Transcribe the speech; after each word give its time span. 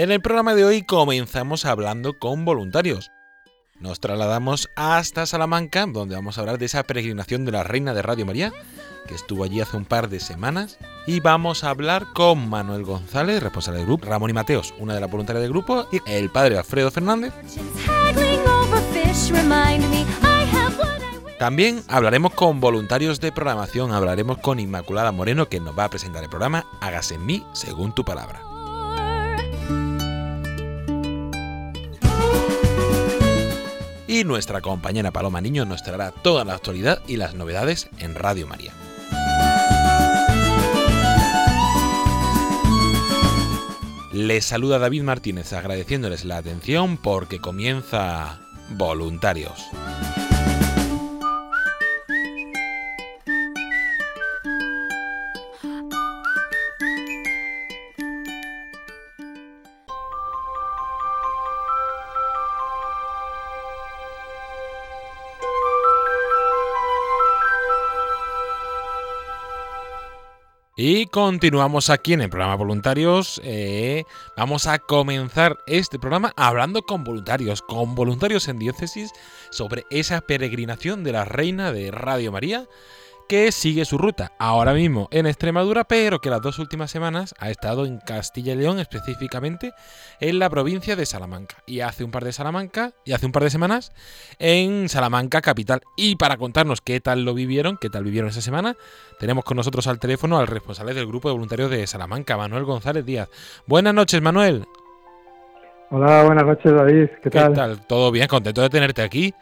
En 0.00 0.10
el 0.10 0.22
programa 0.22 0.54
de 0.54 0.64
hoy 0.64 0.82
comenzamos 0.82 1.66
hablando 1.66 2.18
con 2.18 2.46
voluntarios. 2.46 3.10
Nos 3.80 4.00
trasladamos 4.00 4.70
hasta 4.74 5.26
Salamanca, 5.26 5.84
donde 5.84 6.14
vamos 6.14 6.38
a 6.38 6.40
hablar 6.40 6.56
de 6.56 6.64
esa 6.64 6.84
peregrinación 6.84 7.44
de 7.44 7.52
la 7.52 7.64
Reina 7.64 7.92
de 7.92 8.00
Radio 8.00 8.24
María, 8.24 8.50
que 9.06 9.14
estuvo 9.14 9.44
allí 9.44 9.60
hace 9.60 9.76
un 9.76 9.84
par 9.84 10.08
de 10.08 10.18
semanas. 10.18 10.78
Y 11.06 11.20
vamos 11.20 11.64
a 11.64 11.68
hablar 11.68 12.06
con 12.14 12.48
Manuel 12.48 12.82
González, 12.82 13.42
responsable 13.42 13.80
del 13.80 13.88
grupo, 13.88 14.06
Ramón 14.06 14.30
y 14.30 14.32
Mateos, 14.32 14.72
una 14.78 14.94
de 14.94 15.02
las 15.02 15.10
voluntarias 15.10 15.42
del 15.42 15.52
grupo, 15.52 15.86
y 15.92 16.00
el 16.10 16.30
padre 16.30 16.56
Alfredo 16.56 16.90
Fernández. 16.90 17.34
También 21.38 21.82
hablaremos 21.88 22.32
con 22.32 22.58
voluntarios 22.58 23.20
de 23.20 23.32
programación, 23.32 23.92
hablaremos 23.92 24.38
con 24.38 24.60
Inmaculada 24.60 25.12
Moreno, 25.12 25.50
que 25.50 25.60
nos 25.60 25.78
va 25.78 25.84
a 25.84 25.90
presentar 25.90 26.24
el 26.24 26.30
programa 26.30 26.64
Hágase 26.80 27.16
en 27.16 27.26
mí 27.26 27.44
según 27.52 27.94
tu 27.94 28.02
palabra. 28.02 28.49
Nuestra 34.24 34.60
compañera 34.60 35.12
Paloma 35.12 35.40
Niño 35.40 35.64
nos 35.64 35.82
traerá 35.82 36.10
toda 36.10 36.44
la 36.44 36.54
actualidad 36.54 37.00
y 37.06 37.16
las 37.16 37.34
novedades 37.34 37.88
en 37.98 38.14
Radio 38.14 38.46
María. 38.46 38.72
Les 44.12 44.44
saluda 44.44 44.78
David 44.78 45.02
Martínez 45.02 45.52
agradeciéndoles 45.52 46.24
la 46.24 46.36
atención 46.36 46.96
porque 46.96 47.38
comienza 47.38 48.40
Voluntarios. 48.70 49.70
Continuamos 71.10 71.90
aquí 71.90 72.12
en 72.12 72.20
el 72.20 72.30
programa 72.30 72.54
Voluntarios. 72.54 73.40
eh, 73.44 74.04
vamos 74.36 74.66
a 74.66 74.78
comenzar 74.78 75.58
este 75.66 75.98
programa 75.98 76.32
hablando 76.36 76.82
con 76.82 77.04
voluntarios, 77.04 77.62
con 77.62 77.94
voluntarios 77.94 78.48
en 78.48 78.58
diócesis, 78.58 79.10
sobre 79.50 79.86
esa 79.90 80.20
peregrinación 80.20 81.02
de 81.04 81.12
la 81.12 81.24
Reina 81.24 81.72
de 81.72 81.90
Radio 81.90 82.32
María 82.32 82.68
que 83.30 83.52
sigue 83.52 83.84
su 83.84 83.96
ruta 83.96 84.32
ahora 84.40 84.74
mismo 84.74 85.06
en 85.12 85.24
Extremadura, 85.24 85.84
pero 85.84 86.18
que 86.18 86.30
las 86.30 86.42
dos 86.42 86.58
últimas 86.58 86.90
semanas 86.90 87.32
ha 87.38 87.48
estado 87.48 87.86
en 87.86 87.98
Castilla 87.98 88.54
y 88.54 88.56
León, 88.56 88.80
específicamente 88.80 89.72
en 90.18 90.40
la 90.40 90.50
provincia 90.50 90.96
de 90.96 91.06
Salamanca. 91.06 91.58
Y 91.64 91.78
hace 91.78 92.02
un 92.02 92.10
par 92.10 92.24
de 92.24 92.32
Salamanca, 92.32 92.90
y 93.04 93.12
hace 93.12 93.26
un 93.26 93.30
par 93.30 93.44
de 93.44 93.50
semanas 93.50 93.92
en 94.40 94.88
Salamanca 94.88 95.42
capital. 95.42 95.80
Y 95.96 96.16
para 96.16 96.38
contarnos 96.38 96.80
qué 96.80 97.00
tal 97.00 97.24
lo 97.24 97.32
vivieron, 97.32 97.78
qué 97.80 97.88
tal 97.88 98.02
vivieron 98.02 98.30
esa 98.30 98.40
semana, 98.40 98.74
tenemos 99.20 99.44
con 99.44 99.56
nosotros 99.56 99.86
al 99.86 100.00
teléfono 100.00 100.40
al 100.40 100.48
responsable 100.48 100.92
del 100.92 101.06
grupo 101.06 101.28
de 101.28 101.34
voluntarios 101.34 101.70
de 101.70 101.86
Salamanca, 101.86 102.36
Manuel 102.36 102.64
González 102.64 103.06
Díaz. 103.06 103.28
Buenas 103.64 103.94
noches, 103.94 104.20
Manuel. 104.20 104.64
Hola, 105.92 106.24
buenas 106.24 106.46
noches 106.46 106.72
David, 106.72 107.06
¿qué, 107.22 107.30
¿Qué 107.30 107.30
tal? 107.30 107.54
tal? 107.54 107.86
¿Todo 107.86 108.10
bien? 108.10 108.26
Contento 108.26 108.60
de 108.60 108.70
tenerte 108.70 109.02
aquí 109.02 109.32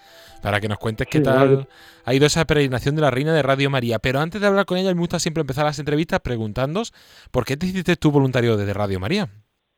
para 0.43 0.61
que 0.61 0.69
nos 0.69 0.79
cuentes 0.79 1.07
qué 1.11 1.19
Sí, 1.19 1.25
tal 1.25 1.67
ha 2.05 2.15
ido 2.15 2.27
esa 2.27 2.47
peregrinación 2.47 2.95
de 2.95 3.03
la 3.03 3.11
Reina 3.11 3.35
de 3.35 3.43
Radio 3.43 3.69
María. 3.69 3.99
Pero 3.99 4.21
antes 4.21 4.41
de 4.41 4.47
hablar 4.47 4.65
con 4.65 4.79
ella, 4.79 4.95
me 4.95 5.01
gusta 5.01 5.19
siempre 5.19 5.43
empezar 5.43 5.67
las 5.67 5.79
entrevistas 5.79 6.21
preguntándos 6.21 6.95
por 7.31 7.45
qué 7.45 7.57
te 7.57 7.67
hiciste 7.67 7.97
tú 7.97 8.11
voluntario 8.11 8.57
de 8.57 8.73
Radio 8.73 8.99
María. 8.99 9.29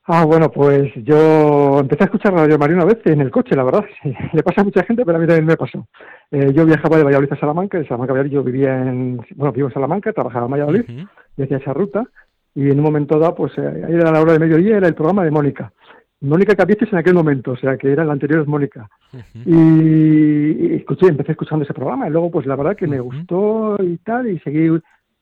Ah, 0.04 0.24
bueno, 0.24 0.50
pues 0.50 0.92
yo 0.96 1.78
empecé 1.80 2.04
a 2.04 2.06
escuchar 2.06 2.32
Radio 2.32 2.58
María 2.58 2.76
una 2.76 2.84
vez 2.84 2.98
en 3.04 3.20
el 3.20 3.30
coche, 3.30 3.54
la 3.54 3.64
verdad. 3.64 3.84
Le 4.32 4.42
pasa 4.42 4.60
a 4.60 4.64
mucha 4.64 4.82
gente, 4.84 5.04
pero 5.04 5.18
a 5.18 5.20
mí 5.20 5.26
también 5.26 5.46
me 5.46 5.56
pasó. 5.56 5.86
Eh, 6.30 6.52
yo 6.54 6.64
viajaba 6.64 6.96
de 6.96 7.04
Valladolid 7.04 7.32
a 7.32 7.38
Salamanca, 7.40 7.78
de 7.78 7.84
Salamanca 7.86 8.12
a 8.12 8.14
Valladolid 8.14 8.34
yo 8.34 8.42
vivía 8.42 8.76
en, 8.76 9.20
bueno, 9.36 9.52
vivo 9.52 9.68
en 9.68 9.74
Salamanca, 9.74 10.12
trabajaba 10.12 10.46
en 10.46 10.52
Valladolid 10.52 10.84
Ujú. 10.88 11.08
y 11.36 11.42
hacía 11.42 11.58
esa 11.58 11.72
ruta. 11.72 12.04
Y 12.54 12.70
en 12.70 12.78
un 12.78 12.84
momento 12.84 13.18
dado, 13.18 13.34
pues 13.36 13.52
eh, 13.58 13.84
ahí 13.86 13.94
era 13.94 14.10
la 14.10 14.20
hora 14.20 14.32
de 14.32 14.40
mediodía, 14.40 14.76
era 14.78 14.88
el 14.88 14.94
programa 14.94 15.22
de 15.24 15.30
Mónica. 15.30 15.72
Mónica 16.20 16.54
Capietes 16.54 16.92
en 16.92 16.98
aquel 16.98 17.14
momento, 17.14 17.52
o 17.52 17.56
sea, 17.56 17.76
que 17.76 17.90
era 17.90 18.02
el 18.02 18.10
anterior 18.10 18.42
es 18.42 18.46
Mónica. 18.46 18.88
Y, 19.46 19.52
y 19.54 20.74
escuché, 20.76 21.08
empecé 21.08 21.32
escuchando 21.32 21.64
ese 21.64 21.74
programa 21.74 22.06
y 22.06 22.10
luego 22.10 22.30
pues 22.30 22.46
la 22.46 22.56
verdad 22.56 22.76
que 22.76 22.86
me 22.86 23.00
gustó 23.00 23.76
y 23.82 23.96
tal 23.98 24.28
y 24.28 24.38
seguí 24.40 24.68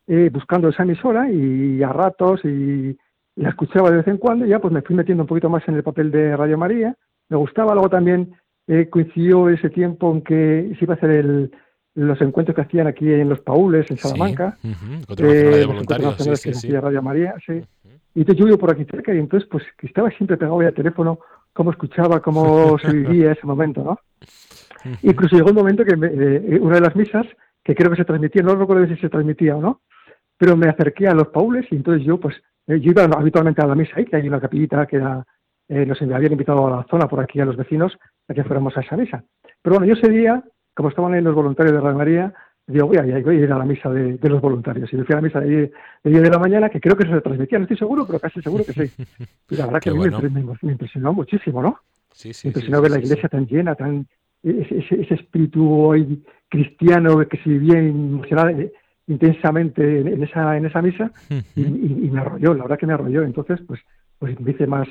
eh, 0.09 0.31
buscando 0.33 0.69
esa 0.69 0.83
emisora 0.83 1.31
y 1.31 1.83
a 1.83 1.93
ratos 1.93 2.45
y 2.45 2.97
la 3.37 3.51
escuchaba 3.51 3.91
de 3.91 3.99
vez 3.99 4.09
en 4.09 4.19
cuando 4.19 4.45
y 4.45 4.49
ya 4.49 4.59
pues 4.59 4.73
me 4.73 4.83
fui 4.83 4.97
metiendo 4.97 5.23
un 5.23 5.29
poquito 5.29 5.49
más 5.49 5.67
en 5.69 5.77
el 5.77 5.85
papel 5.85 6.11
de 6.11 6.37
Radio 6.37 6.59
María. 6.59 6.97
Me 7.29 7.37
gustaba, 7.37 7.75
luego 7.75 7.89
también 7.89 8.33
eh, 8.67 8.89
coincidió 8.91 9.49
ese 9.49 9.71
tiempo 9.71 10.13
en 10.13 10.23
que 10.23 10.73
se 10.79 10.85
iba 10.85 10.95
a 10.95 10.97
hacer 10.97 11.11
el, 11.11 11.53
los 11.95 12.21
encuentros 12.21 12.55
que 12.55 12.63
hacían 12.63 12.87
aquí 12.87 13.11
en 13.13 13.29
Los 13.29 13.41
Paules, 13.41 13.91
en 13.91 13.97
Salamanca. 13.97 14.57
Sí. 14.63 14.69
Ujú. 14.69 14.95
Encuentro 14.95 15.27
nacional 15.27 15.53
de 15.53 15.63
eh, 15.63 15.67
voluntarios. 15.67 16.17
Sí, 16.19 16.37
sí, 16.37 16.55
sí. 16.55 16.71
Radio 16.73 17.03
María, 17.03 17.35
sí. 17.45 17.61
Y 18.19 18.23
entonces 18.23 18.41
yo 18.41 18.47
vivo 18.47 18.59
por 18.59 18.73
aquí 18.73 18.85
cerca 18.85 19.15
y 19.15 19.19
entonces 19.19 19.49
pues 19.49 19.63
que 19.79 19.87
estaba 19.87 20.11
siempre 20.11 20.37
pegado 20.37 20.59
al 20.59 20.75
teléfono, 20.75 21.21
cómo 21.53 21.71
escuchaba, 21.71 22.21
cómo 22.21 22.77
se 22.81 22.93
vivía 22.93 23.31
ese 23.33 23.47
momento, 23.47 23.85
¿no? 23.85 23.99
Incluso 25.03 25.37
llegó 25.37 25.51
un 25.51 25.57
momento 25.57 25.85
que 25.85 25.97
me- 25.97 26.09
eh, 26.09 26.59
una 26.61 26.77
de 26.77 26.81
las 26.81 26.97
misas, 26.97 27.27
que 27.63 27.75
creo 27.77 27.91
que 27.91 27.97
se 27.97 28.05
transmitía, 28.05 28.43
no 28.43 28.57
recuerdo 28.57 28.87
si 28.89 28.97
se 28.97 29.09
transmitía 29.09 29.57
o 29.57 29.61
no, 29.61 29.83
pero 30.37 30.57
me 30.57 30.69
acerqué 30.69 31.07
a 31.07 31.15
los 31.15 31.29
paules 31.29 31.67
y 31.71 31.77
entonces 31.77 32.05
yo, 32.05 32.19
pues, 32.19 32.35
eh, 32.67 32.81
yo 32.81 32.91
iba 32.91 33.05
habitualmente 33.05 33.63
a 33.63 33.67
la 33.67 33.75
misa 33.77 33.93
ahí, 33.97 34.05
que 34.05 34.17
hay 34.17 34.27
una 34.29 34.41
capillita 34.41 34.87
que 34.87 34.97
era, 34.97 35.25
eh, 35.69 35.87
nos 35.87 36.01
habían 36.03 36.33
invitado 36.33 36.67
a 36.67 36.77
la 36.79 36.87
zona 36.91 37.07
por 37.09 37.21
aquí 37.21 37.39
a 37.41 37.45
los 37.45 37.57
vecinos 37.57 37.97
a 38.29 38.35
que 38.35 38.43
fuéramos 38.45 38.77
a 38.77 38.81
esa 38.81 38.97
misa. 38.97 39.23
Pero 39.63 39.77
bueno, 39.77 39.87
yo 39.93 40.01
ese 40.01 40.11
día, 40.11 40.43
como 40.75 40.89
estaban 40.89 41.15
ahí 41.15 41.21
los 41.23 41.35
voluntarios 41.37 41.75
de 41.75 41.81
Radio 41.81 41.99
María, 41.99 42.35
digo, 42.69 42.87
voy 42.87 42.99
a, 42.99 43.03
voy 43.03 43.37
a 43.37 43.41
ir 43.41 43.53
a 43.53 43.59
la 43.59 43.65
misa 43.65 43.91
de, 43.91 44.19
los 44.29 44.41
voluntarios. 44.41 44.93
Y 44.93 44.97
me 44.97 45.05
fui 45.05 45.15
a 45.15 45.17
la 45.17 45.23
misa 45.23 45.41
de, 45.41 45.73
10 46.05 46.23
de 46.23 46.31
la 46.31 46.39
mañana, 46.39 46.69
que 46.69 46.81
creo 46.81 46.97
que 46.97 47.05
se 47.05 47.11
retransmitía, 47.11 47.59
no 47.59 47.65
estoy 47.65 47.79
seguro, 47.79 48.07
pero 48.07 48.21
casi 48.21 48.41
seguro 48.43 48.65
que 48.65 48.73
sí. 48.73 49.05
Y 49.51 49.57
la 49.57 49.67
verdad 49.67 49.81
que 49.81 49.93
me, 49.93 50.73
impresionó 50.73 51.13
muchísimo, 51.13 51.63
¿no? 51.63 51.81
Sí, 52.13 52.33
sí, 52.33 52.47
me 52.47 52.51
impresionó 52.51 52.83
ver 52.83 52.91
la 52.91 52.99
iglesia 52.99 53.29
tan 53.29 53.47
llena, 53.47 53.75
tan 53.75 54.07
ese, 54.43 55.01
ese 55.01 55.15
espíritu 55.15 56.23
cristiano 56.49 57.27
que 57.27 57.39
se 57.39 57.51
vivía 57.51 57.79
emocionado 57.79 58.51
eh, 58.51 58.73
intensamente 59.07 60.01
en, 60.01 60.23
esa 60.23 60.57
en 60.57 60.67
esa 60.67 60.83
misa 60.83 61.11
y, 61.57 62.11
me 62.11 62.21
arrolló, 62.21 62.55
la 62.55 62.65
verdad 62.65 62.79
que 62.79 62.87
me 62.87 62.93
arrolló. 62.93 63.23
Entonces, 63.23 63.61
pues, 63.67 63.81
pues 64.19 64.39
me 64.41 64.51
hice 64.51 64.67
más, 64.67 64.89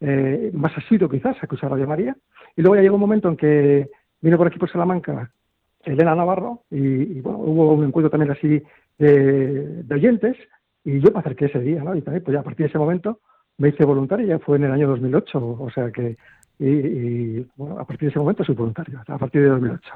eh, 0.00 0.50
más 0.54 0.76
asiduo 0.76 1.08
quizás 1.08 1.36
a 1.36 1.42
escuchar 1.42 1.70
Radio 1.70 1.86
María. 1.86 2.16
Y 2.56 2.62
luego 2.62 2.76
ya 2.76 2.82
llegó 2.82 2.94
un 2.94 3.02
momento 3.02 3.28
en 3.28 3.36
que 3.36 3.90
vino 4.20 4.38
por 4.38 4.46
aquí 4.46 4.58
por 4.58 4.70
Salamanca 4.70 5.30
Elena 5.84 6.14
Navarro 6.14 6.64
y, 6.70 7.20
bueno, 7.20 7.38
hubo 7.38 7.72
un 7.72 7.84
encuentro 7.84 8.10
también 8.10 8.32
así 8.32 8.62
de, 8.98 9.84
oyentes 9.90 10.36
y 10.84 11.00
yo 11.00 11.10
me 11.12 11.20
acerqué 11.20 11.46
ese 11.46 11.60
día, 11.60 11.82
¿no? 11.82 11.94
Y 11.94 12.02
también, 12.02 12.24
pues 12.24 12.34
ya 12.34 12.40
a 12.40 12.44
partir 12.44 12.66
de 12.66 12.70
ese 12.70 12.78
momento 12.78 13.20
me 13.58 13.70
hice 13.70 13.84
voluntario, 13.84 14.26
ya 14.26 14.38
fue 14.38 14.56
en 14.56 14.64
el 14.64 14.72
año 14.72 14.88
2008, 14.88 15.56
o 15.58 15.70
sea 15.70 15.90
que, 15.90 16.16
y, 16.58 17.40
bueno, 17.56 17.78
a 17.78 17.84
partir 17.84 18.08
de 18.08 18.10
ese 18.10 18.18
momento 18.18 18.44
soy 18.44 18.54
voluntario, 18.54 19.00
a 19.06 19.18
partir 19.18 19.42
de 19.42 19.48
2008. 19.48 19.92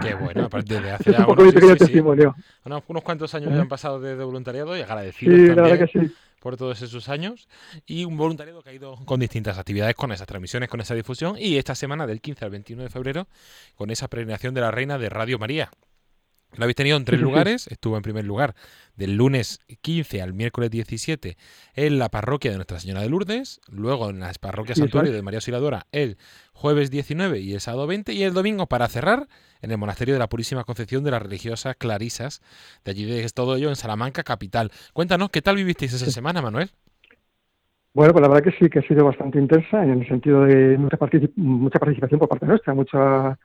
Qué 0.00 0.14
bueno, 0.14 0.44
a 0.44 0.48
partir 0.48 0.80
de 0.80 0.90
hace 0.90 1.12
ya, 1.12 1.26
unos 1.26 3.02
cuantos 3.02 3.34
años 3.34 3.52
ya 3.52 3.60
han 3.60 3.68
pasado 3.68 4.00
de, 4.00 4.14
voluntariado 4.14 4.76
y 4.76 4.80
agradecido 4.80 5.34
sí, 5.34 5.78
que 5.78 5.86
sí. 5.86 6.14
por 6.40 6.56
todos 6.56 6.80
esos 6.82 7.08
años. 7.08 7.48
Y 7.86 8.04
un 8.04 8.16
voluntariado 8.16 8.62
que 8.62 8.70
ha 8.70 8.72
ido 8.72 8.96
con 9.04 9.20
distintas 9.20 9.58
actividades, 9.58 9.94
con 9.94 10.12
esas 10.12 10.26
transmisiones, 10.26 10.68
con 10.68 10.80
esa 10.80 10.94
difusión. 10.94 11.36
Y 11.38 11.56
esta 11.56 11.74
semana 11.74 12.06
del 12.06 12.20
15 12.20 12.44
al 12.44 12.50
21 12.50 12.82
de 12.84 12.90
febrero 12.90 13.26
con 13.74 13.90
esa 13.90 14.08
peregrinación 14.08 14.54
de 14.54 14.60
la 14.60 14.70
Reina 14.70 14.98
de 14.98 15.08
Radio 15.08 15.38
María. 15.38 15.70
Lo 16.56 16.64
habéis 16.64 16.76
tenido 16.76 16.96
en 16.96 17.04
tres 17.04 17.20
lugares. 17.20 17.66
Estuvo 17.68 17.96
en 17.96 18.02
primer 18.02 18.24
lugar 18.24 18.54
del 18.96 19.16
lunes 19.16 19.60
15 19.80 20.22
al 20.22 20.34
miércoles 20.34 20.70
17 20.70 21.36
en 21.74 21.98
la 21.98 22.08
parroquia 22.08 22.50
de 22.50 22.56
Nuestra 22.56 22.80
Señora 22.80 23.02
de 23.02 23.08
Lourdes. 23.08 23.60
Luego 23.70 24.10
en 24.10 24.20
las 24.20 24.38
parroquias 24.38 24.78
Santuario 24.78 25.12
de 25.12 25.22
María 25.22 25.38
Auxiliadora 25.38 25.86
el 25.92 26.16
jueves 26.52 26.90
19 26.90 27.38
y 27.40 27.54
el 27.54 27.60
sábado 27.60 27.86
20. 27.86 28.12
Y 28.12 28.22
el 28.24 28.34
domingo, 28.34 28.66
para 28.66 28.88
cerrar, 28.88 29.28
en 29.62 29.70
el 29.70 29.78
Monasterio 29.78 30.14
de 30.14 30.20
la 30.20 30.28
Purísima 30.28 30.64
Concepción 30.64 31.04
de 31.04 31.10
las 31.10 31.22
Religiosas 31.22 31.76
Clarisas. 31.76 32.40
De 32.84 32.90
allí 32.90 33.10
es 33.10 33.34
todo 33.34 33.56
ello 33.56 33.68
en 33.68 33.76
Salamanca, 33.76 34.22
capital. 34.22 34.70
Cuéntanos, 34.92 35.30
¿qué 35.30 35.42
tal 35.42 35.56
vivisteis 35.56 35.92
esa 35.92 36.10
semana, 36.10 36.42
Manuel? 36.42 36.70
Bueno, 37.94 38.12
pues 38.12 38.22
la 38.22 38.28
verdad 38.28 38.44
que 38.44 38.56
sí, 38.58 38.70
que 38.70 38.78
ha 38.78 38.82
sido 38.82 39.04
bastante 39.04 39.38
intensa 39.38 39.82
en 39.82 39.90
el 39.90 40.08
sentido 40.08 40.44
de 40.44 40.78
mucha, 40.78 40.96
mucha 41.36 41.78
participación 41.78 42.20
por 42.20 42.28
parte 42.28 42.46
nuestra, 42.46 42.74
muchas 42.74 43.36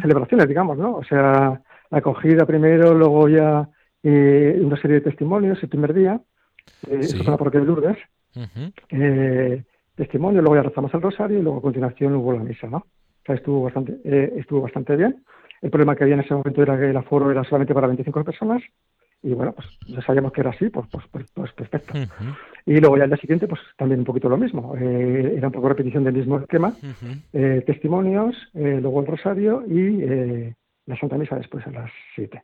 celebraciones, 0.00 0.48
digamos, 0.48 0.76
¿no? 0.78 0.96
O 0.96 1.04
sea, 1.04 1.60
acogida 1.92 2.46
primero, 2.46 2.94
luego 2.94 3.28
ya 3.28 3.68
eh, 4.02 4.58
una 4.60 4.80
serie 4.80 4.96
de 4.96 5.02
testimonios 5.02 5.62
el 5.62 5.68
primer 5.68 5.94
día, 5.94 6.20
eh, 6.88 7.08
la 7.24 7.36
parroquia 7.36 7.60
de 7.60 7.66
Lourdes, 7.66 7.98
eh, 8.90 9.62
testimonio, 9.94 10.40
luego 10.40 10.56
ya 10.56 10.62
rezamos 10.62 10.92
el 10.94 11.02
rosario 11.02 11.38
y 11.38 11.42
luego 11.42 11.58
a 11.58 11.62
continuación 11.62 12.14
hubo 12.16 12.32
la 12.32 12.42
misa, 12.42 12.66
¿no? 12.66 12.78
O 12.78 13.24
sea, 13.24 13.36
estuvo 13.36 13.62
bastante, 13.62 14.00
eh, 14.04 14.32
estuvo 14.36 14.62
bastante 14.62 14.96
bien. 14.96 15.22
El 15.60 15.70
problema 15.70 15.94
que 15.94 16.02
había 16.02 16.14
en 16.14 16.22
ese 16.22 16.34
momento 16.34 16.62
era 16.62 16.76
que 16.76 16.90
el 16.90 16.96
aforo 16.96 17.30
era 17.30 17.44
solamente 17.44 17.74
para 17.74 17.86
25 17.86 18.24
personas 18.24 18.62
y 19.22 19.34
bueno, 19.34 19.52
pues 19.52 19.68
ya 19.86 20.02
sabíamos 20.02 20.32
que 20.32 20.40
era 20.40 20.50
así, 20.50 20.68
pues, 20.68 20.86
pues, 20.90 21.04
pues, 21.12 21.26
pues 21.32 21.52
perfecto. 21.52 21.94
Y 22.66 22.80
luego 22.80 22.96
ya 22.96 23.04
el 23.04 23.10
día 23.10 23.18
siguiente, 23.18 23.46
pues 23.46 23.60
también 23.76 24.00
un 24.00 24.04
poquito 24.04 24.28
lo 24.28 24.36
mismo. 24.36 24.74
Eh, 24.76 25.34
era 25.36 25.46
un 25.46 25.52
poco 25.52 25.68
repetición 25.68 26.02
del 26.02 26.14
mismo 26.14 26.38
esquema. 26.40 26.74
eh, 27.32 27.62
testimonios, 27.64 28.34
eh, 28.54 28.78
luego 28.82 29.00
el 29.00 29.06
rosario 29.06 29.64
y 29.68 30.52
la 30.86 30.96
Santa 30.96 31.16
Misa 31.16 31.36
después 31.36 31.66
a 31.66 31.70
las 31.70 31.90
7. 32.14 32.42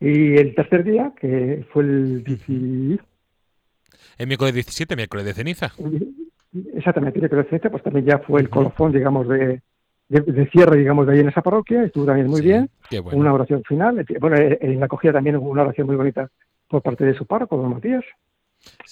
Y 0.00 0.36
el 0.36 0.54
tercer 0.54 0.84
día, 0.84 1.12
que 1.18 1.64
fue 1.72 1.82
el 1.84 2.24
10... 2.24 3.00
El 4.18 4.26
miércoles 4.26 4.54
17, 4.54 4.96
miércoles 4.96 5.24
de 5.26 5.34
ceniza. 5.34 5.72
Exactamente, 6.74 7.18
miércoles 7.18 7.46
de 7.46 7.50
ceniza, 7.50 7.70
pues 7.70 7.82
también 7.82 8.06
ya 8.06 8.18
fue 8.18 8.40
el 8.40 8.50
colofón, 8.50 8.92
digamos, 8.92 9.28
de, 9.28 9.62
de, 10.08 10.50
cierre, 10.50 10.78
digamos, 10.78 11.06
de 11.06 11.14
ahí 11.14 11.20
en 11.20 11.28
esa 11.28 11.42
parroquia. 11.42 11.84
Estuvo 11.84 12.04
también 12.04 12.28
muy 12.28 12.42
bien. 12.42 12.70
Una 13.12 13.32
oración 13.32 13.62
final. 13.64 14.04
Bueno, 14.20 14.36
en 14.38 14.80
la 14.80 14.86
acogida 14.86 15.12
también 15.12 15.36
hubo 15.36 15.48
una 15.48 15.62
oración 15.62 15.86
muy 15.86 15.96
bonita 15.96 16.28
por 16.68 16.82
parte 16.82 17.04
de 17.04 17.14
su 17.14 17.26
párroco, 17.26 17.56
don 17.56 17.70
Matías. 17.70 18.04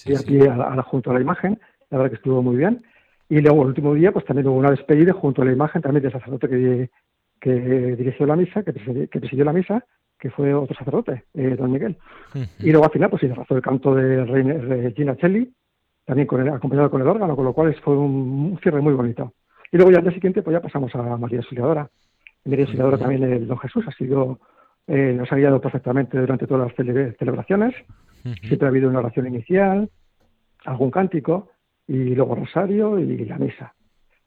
y 0.05 0.15
aquí 0.15 0.41
a 0.41 0.55
la, 0.55 0.83
junto 0.83 1.11
a 1.11 1.13
la 1.13 1.21
imagen. 1.21 1.59
La 1.89 1.97
verdad 1.97 2.11
que 2.11 2.17
estuvo 2.17 2.41
muy 2.41 2.57
bien. 2.57 2.83
Y 3.29 3.39
luego 3.39 3.61
el 3.61 3.69
último 3.69 3.93
día, 3.93 4.11
pues 4.11 4.25
también 4.25 4.47
hubo 4.47 4.57
una 4.57 4.71
despedida 4.71 5.13
junto 5.13 5.41
a 5.41 5.45
la 5.45 5.53
imagen 5.53 5.81
también 5.81 6.03
del 6.03 6.11
sacerdote 6.11 6.49
que, 6.49 6.89
que 7.43 7.95
dirigió 7.97 8.25
la 8.25 8.37
misa, 8.37 8.63
que 8.63 8.71
presidió, 8.71 9.43
la 9.43 9.51
misa, 9.51 9.83
que 10.17 10.29
fue 10.29 10.53
otro 10.53 10.73
sacerdote, 10.77 11.25
eh, 11.33 11.57
don 11.57 11.73
Miguel. 11.73 11.97
Y 12.59 12.71
luego 12.71 12.85
al 12.85 12.91
final, 12.91 13.09
pues 13.09 13.21
razón 13.35 13.57
el 13.57 13.61
canto 13.61 13.93
de 13.93 14.23
Regina 14.23 15.15
Celli, 15.15 15.53
también 16.05 16.25
con 16.25 16.47
acompañado 16.47 16.89
con 16.89 17.01
el 17.01 17.07
órgano, 17.07 17.35
con 17.35 17.43
lo 17.43 17.51
cual 17.51 17.75
fue 17.83 17.97
un, 17.97 18.57
cierre 18.63 18.79
muy 18.79 18.93
bonito. 18.93 19.33
Y 19.73 19.75
luego 19.75 19.91
ya 19.91 19.97
al 19.97 20.05
día 20.05 20.13
siguiente, 20.13 20.41
pues 20.41 20.53
ya 20.53 20.61
pasamos 20.61 20.95
a 20.95 21.17
María 21.17 21.39
Auxiliadora. 21.39 21.89
María 22.45 22.63
Auxiliadora 22.63 22.97
también 22.97 23.23
el 23.23 23.45
Don 23.45 23.57
Jesús 23.57 23.83
ha 23.89 23.91
sido, 23.91 24.39
eh, 24.87 25.13
nos 25.13 25.29
ha 25.29 25.35
guiado 25.35 25.59
perfectamente 25.59 26.17
durante 26.17 26.47
todas 26.47 26.67
las 26.67 27.17
celebraciones. 27.17 27.75
Siempre 28.41 28.65
ha 28.65 28.69
habido 28.69 28.89
una 28.89 28.99
oración 28.99 29.27
inicial, 29.27 29.89
algún 30.63 30.91
cántico, 30.91 31.49
y 31.87 32.15
luego 32.15 32.35
rosario 32.35 32.97
y 32.99 33.25
la 33.25 33.37
misa. 33.37 33.73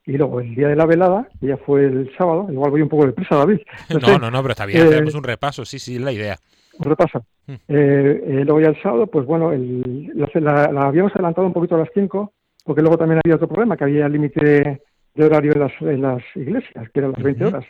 Y 0.06 0.12
luego 0.12 0.40
el 0.40 0.54
día 0.54 0.68
de 0.68 0.76
la 0.76 0.86
velada, 0.86 1.28
que 1.40 1.48
ya 1.48 1.56
fue 1.56 1.84
el 1.84 2.10
sábado, 2.16 2.46
igual 2.48 2.70
voy 2.70 2.80
un 2.80 2.88
poco 2.88 3.06
de 3.06 3.12
prisa, 3.12 3.36
David. 3.36 3.58
No, 4.00 4.18
no, 4.18 4.30
no, 4.30 4.40
pero 4.40 4.52
está 4.52 4.64
bien, 4.64 4.86
eh, 4.86 4.90
tenemos 4.90 5.16
un 5.16 5.24
repaso, 5.24 5.64
sí, 5.64 5.80
sí, 5.80 5.96
es 5.96 6.00
la 6.00 6.12
idea. 6.12 6.38
Un 6.78 6.86
repaso. 6.86 7.24
Mm. 7.46 7.52
Eh, 7.52 7.58
eh, 7.68 8.44
luego 8.44 8.60
ya 8.60 8.68
el 8.68 8.80
sábado, 8.80 9.08
pues 9.08 9.26
bueno, 9.26 9.52
el, 9.52 10.12
la, 10.34 10.64
habíamos 10.86 11.12
adelantado 11.12 11.48
un 11.48 11.52
poquito 11.52 11.74
a 11.74 11.78
las 11.78 11.88
5, 11.92 12.32
porque 12.64 12.82
luego 12.82 12.96
también 12.96 13.20
había 13.24 13.34
otro 13.34 13.48
problema, 13.48 13.76
que 13.76 13.82
había 13.82 14.08
límite 14.08 14.80
de, 15.14 15.24
horario 15.24 15.52
en 15.54 15.60
las, 15.60 15.72
en 15.80 16.02
las 16.02 16.22
iglesias, 16.36 16.88
que 16.90 17.00
eran 17.00 17.12
las 17.12 17.22
20 17.22 17.44
horas. 17.44 17.64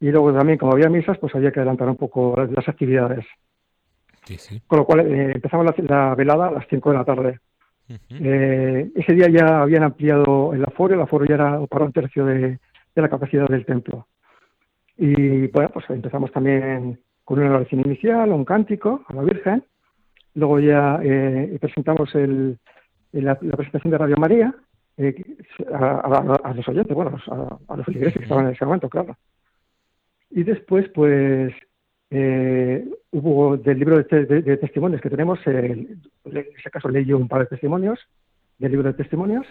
Y 0.00 0.10
luego 0.10 0.34
también, 0.34 0.58
como 0.58 0.72
había 0.72 0.90
misas, 0.90 1.16
pues 1.16 1.34
había 1.34 1.50
que 1.50 1.60
adelantar 1.60 1.88
un 1.88 1.96
poco 1.96 2.34
las, 2.36 2.68
actividades. 2.68 3.24
Sí, 4.24 4.36
sí. 4.36 4.60
Con 4.66 4.80
lo 4.80 4.84
cual 4.84 5.00
empezamos 5.00 5.64
la, 5.64 5.74
la, 5.84 6.14
velada 6.14 6.48
a 6.48 6.52
las 6.52 6.66
5 6.68 6.90
de 6.90 6.96
la 6.96 7.04
tarde. 7.04 7.38
Eh, 8.10 8.90
ese 8.94 9.14
día 9.14 9.28
ya 9.28 9.62
habían 9.62 9.82
ampliado 9.82 10.54
el 10.54 10.64
aforo, 10.64 10.94
el 10.94 11.00
aforo 11.00 11.24
ya 11.24 11.34
era 11.34 11.66
para 11.66 11.84
un 11.84 11.92
tercio 11.92 12.24
de, 12.24 12.58
la 12.94 13.08
capacidad 13.08 13.48
del 13.48 13.64
templo. 13.64 14.06
Y 14.96 15.46
bueno, 15.48 15.70
pues 15.72 15.88
empezamos 15.88 16.30
también 16.32 17.00
con 17.24 17.38
una 17.38 17.56
oración 17.56 17.80
inicial, 17.80 18.30
un 18.32 18.44
cántico 18.44 19.02
a 19.08 19.14
la 19.14 19.22
Virgen. 19.22 19.64
Luego 20.34 20.60
ya 20.60 21.00
eh, 21.02 21.56
presentamos 21.60 22.14
el, 22.14 22.58
la, 23.12 23.38
presentación 23.38 23.90
de 23.90 23.98
Radio 23.98 24.16
María 24.16 24.54
eh, 24.96 25.14
a, 25.72 26.52
los 26.54 26.68
oyentes, 26.68 26.94
bueno, 26.94 27.18
a, 27.68 27.76
los 27.76 27.86
feligreses 27.86 28.18
que 28.18 28.24
estaban 28.24 28.46
en 28.46 28.52
ese 28.52 28.64
momento, 28.64 28.88
claro. 28.88 29.16
Y 30.30 30.44
después, 30.44 30.88
pues, 30.90 31.52
eh, 32.10 32.84
hubo 33.12 33.56
del 33.56 33.78
libro 33.78 34.02
de, 34.02 34.56
testimonios 34.56 35.00
que 35.00 35.10
tenemos, 35.10 35.38
en 35.46 36.00
ese 36.24 36.70
caso 36.70 36.88
leí 36.88 37.04
yo 37.04 37.16
un 37.16 37.28
par 37.28 37.42
de 37.42 37.46
testimonios 37.46 38.00
del 38.58 38.72
libro 38.72 38.88
de 38.88 38.94
testimonios 38.94 39.46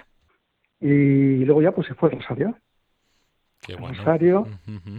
y 0.81 1.45
luego 1.45 1.61
ya 1.61 1.71
pues 1.71 1.87
se 1.87 1.93
fue 1.95 2.09
el 2.09 2.19
Rosario. 2.19 2.55
Qué 3.61 3.75
Rosario, 3.75 4.47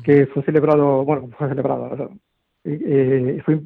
que 0.05 0.27
fue 0.27 0.43
celebrado, 0.43 1.05
bueno, 1.05 1.29
fue 1.37 1.49
celebrado, 1.49 2.13
eh, 2.65 3.41
fue, 3.45 3.61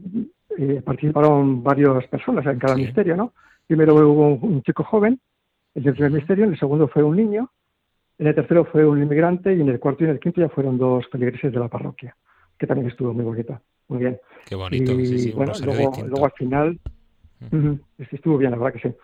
eh, 0.57 0.83
participaron 0.85 1.63
varias 1.63 2.07
personas 2.07 2.47
en 2.47 2.59
cada 2.59 2.77
misterio, 2.77 3.17
¿no? 3.17 3.33
Primero 3.67 3.95
hubo 3.95 4.29
un, 4.35 4.63
chico 4.63 4.85
joven, 4.85 5.19
el 5.75 5.83
del 5.83 5.95
primer 5.95 6.13
misterio, 6.13 6.45
en 6.45 6.53
el 6.53 6.59
segundo 6.59 6.87
fue 6.89 7.03
un 7.03 7.17
niño, 7.17 7.51
en 8.19 8.27
el 8.29 8.35
tercero 8.35 8.65
fue 8.65 8.87
un 8.87 9.03
inmigrante 9.03 9.55
y 9.55 9.61
en 9.61 9.69
el 9.69 9.81
cuarto 9.81 10.05
y 10.05 10.07
en 10.07 10.13
el 10.13 10.21
quinto 10.21 10.41
ya 10.41 10.49
fueron 10.49 10.79
dos 10.79 11.07
feligreses 11.09 11.53
de 11.53 11.59
la 11.59 11.69
parroquia, 11.69 12.17
que 12.57 12.67
también 12.67 12.89
estuvo 12.89 13.13
muy 13.13 13.25
bonita. 13.25 13.61
Muy 13.89 14.01
bien. 14.01 14.19
Qué 14.47 14.55
bonito. 14.55 14.93
Y, 14.93 15.33
bueno, 15.33 15.53
luego, 15.65 16.25
al 16.25 16.33
final 16.33 16.79
estuvo 18.11 18.39
bien, 18.39 18.51
la 18.51 18.59
verdad 18.59 18.81
que 18.81 18.89
sí. 18.89 18.95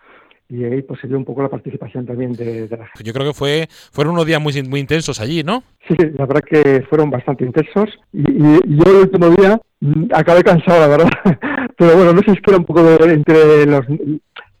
Y 0.49 0.65
ahí 0.65 0.81
pues 0.81 0.99
se 0.99 1.07
dio 1.07 1.17
un 1.17 1.23
poco 1.23 1.41
la 1.41 1.49
participación 1.49 2.05
también 2.05 2.33
de, 2.33 2.67
la 2.69 2.85
gente. 2.85 3.03
Yo 3.03 3.13
creo 3.13 3.27
que 3.27 3.33
fue 3.33 3.67
fueron 3.69 4.13
unos 4.13 4.25
días 4.25 4.41
muy, 4.41 4.61
muy 4.63 4.81
intensos 4.81 5.21
allí, 5.21 5.43
¿no? 5.43 5.63
Sí, 5.87 5.95
la 5.97 6.25
verdad 6.25 6.43
que 6.43 6.83
fueron 6.89 7.09
bastante 7.09 7.45
intensos. 7.45 7.89
Y, 8.11 8.23
yo 8.33 8.83
el 8.85 8.95
último 9.03 9.29
día 9.29 9.59
mm, 9.79 10.07
acabé 10.13 10.43
cansado, 10.43 10.81
la 10.81 10.87
verdad. 10.87 11.09
Pero 11.77 11.95
bueno, 11.95 12.13
no 12.13 12.21
sé 12.21 12.31
si 12.31 12.39
era 12.45 12.57
un 12.57 12.65
poco 12.65 12.81
entre 13.05 13.65
los 13.65 13.85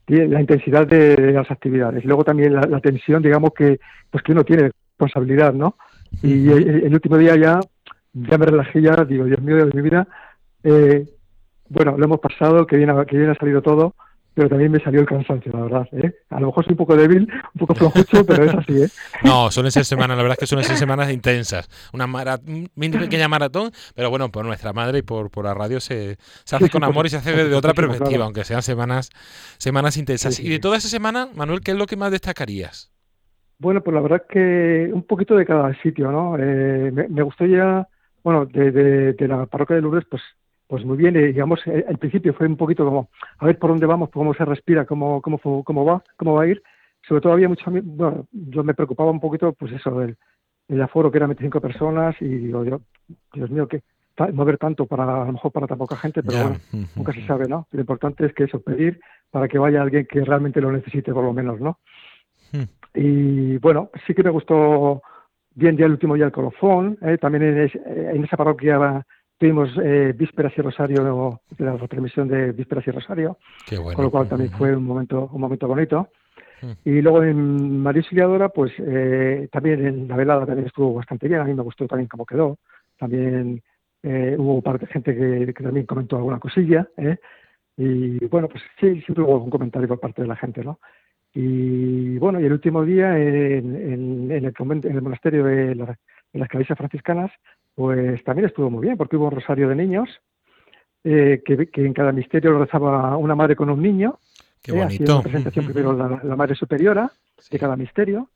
la 0.07 0.41
intensidad 0.41 0.87
de, 0.87 1.31
las 1.31 1.49
actividades 1.49 2.03
y 2.03 2.07
luego 2.07 2.23
también 2.23 2.53
la, 2.53 2.79
tensión, 2.81 3.21
digamos 3.21 3.51
que 3.55 3.79
pues 4.09 4.23
que 4.23 4.33
uno 4.33 4.43
tiene 4.43 4.71
responsabilidad, 4.97 5.53
¿no? 5.53 5.77
Y 6.21 6.49
el 6.49 6.93
último 6.93 7.17
día 7.17 7.37
ya 7.37 7.59
ya 8.13 8.37
me 8.37 8.45
relajé 8.45 8.81
ya, 8.81 9.03
digo, 9.05 9.25
Dios 9.25 9.41
mío 9.41 9.65
de 9.65 9.71
mi 9.73 9.81
vida, 9.81 10.07
eh, 10.63 11.05
bueno, 11.69 11.97
lo 11.97 12.05
hemos 12.05 12.19
pasado, 12.19 12.67
que 12.67 12.77
bien, 12.77 12.89
que 13.07 13.17
bien 13.17 13.29
ha 13.29 13.35
salido 13.35 13.61
todo, 13.61 13.95
pero 14.33 14.47
también 14.47 14.71
me 14.71 14.79
salió 14.79 15.01
el 15.01 15.05
cansancio, 15.05 15.51
la 15.53 15.61
verdad. 15.61 15.87
¿eh? 15.91 16.13
A 16.29 16.39
lo 16.39 16.47
mejor 16.47 16.63
soy 16.63 16.71
un 16.73 16.77
poco 16.77 16.95
débil, 16.95 17.29
un 17.53 17.59
poco 17.59 17.75
flojucho, 17.75 18.25
pero 18.27 18.43
es 18.43 18.53
así. 18.53 18.83
¿eh? 18.83 18.87
No, 19.23 19.51
suelen 19.51 19.71
ser 19.71 19.85
semanas, 19.85 20.17
la 20.17 20.23
verdad 20.23 20.37
es 20.37 20.39
que 20.39 20.47
suelen 20.47 20.65
ser 20.65 20.77
semanas 20.77 21.11
intensas. 21.11 21.69
Una 21.93 22.07
mini 22.75 22.97
pequeña 22.99 23.27
maratón, 23.27 23.71
pero 23.95 24.09
bueno, 24.09 24.29
por 24.31 24.45
nuestra 24.45 24.73
madre 24.73 24.99
y 24.99 25.01
por, 25.01 25.31
por 25.31 25.45
la 25.45 25.53
radio 25.53 25.79
se, 25.79 26.17
se 26.43 26.55
hace 26.55 26.69
con 26.69 26.83
amor 26.83 27.05
y 27.05 27.09
se 27.09 27.17
hace 27.17 27.33
desde 27.33 27.55
otra 27.55 27.73
perspectiva, 27.73 28.25
aunque 28.25 28.43
sean 28.43 28.61
semanas, 28.61 29.09
semanas 29.57 29.97
intensas. 29.97 30.39
y 30.39 30.49
de 30.49 30.59
toda 30.59 30.77
esa 30.77 30.87
semana, 30.87 31.27
Manuel, 31.35 31.61
¿qué 31.61 31.71
es 31.71 31.77
lo 31.77 31.85
que 31.85 31.97
más 31.97 32.11
destacarías? 32.11 32.91
Bueno, 33.61 33.83
pues 33.83 33.93
la 33.93 34.01
verdad 34.01 34.23
que 34.27 34.89
un 34.91 35.03
poquito 35.03 35.35
de 35.35 35.45
cada 35.45 35.71
sitio, 35.83 36.11
¿no? 36.11 36.35
Eh, 36.35 36.91
me, 36.91 37.21
gustó 37.21 37.45
ya, 37.45 37.87
bueno, 38.23 38.45
de, 38.45 38.71
de, 39.13 39.27
la 39.27 39.45
parroquia 39.45 39.75
de 39.75 39.81
Lourdes, 39.81 40.05
pues 40.09 40.21
pues 40.67 40.85
muy 40.85 40.95
bien, 40.95 41.17
eh, 41.17 41.27
digamos, 41.27 41.59
eh, 41.67 41.83
al 41.85 41.97
principio 41.97 42.33
fue 42.33 42.47
un 42.47 42.55
poquito 42.55 42.85
como, 42.85 43.09
a 43.39 43.45
ver 43.45 43.59
por 43.59 43.71
dónde 43.71 43.85
vamos, 43.85 44.09
cómo 44.09 44.33
se 44.33 44.45
respira, 44.45 44.85
cómo, 44.85 45.21
cómo, 45.21 45.37
cómo 45.65 45.83
va, 45.83 46.01
cómo 46.15 46.35
va 46.35 46.43
a 46.43 46.47
ir. 46.47 46.63
Sobre 47.05 47.19
todo 47.19 47.33
había 47.33 47.49
mucho, 47.49 47.65
bueno, 47.69 48.25
yo 48.31 48.63
me 48.63 48.73
preocupaba 48.73 49.11
un 49.11 49.19
poquito, 49.19 49.51
pues 49.51 49.73
eso, 49.73 49.91
del 49.99 50.17
el 50.69 50.81
aforo 50.81 51.11
que 51.11 51.17
era 51.17 51.27
25 51.27 51.59
personas 51.59 52.15
y 52.21 52.25
digo, 52.25 52.63
yo, 52.63 52.79
Dios 53.33 53.49
mío, 53.49 53.67
que 53.67 53.83
mover 54.33 54.57
tanto 54.57 54.85
para, 54.85 55.23
a 55.23 55.25
lo 55.25 55.33
mejor 55.33 55.51
para 55.51 55.67
tan 55.67 55.77
poca 55.77 55.97
gente, 55.97 56.23
pero 56.23 56.43
bueno, 56.43 56.57
nunca 56.95 57.11
se 57.11 57.25
sabe, 57.25 57.47
¿no? 57.47 57.67
Lo 57.71 57.81
importante 57.81 58.25
es 58.25 58.33
que 58.33 58.45
eso, 58.45 58.61
pedir 58.61 59.01
para 59.29 59.47
que 59.47 59.57
vaya 59.57 59.81
alguien 59.81 60.05
que 60.05 60.23
realmente 60.23 60.61
lo 60.61 60.71
necesite, 60.71 61.13
por 61.13 61.23
lo 61.23 61.33
menos, 61.33 61.59
¿no? 61.59 61.79
Hmm. 62.53 62.63
Y 62.93 63.57
bueno, 63.57 63.89
sí 64.05 64.13
que 64.13 64.23
me 64.23 64.29
gustó 64.29 65.01
bien 65.55 65.77
ya 65.77 65.85
el 65.85 65.91
último 65.91 66.15
día 66.15 66.25
el 66.25 66.31
colofón, 66.31 66.97
¿eh? 67.01 67.17
también 67.17 67.43
en, 67.43 67.71
en 67.85 68.23
esa 68.23 68.37
parroquia 68.37 69.05
Tuvimos 69.41 69.71
eh, 69.83 70.13
Vísperas 70.15 70.53
y 70.55 70.61
Rosario, 70.61 71.41
la 71.57 71.75
retransmisión 71.75 72.27
de 72.27 72.51
Vísperas 72.51 72.85
y 72.85 72.91
Rosario, 72.91 73.39
con 73.67 74.03
lo 74.03 74.11
cual 74.11 74.29
también 74.29 74.51
fue 74.51 74.75
un 74.75 74.83
momento, 74.83 75.31
un 75.33 75.41
momento 75.41 75.67
bonito. 75.67 76.09
Hmm. 76.61 76.73
Y 76.85 77.01
luego 77.01 77.23
en 77.23 77.79
María 77.79 78.01
Auxiliadora, 78.01 78.49
pues 78.49 78.71
eh, 78.77 79.49
también 79.51 79.83
en 79.83 80.07
la 80.07 80.15
velada 80.15 80.45
también 80.45 80.67
estuvo 80.67 80.93
bastante 80.93 81.27
bien, 81.27 81.41
a 81.41 81.45
mí 81.45 81.55
me 81.55 81.63
gustó 81.63 81.87
también 81.87 82.07
cómo 82.07 82.23
quedó. 82.23 82.59
También 82.99 83.63
eh, 84.03 84.35
hubo 84.37 84.61
parte 84.61 84.85
de 84.85 84.93
gente 84.93 85.15
que, 85.15 85.53
también 85.53 85.87
comentó 85.87 86.17
alguna 86.17 86.37
cosilla, 86.37 86.87
¿eh? 86.97 87.17
y 87.77 88.23
bueno, 88.27 88.47
pues 88.47 88.61
sí, 88.79 89.01
siempre 89.01 89.23
hubo 89.23 89.39
un 89.39 89.49
comentario 89.49 89.87
por 89.87 89.99
parte 89.99 90.21
de 90.21 90.27
la 90.27 90.35
gente, 90.35 90.63
¿no? 90.63 90.79
Y 91.33 92.17
bueno, 92.17 92.39
y 92.39 92.45
el 92.45 92.51
último 92.51 92.83
día 92.83 93.17
en, 93.17 93.75
el, 94.31 94.31
en 94.31 94.95
el 94.95 95.01
monasterio 95.01 95.45
de, 95.45 95.75
las 96.33 96.49
cabezas 96.49 96.77
franciscanas, 96.77 97.31
pues 97.73 98.23
también 98.23 98.47
estuvo 98.47 98.69
muy 98.69 98.85
bien, 98.85 98.97
porque 98.97 99.15
hubo 99.15 99.25
un 99.25 99.31
rosario 99.31 99.69
de 99.69 99.75
niños, 99.75 100.09
eh, 101.03 101.41
que, 101.45 101.69
en 101.73 101.93
cada 101.93 102.11
misterio 102.11 102.59
rezaba 102.59 103.15
una 103.17 103.35
madre 103.35 103.55
con 103.55 103.69
un 103.69 103.81
niño. 103.81 104.19
Qué 104.61 104.71
eh, 104.71 104.83
bonito. 104.83 105.13
una 105.13 105.23
presentación 105.23 105.65
primero 105.65 105.93
la, 105.93 106.35
madre 106.35 106.55
superiora 106.55 107.11
de 107.49 107.59
cada 107.59 107.75
misterio, 107.75 108.29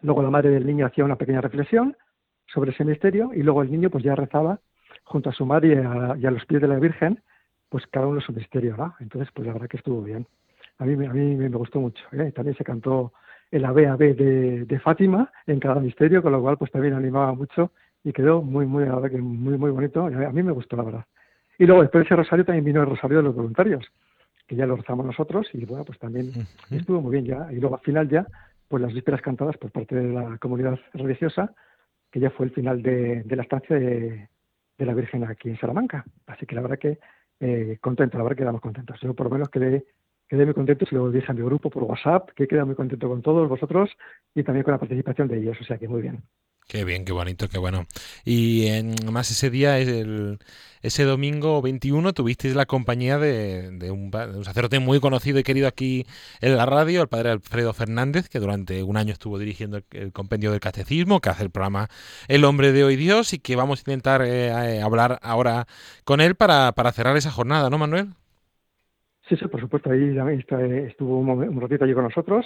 luego 0.00 0.22
la 0.22 0.30
madre 0.30 0.50
del 0.50 0.66
niño 0.66 0.86
hacía 0.86 1.04
una 1.04 1.16
pequeña 1.16 1.40
reflexión 1.40 1.96
sobre 2.46 2.72
ese 2.72 2.84
misterio 2.84 3.30
y 3.34 3.42
luego 3.42 3.62
el 3.62 3.70
niño 3.70 3.88
pues 3.90 4.02
ya 4.02 4.14
rezaba 4.14 4.58
junto 5.04 5.30
a 5.30 5.32
su 5.32 5.46
madre 5.46 5.68
y 6.18 6.26
a, 6.26 6.30
los 6.30 6.44
pies 6.46 6.60
de 6.60 6.68
la 6.68 6.78
Virgen, 6.78 7.22
pues 7.68 7.86
cada 7.86 8.06
uno 8.06 8.20
su 8.20 8.32
misterio, 8.32 8.76
¿no? 8.76 8.94
Entonces, 9.00 9.30
pues 9.34 9.46
la 9.46 9.52
verdad 9.52 9.68
que 9.68 9.76
estuvo 9.76 10.02
bien. 10.02 10.26
A 10.82 10.84
mí, 10.84 11.06
a 11.06 11.12
mí 11.12 11.36
me 11.36 11.48
gustó 11.48 11.80
mucho. 11.80 12.04
¿eh? 12.12 12.32
También 12.32 12.56
se 12.56 12.64
cantó 12.64 13.12
el 13.50 13.64
Ave 13.64 13.86
Ave 13.86 14.14
de, 14.14 14.64
de 14.64 14.80
Fátima 14.80 15.30
en 15.46 15.60
cada 15.60 15.80
misterio, 15.80 16.22
con 16.22 16.32
lo 16.32 16.40
cual 16.40 16.58
pues 16.58 16.70
también 16.70 16.94
animaba 16.94 17.34
mucho 17.34 17.72
y 18.04 18.12
quedó 18.12 18.42
muy, 18.42 18.66
muy, 18.66 18.84
muy, 18.86 19.58
muy 19.58 19.70
bonito. 19.70 20.06
A 20.06 20.10
mí 20.10 20.42
me 20.42 20.52
gustó, 20.52 20.76
la 20.76 20.84
verdad. 20.84 21.04
Y 21.58 21.66
luego 21.66 21.82
después 21.82 22.02
de 22.02 22.06
ese 22.06 22.16
rosario 22.16 22.44
también 22.44 22.64
vino 22.64 22.80
el 22.80 22.88
rosario 22.88 23.18
de 23.18 23.22
los 23.22 23.34
voluntarios, 23.34 23.84
que 24.46 24.56
ya 24.56 24.66
lo 24.66 24.76
rezamos 24.76 25.06
nosotros 25.06 25.48
y 25.52 25.64
bueno, 25.64 25.84
pues 25.84 25.98
también 25.98 26.32
estuvo 26.70 27.00
muy 27.00 27.12
bien 27.12 27.24
ya. 27.24 27.52
Y 27.52 27.60
luego 27.60 27.76
al 27.76 27.82
final 27.82 28.08
ya, 28.08 28.26
pues 28.68 28.82
las 28.82 28.92
vísperas 28.92 29.22
cantadas 29.22 29.56
por 29.58 29.70
parte 29.70 29.94
de 29.94 30.12
la 30.12 30.38
comunidad 30.38 30.78
religiosa, 30.94 31.54
que 32.10 32.20
ya 32.20 32.30
fue 32.30 32.46
el 32.46 32.52
final 32.52 32.82
de, 32.82 33.24
la 33.28 33.42
estancia 33.42 33.76
de, 33.76 34.28
la 34.78 34.94
Virgen 34.94 35.24
aquí 35.24 35.50
en 35.50 35.58
Salamanca. 35.58 36.04
Así 36.26 36.44
que 36.46 36.56
la 36.56 36.62
verdad 36.62 36.78
que 36.78 36.98
eh, 37.38 37.78
contento, 37.80 38.18
la 38.18 38.24
verdad 38.24 38.36
que 38.36 38.42
quedamos 38.42 38.60
contentos. 38.60 38.98
Yo 39.00 39.14
por 39.14 39.26
lo 39.26 39.30
menos 39.30 39.48
quedé, 39.48 39.84
quedé 40.32 40.46
muy 40.46 40.54
contento 40.54 40.86
y 40.90 40.94
lo 40.94 41.10
dije 41.10 41.26
a 41.28 41.34
mi 41.34 41.42
grupo 41.42 41.68
por 41.68 41.82
WhatsApp, 41.82 42.30
que 42.34 42.48
queda 42.48 42.64
muy 42.64 42.74
contento 42.74 43.06
con 43.06 43.20
todos 43.20 43.50
vosotros 43.50 43.90
y 44.34 44.42
también 44.42 44.64
con 44.64 44.72
la 44.72 44.78
participación 44.78 45.28
de 45.28 45.38
ellos. 45.38 45.58
O 45.60 45.64
sea 45.64 45.76
que 45.76 45.86
muy 45.86 46.00
bien. 46.00 46.22
Qué 46.66 46.86
bien, 46.86 47.04
qué 47.04 47.12
bonito, 47.12 47.48
qué 47.50 47.58
bueno. 47.58 47.84
Y 48.24 48.68
en, 48.68 48.94
más 49.12 49.30
ese 49.30 49.50
día, 49.50 49.78
el, 49.78 50.38
ese 50.80 51.04
domingo 51.04 51.60
21, 51.60 52.14
tuvisteis 52.14 52.54
la 52.54 52.64
compañía 52.64 53.18
de, 53.18 53.90
un, 53.90 54.10
sacerdote 54.42 54.78
muy 54.78 55.00
conocido 55.00 55.38
y 55.38 55.42
querido 55.42 55.68
aquí 55.68 56.06
en 56.40 56.56
la 56.56 56.64
radio, 56.64 57.02
el 57.02 57.08
padre 57.08 57.28
Alfredo 57.28 57.74
Fernández, 57.74 58.30
que 58.30 58.38
durante 58.38 58.82
un 58.84 58.96
año 58.96 59.12
estuvo 59.12 59.38
dirigiendo 59.38 59.82
el, 59.90 60.12
compendio 60.12 60.50
del 60.50 60.60
catecismo, 60.60 61.20
que 61.20 61.28
hace 61.28 61.42
el 61.42 61.50
programa 61.50 61.88
El 62.26 62.46
hombre 62.46 62.72
de 62.72 62.84
hoy 62.84 62.96
Dios, 62.96 63.34
y 63.34 63.38
que 63.38 63.54
vamos 63.54 63.80
a 63.80 63.82
intentar 63.82 64.22
eh, 64.22 64.46
eh, 64.46 64.80
hablar 64.80 65.18
ahora 65.20 65.66
con 66.04 66.22
él 66.22 66.36
para, 66.36 66.72
para 66.72 66.92
cerrar 66.92 67.18
esa 67.18 67.30
jornada, 67.30 67.68
¿no, 67.68 67.76
Manuel? 67.76 68.14
Sí, 69.32 69.38
sí, 69.38 69.48
por 69.48 69.62
supuesto, 69.62 69.90
ahí 69.90 70.14
estuvo 70.86 71.18
un, 71.20 71.58
ratito 71.58 71.84
allí 71.84 71.94
con 71.94 72.04
nosotros 72.04 72.44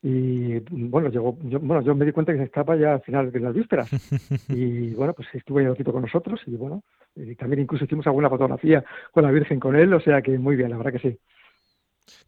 y 0.00 0.60
bueno, 0.70 1.08
llegó, 1.08 1.36
yo, 1.42 1.58
bueno, 1.58 1.82
yo 1.82 1.92
me 1.96 2.04
di 2.04 2.12
cuenta 2.12 2.30
que 2.30 2.38
se 2.38 2.44
estaba 2.44 2.76
ya 2.76 2.92
al 2.94 3.02
final 3.02 3.32
de 3.32 3.40
las 3.40 3.52
vísperas. 3.52 3.90
Y 4.48 4.94
bueno, 4.94 5.12
pues 5.12 5.26
estuvo 5.34 5.58
ahí 5.58 5.64
un 5.64 5.72
ratito 5.72 5.92
con 5.92 6.02
nosotros 6.02 6.40
y 6.46 6.54
bueno, 6.54 6.84
y 7.16 7.34
también 7.34 7.62
incluso 7.62 7.84
hicimos 7.84 8.06
alguna 8.06 8.30
fotografía 8.30 8.84
con 9.10 9.24
la 9.24 9.32
Virgen 9.32 9.58
con 9.58 9.74
él, 9.74 9.92
o 9.92 9.98
sea 9.98 10.22
que 10.22 10.38
muy 10.38 10.54
bien, 10.54 10.70
la 10.70 10.76
verdad 10.76 10.92
que 10.92 11.00
sí. 11.00 11.18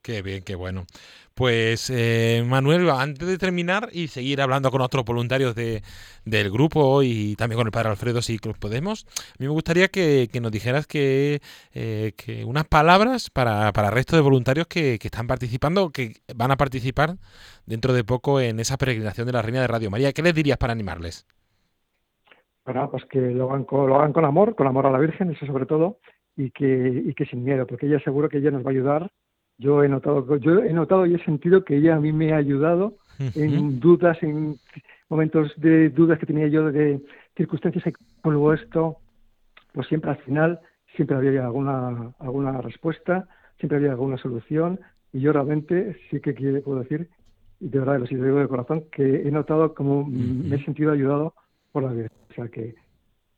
Qué 0.03 0.23
bien, 0.23 0.43
qué 0.43 0.55
bueno. 0.55 0.87
Pues 1.35 1.91
eh, 1.91 2.43
Manuel, 2.47 2.89
antes 2.89 3.29
de 3.29 3.37
terminar 3.37 3.89
y 3.93 4.07
seguir 4.09 4.41
hablando 4.41 4.71
con 4.71 4.81
otros 4.81 5.05
voluntarios 5.05 5.55
de, 5.55 5.83
del 6.25 6.51
grupo 6.51 7.03
y 7.03 7.37
también 7.37 7.59
con 7.59 7.67
el 7.67 7.73
padre 7.73 7.91
Alfredo, 7.91 8.23
si 8.23 8.39
podemos, 8.39 9.05
a 9.05 9.35
mí 9.39 9.47
me 9.47 9.53
gustaría 9.53 9.89
que, 9.89 10.29
nos 10.41 10.51
dijeras 10.51 10.87
que, 10.87 11.41
eh, 11.75 12.13
que, 12.17 12.45
unas 12.45 12.65
palabras 12.65 13.29
para, 13.31 13.73
para 13.73 13.89
el 13.89 13.95
resto 13.95 14.17
de 14.17 14.23
voluntarios 14.23 14.67
que, 14.67 14.99
que 14.99 15.09
están 15.09 15.27
participando, 15.27 15.91
que 15.91 16.15
van 16.35 16.53
a 16.53 16.57
participar 16.57 17.17
dentro 17.67 17.93
de 17.93 18.05
poco 18.05 18.41
en 18.41 18.59
esa 18.61 18.79
peregrinación 18.79 19.27
de 19.27 19.35
la 19.35 19.43
Reina 19.43 19.61
de 19.61 19.67
Radio 19.67 19.91
María. 19.91 20.13
¿Qué 20.13 20.23
les 20.23 20.35
dirías 20.35 20.57
para 20.57 20.73
animarles? 20.73 21.27
Bueno, 22.65 22.91
pues 22.91 23.05
que 23.07 23.21
lo 23.21 23.51
hagan 23.51 23.65
con, 23.65 23.89
lo 23.89 23.97
hagan 23.97 24.13
con 24.15 24.25
amor, 24.25 24.55
con 24.55 24.67
amor 24.69 24.87
a 24.87 24.91
la 24.91 24.99
Virgen, 24.99 25.33
eso 25.33 25.45
sobre 25.45 25.67
todo, 25.67 25.99
y 26.35 26.51
que, 26.51 27.03
y 27.05 27.13
que 27.13 27.27
sin 27.27 27.45
miedo, 27.45 27.67
porque 27.67 27.87
ella 27.87 28.01
seguro 28.01 28.29
que 28.31 28.39
ella 28.39 28.51
nos 28.51 28.65
va 28.65 28.71
a 28.71 28.73
ayudar 28.73 29.13
yo 29.59 29.83
he 29.83 29.89
notado, 29.89 30.37
yo 30.37 30.63
he 30.63 30.73
notado 30.73 31.07
y 31.07 31.15
he 31.15 31.25
sentido 31.25 31.65
que 31.65 31.77
ella 31.77 31.97
a 31.97 32.01
mí 32.01 32.13
me 32.13 32.33
ha 32.33 32.37
ayudado 32.37 32.97
en 33.35 33.81
dudas, 33.81 34.23
en 34.23 34.57
momentos 35.09 35.53
de 35.57 35.89
dudas 35.91 36.19
que 36.19 36.27
tenía 36.27 36.49
yo 36.49 36.71
de 36.71 37.01
circunstancias 37.37 37.85
que 37.85 37.93
luego 38.25 38.53
esto, 38.53 38.99
pues 39.73 39.87
siempre 39.89 40.11
al 40.11 40.19
final 40.19 40.61
siempre 40.95 41.17
había 41.17 41.45
alguna 41.45 42.13
alguna 42.19 42.61
respuesta, 42.61 43.29
siempre 43.59 43.79
había 43.79 43.93
alguna 43.93 44.19
solución 44.19 44.81
y 45.13 45.21
yo 45.21 45.33
realmente 45.33 45.97
sí 46.11 46.21
que 46.21 46.33
puedo 46.65 46.81
decir 46.81 47.09
y 47.61 47.69
de 47.69 47.79
verdad 47.79 48.01
lo 48.01 48.07
digo 48.07 48.39
de 48.39 48.49
corazón 48.49 48.85
que 48.93 49.27
he 49.27 49.31
notado 49.31 49.75
como 49.75 50.07
me 50.07 50.57
he 50.57 50.65
sentido 50.65 50.93
ayudado 50.93 51.35
por 51.73 51.85
la 51.85 51.93
vida, 51.93 52.11
o 52.31 52.35
sea 52.35 52.49
que 52.49 52.75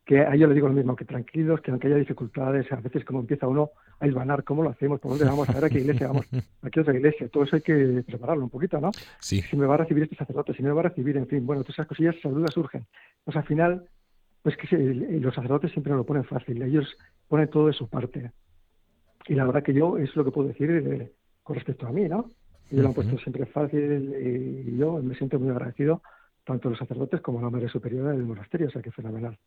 que 0.09 0.21
a 0.21 0.35
ellos 0.35 0.49
les 0.49 0.55
digo 0.55 0.69
lo 0.69 0.75
mismo, 0.75 0.97
que 0.97 1.05
tranquilos, 1.05 1.61
que 1.61 1.71
aunque 1.71 1.87
haya 1.87 1.97
dificultades, 1.97 2.73
a 2.73 2.77
veces 2.77 3.05
como 3.05 3.21
empieza 3.21 3.47
uno 3.47 3.73
a 4.01 4.07
hilvanar, 4.07 4.43
¿cómo 4.43 4.63
lo 4.63 4.71
hacemos? 4.71 4.99
¿Por 5.01 5.11
dónde 5.11 5.27
vamos? 5.27 5.47
A 5.51 5.53
ver 5.53 5.67
a 5.67 5.69
qué 5.69 5.81
iglesia 5.81 6.07
vamos. 6.07 6.27
¿A 6.63 6.71
qué 6.71 6.81
otra 6.81 6.95
iglesia? 6.95 7.29
Todo 7.29 7.45
eso 7.45 7.57
hay 7.57 7.61
que 7.61 8.03
prepararlo 8.07 8.43
un 8.43 8.49
poquito, 8.49 8.81
¿no? 8.81 8.91
Sí. 9.21 9.43
Si 9.43 9.55
me 9.55 9.67
va 9.67 9.75
a 9.75 9.77
recibir 9.77 10.05
este 10.05 10.17
sacerdote, 10.17 10.55
si 10.55 10.63
me 10.63 10.71
va 10.71 10.81
a 10.81 10.85
recibir, 10.85 11.19
en 11.19 11.27
fin, 11.27 11.45
bueno, 11.45 11.61
todas 11.61 11.75
esas 11.75 11.89
cosillas, 11.89 12.17
esas 12.17 12.33
dudas 12.33 12.55
surgen. 12.55 12.87
Pues 13.23 13.37
al 13.37 13.45
final, 13.45 13.87
pues 14.41 14.57
que 14.57 14.79
los 14.79 15.35
sacerdotes 15.35 15.73
siempre 15.73 15.93
lo 15.93 16.07
ponen 16.07 16.25
fácil, 16.25 16.63
ellos 16.63 16.97
ponen 17.29 17.51
todo 17.51 17.67
de 17.67 17.75
su 17.75 17.87
parte. 17.91 18.33
Y 19.27 19.35
la 19.35 19.45
verdad 19.45 19.63
que 19.63 19.75
yo, 19.75 19.99
es 19.99 20.17
lo 20.17 20.25
que 20.25 20.31
puedo 20.31 20.49
decir 20.49 20.71
eh, 20.71 21.13
con 21.43 21.55
respecto 21.55 21.87
a 21.87 21.93
mí, 21.93 22.09
¿no? 22.09 22.31
Ellos 22.71 22.83
lo 22.83 22.89
han 22.89 22.95
puesto 22.95 23.19
siempre 23.19 23.45
fácil 23.45 24.15
y 24.19 24.79
yo 24.79 25.03
me 25.03 25.15
siento 25.17 25.39
muy 25.39 25.51
agradecido 25.51 26.01
tanto 26.45 26.71
los 26.71 26.79
sacerdotes 26.79 27.21
como 27.21 27.43
la 27.43 27.51
madre 27.51 27.69
superiora 27.69 28.13
del 28.13 28.25
monasterio, 28.25 28.69
o 28.69 28.71
sea 28.71 28.81
que 28.81 28.91
fenomenal 28.91 29.39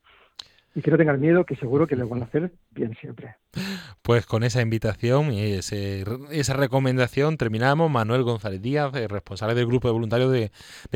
y 0.74 0.82
que 0.82 0.92
no 0.92 0.98
tengan 0.98 1.20
miedo, 1.20 1.46
que 1.46 1.56
seguro 1.56 1.86
que 1.88 1.96
lo 1.96 2.08
van 2.08 2.22
a 2.22 2.26
hacer 2.26 2.52
bien 2.72 2.96
siempre. 3.00 3.36
Pues 4.02 4.26
con 4.26 4.44
esa 4.44 4.62
invitación 4.62 5.32
y 5.34 5.54
esa 5.54 6.54
recomendación 6.54 7.38
terminamos. 7.38 7.92
Manuel 7.92 8.24
González 8.24 8.62
Díaz, 8.62 8.94
responsable 9.10 9.56
del 9.56 9.68
grupo 9.68 9.88
de 9.88 9.94
voluntarios 9.94 10.32
de, 10.32 10.52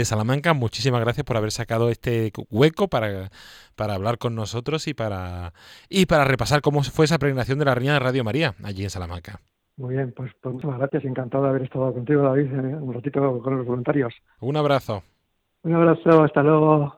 Salamanca, 0.06 0.54
muchísimas 0.54 1.02
gracias 1.02 1.26
por 1.26 1.38
haber 1.38 1.52
sacado 1.52 1.90
este 1.90 2.32
hueco 2.50 2.88
para, 2.88 3.30
para 3.76 3.96
hablar 3.96 4.18
con 4.18 4.36
nosotros 4.36 4.88
y 4.88 4.94
para, 4.94 5.54
y 5.90 6.06
para 6.06 6.24
repasar 6.26 6.62
cómo 6.62 6.84
fue 6.84 7.06
esa 7.06 7.20
peregrinación 7.20 7.60
de 7.60 7.66
la 7.66 7.76
Reina 7.76 7.94
de 7.94 8.00
Radio 8.00 8.24
María 8.24 8.56
allí 8.64 8.84
en 8.84 8.90
Salamanca. 8.90 9.42
Muy 9.78 9.96
bien, 9.96 10.14
pues, 10.16 10.32
pues 10.42 10.56
muchas 10.56 10.78
gracias. 10.78 11.04
Encantado 11.04 11.44
de 11.44 11.50
haber 11.50 11.64
estado 11.64 11.94
contigo, 11.94 12.22
David, 12.24 12.52
un 12.54 12.94
ratito 12.94 13.42
con 13.42 13.58
los 13.58 13.66
voluntarios. 13.66 14.14
Un 14.40 14.56
abrazo. 14.56 15.04
Un 15.64 15.74
abrazo, 15.74 16.24
hasta 16.24 16.44
luego. 16.44 16.98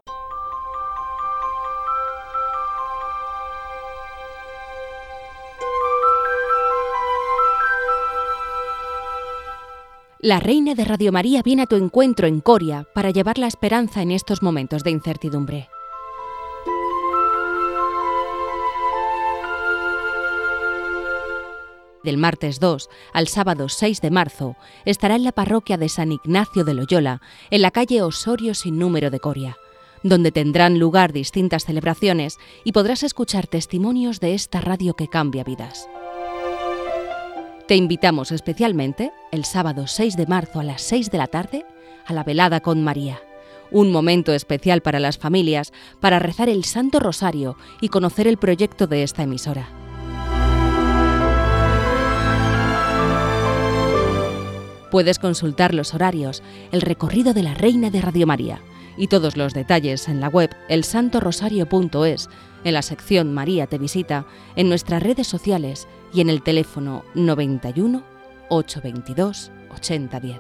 La 10.19 10.39
Reina 10.39 10.73
de 10.73 10.83
Radio 10.83 11.11
María 11.11 11.43
viene 11.43 11.61
a 11.61 11.65
tu 11.67 11.75
encuentro 11.75 12.25
en 12.25 12.41
Coria 12.41 12.87
para 12.95 13.11
llevar 13.11 13.37
la 13.37 13.45
esperanza 13.45 14.01
en 14.01 14.09
estos 14.09 14.41
momentos 14.41 14.83
de 14.83 14.89
incertidumbre. 14.89 15.69
Del 22.03 22.17
martes 22.17 22.59
2 22.59 22.89
al 23.13 23.27
sábado 23.27 23.69
6 23.69 24.01
de 24.01 24.09
marzo 24.09 24.55
estará 24.85 25.15
en 25.15 25.23
la 25.23 25.33
parroquia 25.33 25.77
de 25.77 25.87
San 25.87 26.11
Ignacio 26.11 26.63
de 26.63 26.73
Loyola, 26.73 27.21
en 27.51 27.61
la 27.61 27.69
calle 27.69 28.01
Osorio 28.01 28.55
sin 28.55 28.79
número 28.79 29.11
de 29.11 29.19
Coria, 29.19 29.57
donde 30.01 30.31
tendrán 30.31 30.79
lugar 30.79 31.13
distintas 31.13 31.65
celebraciones 31.65 32.39
y 32.63 32.71
podrás 32.71 33.03
escuchar 33.03 33.45
testimonios 33.45 34.19
de 34.19 34.33
esta 34.33 34.61
radio 34.61 34.95
que 34.95 35.09
cambia 35.09 35.43
vidas. 35.43 35.87
Te 37.67 37.75
invitamos 37.75 38.31
especialmente 38.31 39.11
el 39.29 39.43
sábado 39.43 39.87
6 39.87 40.15
de 40.15 40.25
marzo 40.25 40.61
a 40.61 40.63
las 40.63 40.81
6 40.83 41.11
de 41.11 41.17
la 41.17 41.27
tarde 41.27 41.65
a 42.05 42.13
la 42.13 42.23
velada 42.23 42.61
con 42.61 42.81
María. 42.81 43.19
Un 43.71 43.91
momento 43.91 44.31
especial 44.31 44.79
para 44.79 45.01
las 45.01 45.17
familias 45.17 45.73
para 45.99 46.17
rezar 46.17 46.47
el 46.47 46.63
Santo 46.63 47.01
Rosario 47.01 47.57
y 47.81 47.89
conocer 47.89 48.25
el 48.25 48.37
proyecto 48.37 48.87
de 48.87 49.03
esta 49.03 49.23
emisora. 49.23 49.67
Puedes 54.89 55.19
consultar 55.19 55.73
los 55.73 55.93
horarios, 55.93 56.41
el 56.71 56.79
recorrido 56.79 57.33
de 57.33 57.43
la 57.43 57.53
Reina 57.53 57.89
de 57.89 57.99
Radio 57.99 58.25
María 58.25 58.61
y 58.95 59.07
todos 59.07 59.35
los 59.35 59.53
detalles 59.53 60.07
en 60.07 60.21
la 60.21 60.29
web 60.29 60.55
elsantorosario.es, 60.69 62.29
en 62.63 62.73
la 62.73 62.81
sección 62.81 63.33
María 63.33 63.67
te 63.67 63.77
visita, 63.77 64.25
en 64.55 64.69
nuestras 64.69 65.03
redes 65.03 65.27
sociales 65.27 65.87
y 66.17 66.21
en 66.21 66.31
el 66.31 66.41
teléfono 66.41 67.05
91 67.13 68.03
822 68.49 69.51
8010. 69.75 70.39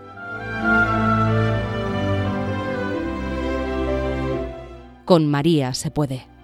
Con 5.05 5.27
María 5.27 5.75
se 5.75 5.91
puede. 5.91 6.36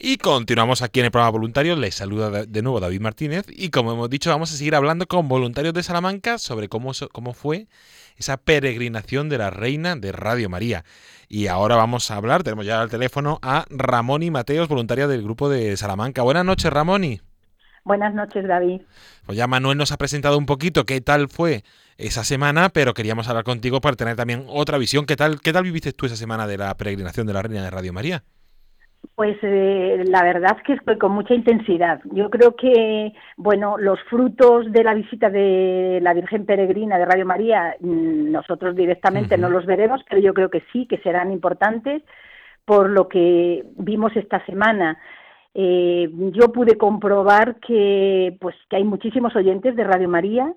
Y 0.00 0.18
continuamos 0.18 0.80
aquí 0.82 1.00
en 1.00 1.06
el 1.06 1.10
programa 1.10 1.32
voluntario. 1.32 1.74
Les 1.74 1.96
saluda 1.96 2.44
de 2.44 2.62
nuevo 2.62 2.78
David 2.78 3.00
Martínez. 3.00 3.46
Y 3.48 3.70
como 3.70 3.92
hemos 3.92 4.08
dicho, 4.08 4.30
vamos 4.30 4.52
a 4.52 4.56
seguir 4.56 4.76
hablando 4.76 5.08
con 5.08 5.26
voluntarios 5.26 5.74
de 5.74 5.82
Salamanca 5.82 6.38
sobre 6.38 6.68
cómo, 6.68 6.92
cómo 7.10 7.32
fue 7.34 7.66
esa 8.16 8.36
peregrinación 8.36 9.28
de 9.28 9.38
la 9.38 9.50
Reina 9.50 9.96
de 9.96 10.12
Radio 10.12 10.48
María. 10.48 10.84
Y 11.28 11.48
ahora 11.48 11.74
vamos 11.74 12.12
a 12.12 12.16
hablar, 12.16 12.44
tenemos 12.44 12.64
ya 12.64 12.80
al 12.80 12.90
teléfono 12.90 13.40
a 13.42 13.64
Ramoni 13.70 14.30
Mateos, 14.30 14.68
voluntaria 14.68 15.08
del 15.08 15.24
grupo 15.24 15.48
de 15.48 15.76
Salamanca. 15.76 16.22
Buenas 16.22 16.44
noches, 16.44 16.72
Ramoni. 16.72 17.20
Buenas 17.82 18.14
noches, 18.14 18.46
David. 18.46 18.82
Pues 19.26 19.36
ya 19.36 19.48
Manuel 19.48 19.78
nos 19.78 19.90
ha 19.90 19.96
presentado 19.96 20.38
un 20.38 20.46
poquito 20.46 20.86
qué 20.86 21.00
tal 21.00 21.28
fue 21.28 21.64
esa 21.96 22.22
semana, 22.22 22.68
pero 22.68 22.94
queríamos 22.94 23.26
hablar 23.26 23.42
contigo 23.42 23.80
para 23.80 23.96
tener 23.96 24.14
también 24.14 24.44
otra 24.46 24.78
visión. 24.78 25.06
¿Qué 25.06 25.16
tal, 25.16 25.40
qué 25.40 25.52
tal 25.52 25.64
viviste 25.64 25.92
tú 25.92 26.06
esa 26.06 26.14
semana 26.14 26.46
de 26.46 26.56
la 26.56 26.76
peregrinación 26.76 27.26
de 27.26 27.32
la 27.32 27.42
Reina 27.42 27.64
de 27.64 27.70
Radio 27.70 27.92
María? 27.92 28.22
Pues 29.14 29.36
eh, 29.42 30.04
la 30.06 30.22
verdad 30.22 30.56
es 30.58 30.62
que 30.62 30.76
fue 30.84 30.96
con 30.96 31.12
mucha 31.12 31.34
intensidad. 31.34 32.00
Yo 32.12 32.30
creo 32.30 32.54
que, 32.54 33.12
bueno, 33.36 33.76
los 33.76 34.00
frutos 34.04 34.70
de 34.70 34.84
la 34.84 34.94
visita 34.94 35.28
de 35.28 35.98
la 36.02 36.14
Virgen 36.14 36.46
Peregrina 36.46 36.98
de 36.98 37.04
Radio 37.04 37.26
María, 37.26 37.76
mm, 37.80 38.30
nosotros 38.30 38.76
directamente 38.76 39.36
no 39.36 39.50
los 39.50 39.66
veremos, 39.66 40.02
pero 40.08 40.20
yo 40.20 40.34
creo 40.34 40.50
que 40.50 40.62
sí, 40.72 40.86
que 40.86 40.98
serán 40.98 41.32
importantes 41.32 42.02
por 42.64 42.90
lo 42.90 43.08
que 43.08 43.64
vimos 43.76 44.14
esta 44.14 44.44
semana. 44.46 44.98
Eh, 45.54 46.08
yo 46.32 46.52
pude 46.52 46.78
comprobar 46.78 47.56
que, 47.56 48.36
pues, 48.40 48.54
que 48.70 48.76
hay 48.76 48.84
muchísimos 48.84 49.34
oyentes 49.34 49.74
de 49.74 49.82
Radio 49.82 50.08
María, 50.08 50.54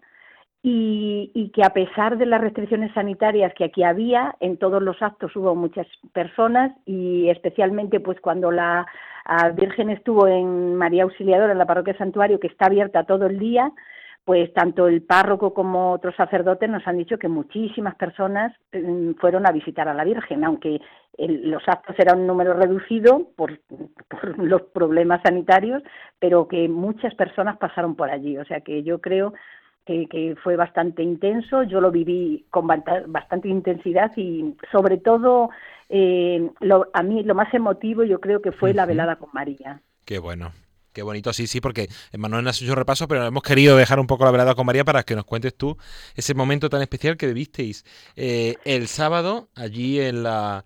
y, 0.63 1.51
que 1.55 1.63
a 1.63 1.73
pesar 1.73 2.17
de 2.17 2.25
las 2.25 2.39
restricciones 2.39 2.93
sanitarias 2.93 3.53
que 3.55 3.65
aquí 3.65 3.83
había, 3.83 4.35
en 4.39 4.57
todos 4.57 4.81
los 4.81 5.01
actos 5.01 5.35
hubo 5.35 5.55
muchas 5.55 5.87
personas 6.13 6.71
y 6.85 7.29
especialmente 7.29 7.99
pues 7.99 8.19
cuando 8.21 8.51
la 8.51 8.85
Virgen 9.55 9.89
estuvo 9.89 10.27
en 10.27 10.75
María 10.75 11.03
Auxiliadora, 11.03 11.51
en 11.51 11.57
la 11.57 11.65
parroquia 11.65 11.97
Santuario, 11.97 12.39
que 12.39 12.47
está 12.47 12.65
abierta 12.67 13.05
todo 13.05 13.25
el 13.25 13.39
día, 13.39 13.71
pues 14.23 14.53
tanto 14.53 14.87
el 14.87 15.01
párroco 15.01 15.53
como 15.53 15.93
otros 15.93 16.15
sacerdotes 16.15 16.69
nos 16.69 16.85
han 16.87 16.97
dicho 16.97 17.17
que 17.17 17.27
muchísimas 17.27 17.95
personas 17.95 18.53
mm, 18.71 19.13
fueron 19.13 19.47
a 19.47 19.51
visitar 19.51 19.87
a 19.87 19.95
la 19.95 20.03
Virgen, 20.03 20.43
aunque 20.43 20.79
los 21.17 21.63
actos 21.67 21.95
eran 21.99 22.19
un 22.19 22.27
número 22.27 22.53
reducido 22.53 23.29
por, 23.35 23.59
por, 24.07 24.39
los 24.39 24.61
problemas 24.73 25.21
sanitarios, 25.23 25.81
pero 26.19 26.47
que 26.47 26.69
muchas 26.69 27.15
personas 27.15 27.57
pasaron 27.57 27.95
por 27.95 28.09
allí. 28.09 28.37
O 28.37 28.45
sea 28.45 28.61
que 28.61 28.83
yo 28.83 29.01
creo 29.01 29.33
que, 29.85 30.35
fue 30.43 30.55
bastante 30.55 31.03
intenso, 31.03 31.63
yo 31.63 31.81
lo 31.81 31.91
viví 31.91 32.45
con 32.49 32.67
bastante 32.67 33.47
intensidad 33.47 34.11
y 34.15 34.55
sobre 34.71 34.97
todo 34.97 35.49
eh, 35.89 36.49
a 36.93 37.03
mí 37.03 37.23
lo 37.23 37.35
más 37.35 37.53
emotivo 37.53 38.03
yo 38.03 38.19
creo 38.19 38.41
que 38.41 38.51
fue 38.51 38.73
la 38.73 38.85
velada 38.85 39.17
con 39.17 39.29
María. 39.33 39.81
Qué 40.05 40.19
bueno. 40.19 40.51
Qué 40.93 41.03
bonito, 41.03 41.31
sí, 41.31 41.47
sí, 41.47 41.61
porque 41.61 41.87
Manuel 42.17 42.43
nos 42.43 42.61
ha 42.61 42.65
hecho 42.65 42.73
un 42.73 42.77
repaso, 42.77 43.07
pero 43.07 43.25
hemos 43.25 43.43
querido 43.43 43.77
dejar 43.77 44.01
un 44.01 44.07
poco 44.07 44.25
la 44.25 44.31
velada 44.31 44.55
con 44.55 44.65
María 44.65 44.83
para 44.83 45.03
que 45.03 45.15
nos 45.15 45.23
cuentes 45.23 45.55
tú 45.55 45.77
ese 46.15 46.33
momento 46.33 46.69
tan 46.69 46.81
especial 46.81 47.15
que 47.15 47.27
vivisteis 47.27 47.85
eh, 48.17 48.55
el 48.65 48.89
sábado 48.89 49.47
allí 49.55 50.01
en 50.01 50.23
la, 50.23 50.65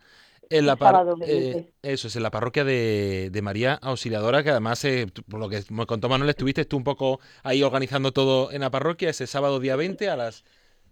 en 0.50 0.66
la 0.66 0.78
eh, 1.26 1.72
eso 1.82 2.08
es, 2.08 2.16
en 2.16 2.24
la 2.24 2.32
parroquia 2.32 2.64
de, 2.64 3.40
María 3.44 3.76
Auxiliadora, 3.82 4.44
que 4.44 4.50
además, 4.50 4.84
eh, 4.86 5.08
por 5.30 5.40
lo 5.40 5.50
que 5.50 5.62
me 5.70 5.86
contó 5.86 6.10
Manuel, 6.10 6.30
estuviste 6.30 6.66
tú 6.66 6.78
un 6.78 6.84
poco 6.84 7.20
ahí 7.44 7.64
organizando 7.64 8.12
todo 8.12 8.52
en 8.52 8.62
la 8.62 8.72
parroquia 8.72 9.10
ese 9.10 9.28
sábado 9.28 9.60
día 9.60 9.76
20 9.76 10.10
a 10.10 10.16
las 10.16 10.44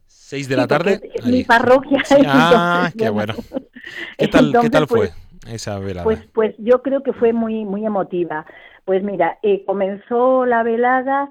6 0.07 0.49
de 0.49 0.57
la 0.57 0.67
tarde. 0.67 1.01
mi 1.25 1.43
parroquia. 1.43 2.03
ah, 2.27 2.91
qué 2.97 3.09
bueno. 3.09 3.33
¿Qué 4.17 4.27
tal, 4.27 4.53
¿qué 4.61 4.69
tal 4.69 4.87
fue 4.87 5.09
pues, 5.41 5.53
esa 5.53 5.79
velada? 5.79 6.03
Pues, 6.03 6.19
pues 6.33 6.55
yo 6.57 6.81
creo 6.81 7.03
que 7.03 7.13
fue 7.13 7.33
muy, 7.33 7.65
muy 7.65 7.85
emotiva. 7.85 8.45
Pues 8.85 9.03
mira, 9.03 9.39
eh, 9.43 9.63
comenzó 9.65 10.45
la 10.45 10.63
velada 10.63 11.29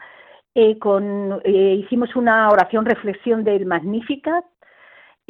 con, 0.81 1.41
hicimos 1.47 2.15
una 2.15 2.51
oración 2.51 2.85
reflexión 2.85 3.43
del 3.43 3.65
Magnificat, 3.65 4.45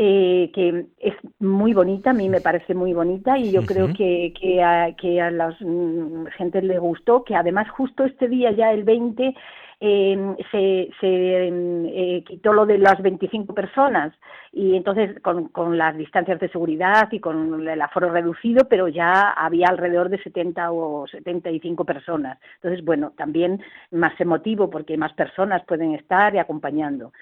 eh, 0.04 0.50
que 0.52 0.86
es 0.98 1.14
muy 1.38 1.74
bonita, 1.74 2.10
a 2.10 2.12
mí 2.12 2.28
me 2.28 2.40
parece 2.40 2.74
muy 2.74 2.92
bonita 2.92 3.38
y 3.38 3.52
yo 3.52 3.62
creo 3.64 3.92
que, 3.92 4.34
que, 4.36 4.60
a, 4.60 4.96
que 4.96 5.20
a 5.20 5.30
la 5.30 5.56
mm, 5.60 6.26
gente 6.36 6.60
le 6.60 6.80
gustó, 6.80 7.22
que 7.22 7.36
además 7.36 7.70
justo 7.70 8.02
este 8.02 8.26
día, 8.26 8.50
ya 8.50 8.72
el 8.72 8.82
20, 8.82 9.32
eh, 9.78 10.36
se, 10.50 10.90
se 11.00 11.46
em, 11.46 11.86
eh, 11.86 12.24
quitó 12.26 12.52
lo 12.52 12.66
de 12.66 12.78
las 12.78 13.00
25 13.00 13.54
personas 13.54 14.12
y 14.52 14.74
entonces 14.74 15.20
con, 15.22 15.48
con, 15.50 15.78
las 15.78 15.96
distancias 15.96 16.40
de 16.40 16.48
seguridad 16.48 17.08
y 17.12 17.20
con 17.20 17.68
el 17.68 17.80
aforo 17.80 18.10
reducido, 18.10 18.68
pero 18.68 18.88
ya 18.88 19.30
había 19.30 19.68
alrededor 19.68 20.08
de 20.08 20.20
70 20.20 20.72
o 20.72 21.06
75 21.06 21.84
personas. 21.84 22.40
Entonces, 22.56 22.84
bueno, 22.84 23.12
también 23.16 23.62
más 23.92 24.20
emotivo 24.20 24.68
porque 24.68 24.96
más 24.96 25.12
personas 25.12 25.64
pueden 25.64 25.94
estar 25.94 26.34
y 26.34 26.38
acompañando. 26.38 27.12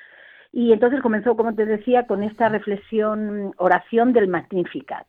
Y 0.53 0.73
entonces 0.73 1.01
comenzó, 1.01 1.37
como 1.37 1.55
te 1.55 1.65
decía, 1.65 2.07
con 2.07 2.23
esta 2.23 2.49
reflexión, 2.49 3.53
oración 3.57 4.13
del 4.13 4.29
Magnificat. 4.29 5.07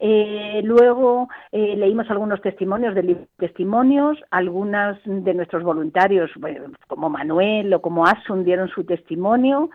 Eh, 0.00 0.60
luego 0.64 1.28
eh, 1.50 1.74
leímos 1.76 2.08
algunos 2.10 2.40
testimonios 2.40 2.94
de 2.94 3.26
testimonios, 3.36 4.16
algunas 4.30 4.96
de 5.04 5.34
nuestros 5.34 5.64
voluntarios, 5.64 6.30
como 6.86 7.10
Manuel 7.10 7.74
o 7.74 7.82
como 7.82 8.06
Asun, 8.06 8.44
dieron 8.44 8.68
su 8.68 8.84
testimonio. 8.84 9.70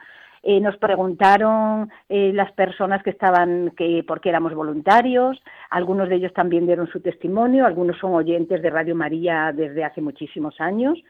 Eh, 0.45 0.59
nos 0.59 0.75
preguntaron 0.77 1.89
las 2.09 2.51
personas 2.51 3.01
que 3.01 3.11
estaban 3.11 3.71
que 3.77 4.03
por 4.05 4.19
qué 4.19 4.29
éramos 4.29 4.53
voluntarios, 4.53 5.41
algunos 5.69 6.09
de 6.09 6.15
ellos 6.15 6.33
también 6.33 6.65
dieron 6.65 6.87
su 6.87 6.99
testimonio, 6.99 7.65
algunos 7.65 7.97
son 7.97 8.13
oyentes 8.13 8.61
de 8.61 8.69
Radio 8.69 8.93
María 8.93 9.53
desde 9.53 9.85
hace 9.85 10.01
muchísimos 10.01 10.59
años 10.59 11.01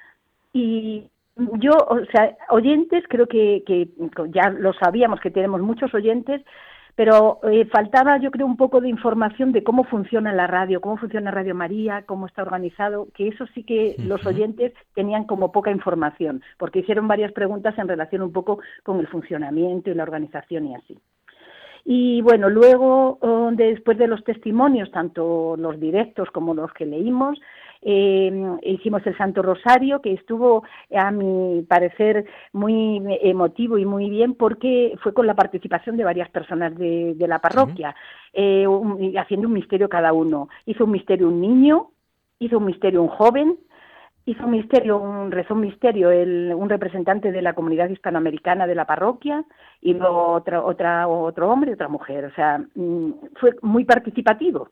y 0.53 1.05
yo, 1.35 1.71
o 1.89 2.05
sea, 2.11 2.35
oyentes, 2.49 3.03
creo 3.09 3.27
que, 3.27 3.63
que 3.65 3.89
ya 4.29 4.49
lo 4.49 4.73
sabíamos 4.73 5.19
que 5.19 5.31
tenemos 5.31 5.61
muchos 5.61 5.93
oyentes, 5.93 6.41
pero 6.95 7.39
eh, 7.49 7.65
faltaba 7.65 8.17
yo 8.19 8.29
creo 8.29 8.45
un 8.45 8.57
poco 8.57 8.79
de 8.79 8.89
información 8.89 9.51
de 9.51 9.63
cómo 9.63 9.83
funciona 9.83 10.31
la 10.31 10.45
radio, 10.45 10.79
cómo 10.79 10.97
funciona 10.97 11.31
Radio 11.31 11.55
María, 11.55 12.03
cómo 12.05 12.27
está 12.27 12.43
organizado, 12.43 13.07
que 13.15 13.29
eso 13.29 13.45
sí 13.55 13.63
que 13.63 13.95
los 13.97 14.23
oyentes 14.27 14.73
tenían 14.93 15.23
como 15.25 15.51
poca 15.51 15.71
información, 15.71 16.43
porque 16.59 16.79
hicieron 16.79 17.07
varias 17.07 17.31
preguntas 17.31 17.77
en 17.79 17.87
relación 17.87 18.21
un 18.21 18.31
poco 18.31 18.59
con 18.83 18.99
el 18.99 19.07
funcionamiento 19.07 19.89
y 19.89 19.95
la 19.95 20.03
organización 20.03 20.67
y 20.67 20.75
así. 20.75 20.99
Y 21.85 22.21
bueno, 22.21 22.49
luego, 22.49 23.17
oh, 23.21 23.49
después 23.51 23.97
de 23.97 24.07
los 24.07 24.23
testimonios, 24.23 24.89
tanto 24.91 25.55
los 25.57 25.79
directos 25.79 26.29
como 26.31 26.53
los 26.53 26.71
que 26.73 26.85
leímos, 26.85 27.39
eh, 27.85 28.57
hicimos 28.63 29.05
el 29.05 29.17
Santo 29.17 29.41
Rosario, 29.41 30.01
que 30.01 30.13
estuvo, 30.13 30.63
a 30.95 31.11
mi 31.11 31.63
parecer, 31.63 32.25
muy 32.53 33.01
emotivo 33.21 33.77
y 33.77 33.85
muy 33.85 34.09
bien 34.09 34.35
porque 34.35 34.95
fue 35.01 35.13
con 35.13 35.27
la 35.27 35.35
participación 35.35 35.97
de 35.97 36.03
varias 36.03 36.29
personas 36.29 36.75
de, 36.75 37.15
la 37.19 37.39
parroquia, 37.39 37.95
eh, 38.33 38.65
haciendo 39.17 39.47
un 39.47 39.53
misterio 39.53 39.89
cada 39.89 40.13
uno. 40.13 40.49
Hizo 40.65 40.85
un 40.85 40.91
misterio 40.91 41.27
un 41.27 41.41
niño, 41.41 41.89
hizo 42.39 42.57
un 42.57 42.65
misterio 42.65 43.01
un 43.01 43.09
joven, 43.09 43.57
hizo 44.25 44.45
un 44.45 44.51
misterio, 44.51 44.99
un, 44.99 45.31
rezó 45.31 45.53
un 45.53 45.61
misterio 45.61 46.11
el, 46.11 46.53
un 46.55 46.69
representante 46.69 47.31
de 47.31 47.41
la 47.41 47.53
comunidad 47.53 47.89
hispanoamericana 47.89 48.67
de 48.67 48.75
la 48.75 48.85
parroquia 48.85 49.43
y 49.81 49.93
luego 49.93 50.27
otra, 50.27 50.63
otra, 50.63 51.07
otro 51.07 51.49
hombre 51.49 51.71
y 51.71 51.73
otra 51.73 51.89
mujer. 51.89 52.25
O 52.25 52.33
sea, 52.33 52.59
mm, 52.75 53.11
fue 53.35 53.55
muy 53.61 53.83
participativo. 53.83 54.69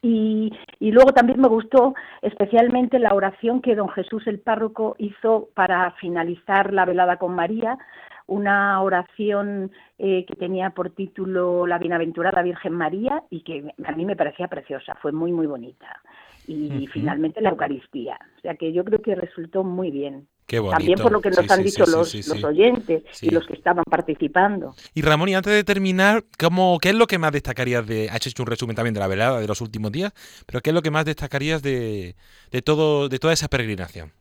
Y, 0.00 0.52
y, 0.80 0.90
luego 0.92 1.12
también 1.12 1.40
me 1.40 1.48
gustó 1.48 1.94
especialmente 2.22 2.98
la 2.98 3.14
oración 3.14 3.60
que 3.60 3.76
don 3.76 3.88
Jesús 3.88 4.26
el 4.26 4.40
párroco 4.40 4.96
hizo 4.98 5.48
para 5.54 5.92
finalizar 5.92 6.72
la 6.72 6.84
velada 6.84 7.18
con 7.18 7.34
María, 7.34 7.78
una 8.26 8.80
oración 8.80 9.70
eh, 9.98 10.24
que 10.26 10.34
tenía 10.34 10.70
por 10.70 10.90
título 10.90 11.66
La 11.66 11.78
Bienaventurada 11.78 12.42
Virgen 12.42 12.72
María 12.72 13.22
y 13.30 13.42
que 13.42 13.72
a 13.84 13.92
mí 13.92 14.04
me 14.04 14.16
parecía 14.16 14.48
preciosa, 14.48 14.96
fue 15.00 15.12
muy, 15.12 15.32
muy 15.32 15.46
bonita 15.46 16.00
y 16.46 16.86
finalmente 16.88 17.40
la 17.40 17.50
Eucaristía. 17.50 18.18
O 18.38 18.40
sea 18.40 18.54
que 18.56 18.72
yo 18.72 18.84
creo 18.84 19.00
que 19.00 19.14
resultó 19.14 19.64
muy 19.64 19.90
bien. 19.90 20.28
También 20.46 20.98
por 20.98 21.12
lo 21.12 21.20
que 21.20 21.30
nos 21.30 21.50
han 21.50 21.62
dicho 21.62 21.84
los, 21.86 22.14
los, 22.14 22.44
oyentes 22.44 23.02
y 23.22 23.30
los 23.30 23.46
que 23.46 23.54
estaban 23.54 23.84
participando. 23.84 24.74
Y 24.94 25.00
Ramón, 25.02 25.28
y 25.30 25.34
antes 25.34 25.52
de 25.52 25.64
terminar, 25.64 26.24
¿cómo, 26.38 26.78
¿qué 26.80 26.90
es 26.90 26.94
lo 26.94 27.06
que 27.06 27.18
más 27.18 27.32
destacarías 27.32 27.86
de... 27.86 28.10
Has 28.10 28.26
hecho 28.26 28.42
un 28.42 28.48
resumen 28.48 28.76
también 28.76 28.92
de 28.92 29.00
la 29.00 29.06
velada 29.06 29.40
de 29.40 29.46
los 29.46 29.60
últimos 29.60 29.92
días, 29.92 30.12
pero 30.46 30.60
¿qué 30.60 30.70
es 30.70 30.74
lo 30.74 30.82
que 30.82 30.90
más 30.90 31.06
destacarías 31.06 31.62
de, 31.62 32.16
de, 32.50 32.62
todo, 32.62 33.08
de 33.08 33.18
toda 33.18 33.32
esa 33.32 33.48
peregrinación? 33.48 34.12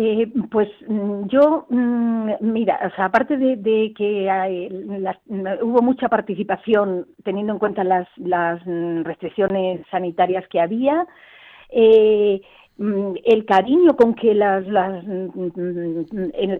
Eh, 0.00 0.30
pues 0.52 0.68
mm, 0.86 1.26
yo, 1.26 1.66
mm, 1.70 2.34
mira, 2.40 2.78
o 2.86 2.94
sea, 2.94 3.06
aparte 3.06 3.36
de, 3.36 3.92
que 3.96 4.28
hubo 5.60 5.82
mucha 5.82 6.08
participación 6.08 7.08
teniendo 7.24 7.52
en 7.52 7.58
cuenta 7.58 7.82
las, 7.82 8.06
las 8.16 8.64
mm, 8.64 9.02
restricciones 9.02 9.84
sanitarias 9.90 10.46
que 10.46 10.60
había, 10.60 11.04
eh, 11.70 12.40
el 12.78 13.44
cariño 13.44 13.96
con 13.96 14.14
que 14.14 14.34
las, 14.36 14.64
las 14.68 15.04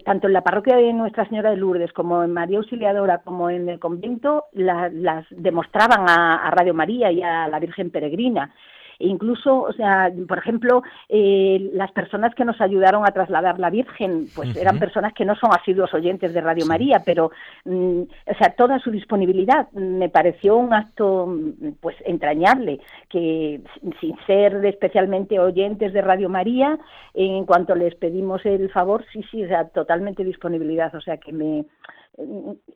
tanto 0.04 0.26
en 0.26 0.32
la 0.32 0.42
parroquia 0.42 0.74
de 0.74 0.92
Nuestra 0.92 1.28
Señora 1.28 1.50
de 1.50 1.58
Lourdes 1.58 1.92
como 1.92 2.24
en 2.24 2.32
María 2.32 2.58
Auxiliadora 2.58 3.18
como 3.18 3.50
en 3.50 3.68
el 3.68 3.78
convento 3.78 4.46
las 4.52 5.24
demostraban 5.30 6.06
a 6.08 6.50
Radio 6.50 6.74
María 6.74 7.12
y 7.12 7.22
a 7.22 7.46
la 7.46 7.60
Virgen 7.60 7.90
Peregrina 7.92 8.52
incluso, 8.98 9.62
o 9.62 9.72
sea, 9.72 10.10
por 10.26 10.38
ejemplo, 10.38 10.82
eh, 11.08 11.70
las 11.72 11.92
personas 11.92 12.34
que 12.34 12.44
nos 12.44 12.60
ayudaron 12.60 13.06
a 13.06 13.12
trasladar 13.12 13.58
la 13.58 13.70
Virgen, 13.70 14.26
pues 14.34 14.56
eran 14.56 14.78
personas 14.78 15.12
que 15.12 15.24
no 15.24 15.36
son 15.36 15.50
asiduos 15.52 15.92
oyentes 15.94 16.34
de 16.34 16.40
Radio 16.40 16.66
María, 16.66 17.02
pero, 17.04 17.30
mm, 17.64 18.02
o 18.02 18.34
sea, 18.38 18.54
toda 18.56 18.78
su 18.78 18.90
disponibilidad 18.90 19.70
me 19.72 20.08
pareció 20.08 20.56
un 20.56 20.72
acto, 20.72 21.32
pues, 21.80 21.96
entrañable, 22.04 22.80
que 23.08 23.60
sin 24.00 24.16
ser 24.26 24.64
especialmente 24.64 25.38
oyentes 25.38 25.92
de 25.92 26.02
Radio 26.02 26.28
María, 26.28 26.78
en 27.14 27.44
cuanto 27.46 27.74
les 27.74 27.94
pedimos 27.94 28.44
el 28.46 28.70
favor, 28.70 29.04
sí, 29.12 29.24
sí, 29.30 29.44
o 29.44 29.48
sea, 29.48 29.68
totalmente 29.68 30.24
disponibilidad, 30.24 30.94
o 30.94 31.00
sea, 31.00 31.16
que 31.18 31.32
me 31.32 31.64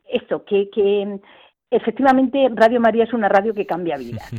esto, 0.08 0.44
que, 0.44 0.70
que 0.70 1.18
efectivamente 1.72 2.48
Radio 2.54 2.80
María 2.80 3.04
es 3.04 3.12
una 3.12 3.28
radio 3.28 3.54
que 3.54 3.66
cambia 3.66 3.96
vidas. 3.96 4.30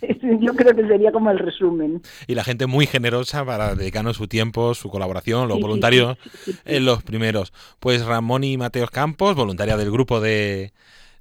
Yo 0.40 0.54
creo 0.54 0.74
que 0.74 0.86
sería 0.86 1.12
como 1.12 1.30
el 1.30 1.38
resumen. 1.38 2.02
Y 2.26 2.34
la 2.34 2.44
gente 2.44 2.66
muy 2.66 2.86
generosa 2.86 3.44
para 3.44 3.74
dedicarnos 3.74 4.16
su 4.16 4.28
tiempo, 4.28 4.74
su 4.74 4.88
colaboración, 4.90 5.48
los 5.48 5.60
voluntarios 5.60 6.16
en 6.64 6.84
los 6.84 7.02
primeros. 7.02 7.52
Pues 7.80 8.04
Ramón 8.04 8.44
y 8.44 8.56
Mateos 8.56 8.90
Campos, 8.90 9.34
voluntaria 9.34 9.76
del 9.76 9.90
grupo 9.90 10.20
de, 10.20 10.72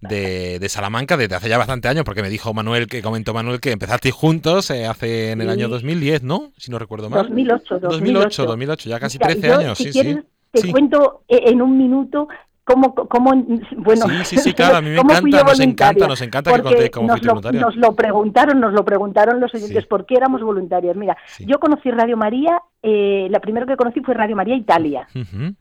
de, 0.02 0.70
Salamanca 0.70 1.17
desde 1.17 1.36
hace 1.36 1.50
ya 1.50 1.58
bastante 1.58 1.88
años, 1.88 2.04
porque 2.04 2.22
me 2.22 2.30
dijo 2.30 2.54
Manuel, 2.54 2.88
que 2.88 3.02
comentó 3.02 3.34
Manuel 3.34 3.60
que 3.60 3.72
empezasteis 3.72 4.13
juntos 4.13 4.70
eh, 4.70 4.86
hace 4.86 5.32
en 5.32 5.41
el 5.41 5.50
año 5.50 5.67
2010, 5.67 6.24
¿no? 6.24 6.52
Si 6.58 6.72
no 6.72 6.80
recuerdo 6.80 7.10
mal. 7.10 7.24
2008, 7.24 7.80
2008. 7.80 8.46
2008, 8.46 8.89
ya 8.89 9.00
casi 9.00 9.17
13 9.17 9.54
años, 9.54 9.78
sí, 9.78 9.91
sí. 9.91 10.20
Te 10.52 10.72
cuento 10.72 11.24
e, 11.28 11.50
en 11.50 11.62
un 11.62 11.78
minuto 11.78 12.28
cómo, 12.68 12.94
cómo 12.94 13.32
bueno, 13.78 14.06
sí, 14.08 14.26
sí, 14.26 14.38
sí, 14.38 14.54
claro, 14.54 14.78
a 14.78 14.82
mí 14.82 14.90
me 14.90 14.98
encanta, 15.00 15.44
nos 15.44 15.60
encanta, 15.62 16.08
nos 16.08 16.22
encanta 16.22 16.54
que 16.54 16.62
contéis 16.62 16.90
como 16.90 17.08
nos 17.08 17.24
lo, 17.24 17.36
nos 17.54 17.76
lo 17.78 17.96
preguntaron, 17.96 18.60
nos 18.60 18.74
lo 18.74 18.84
preguntaron 18.84 19.40
los 19.40 19.54
oyentes, 19.56 19.86
¿por 19.86 20.06
qué 20.06 20.16
éramos 20.16 20.42
voluntarios? 20.42 20.96
Mira, 20.98 21.18
yo 21.40 21.60
conocí 21.60 21.90
Radio 21.90 22.18
María, 22.18 22.62
eh, 22.84 23.28
la 23.30 23.40
primera 23.40 23.66
que 23.66 23.78
conocí 23.78 24.02
fue 24.02 24.14
Radio 24.14 24.36
María 24.36 24.56
Italia, 24.56 25.08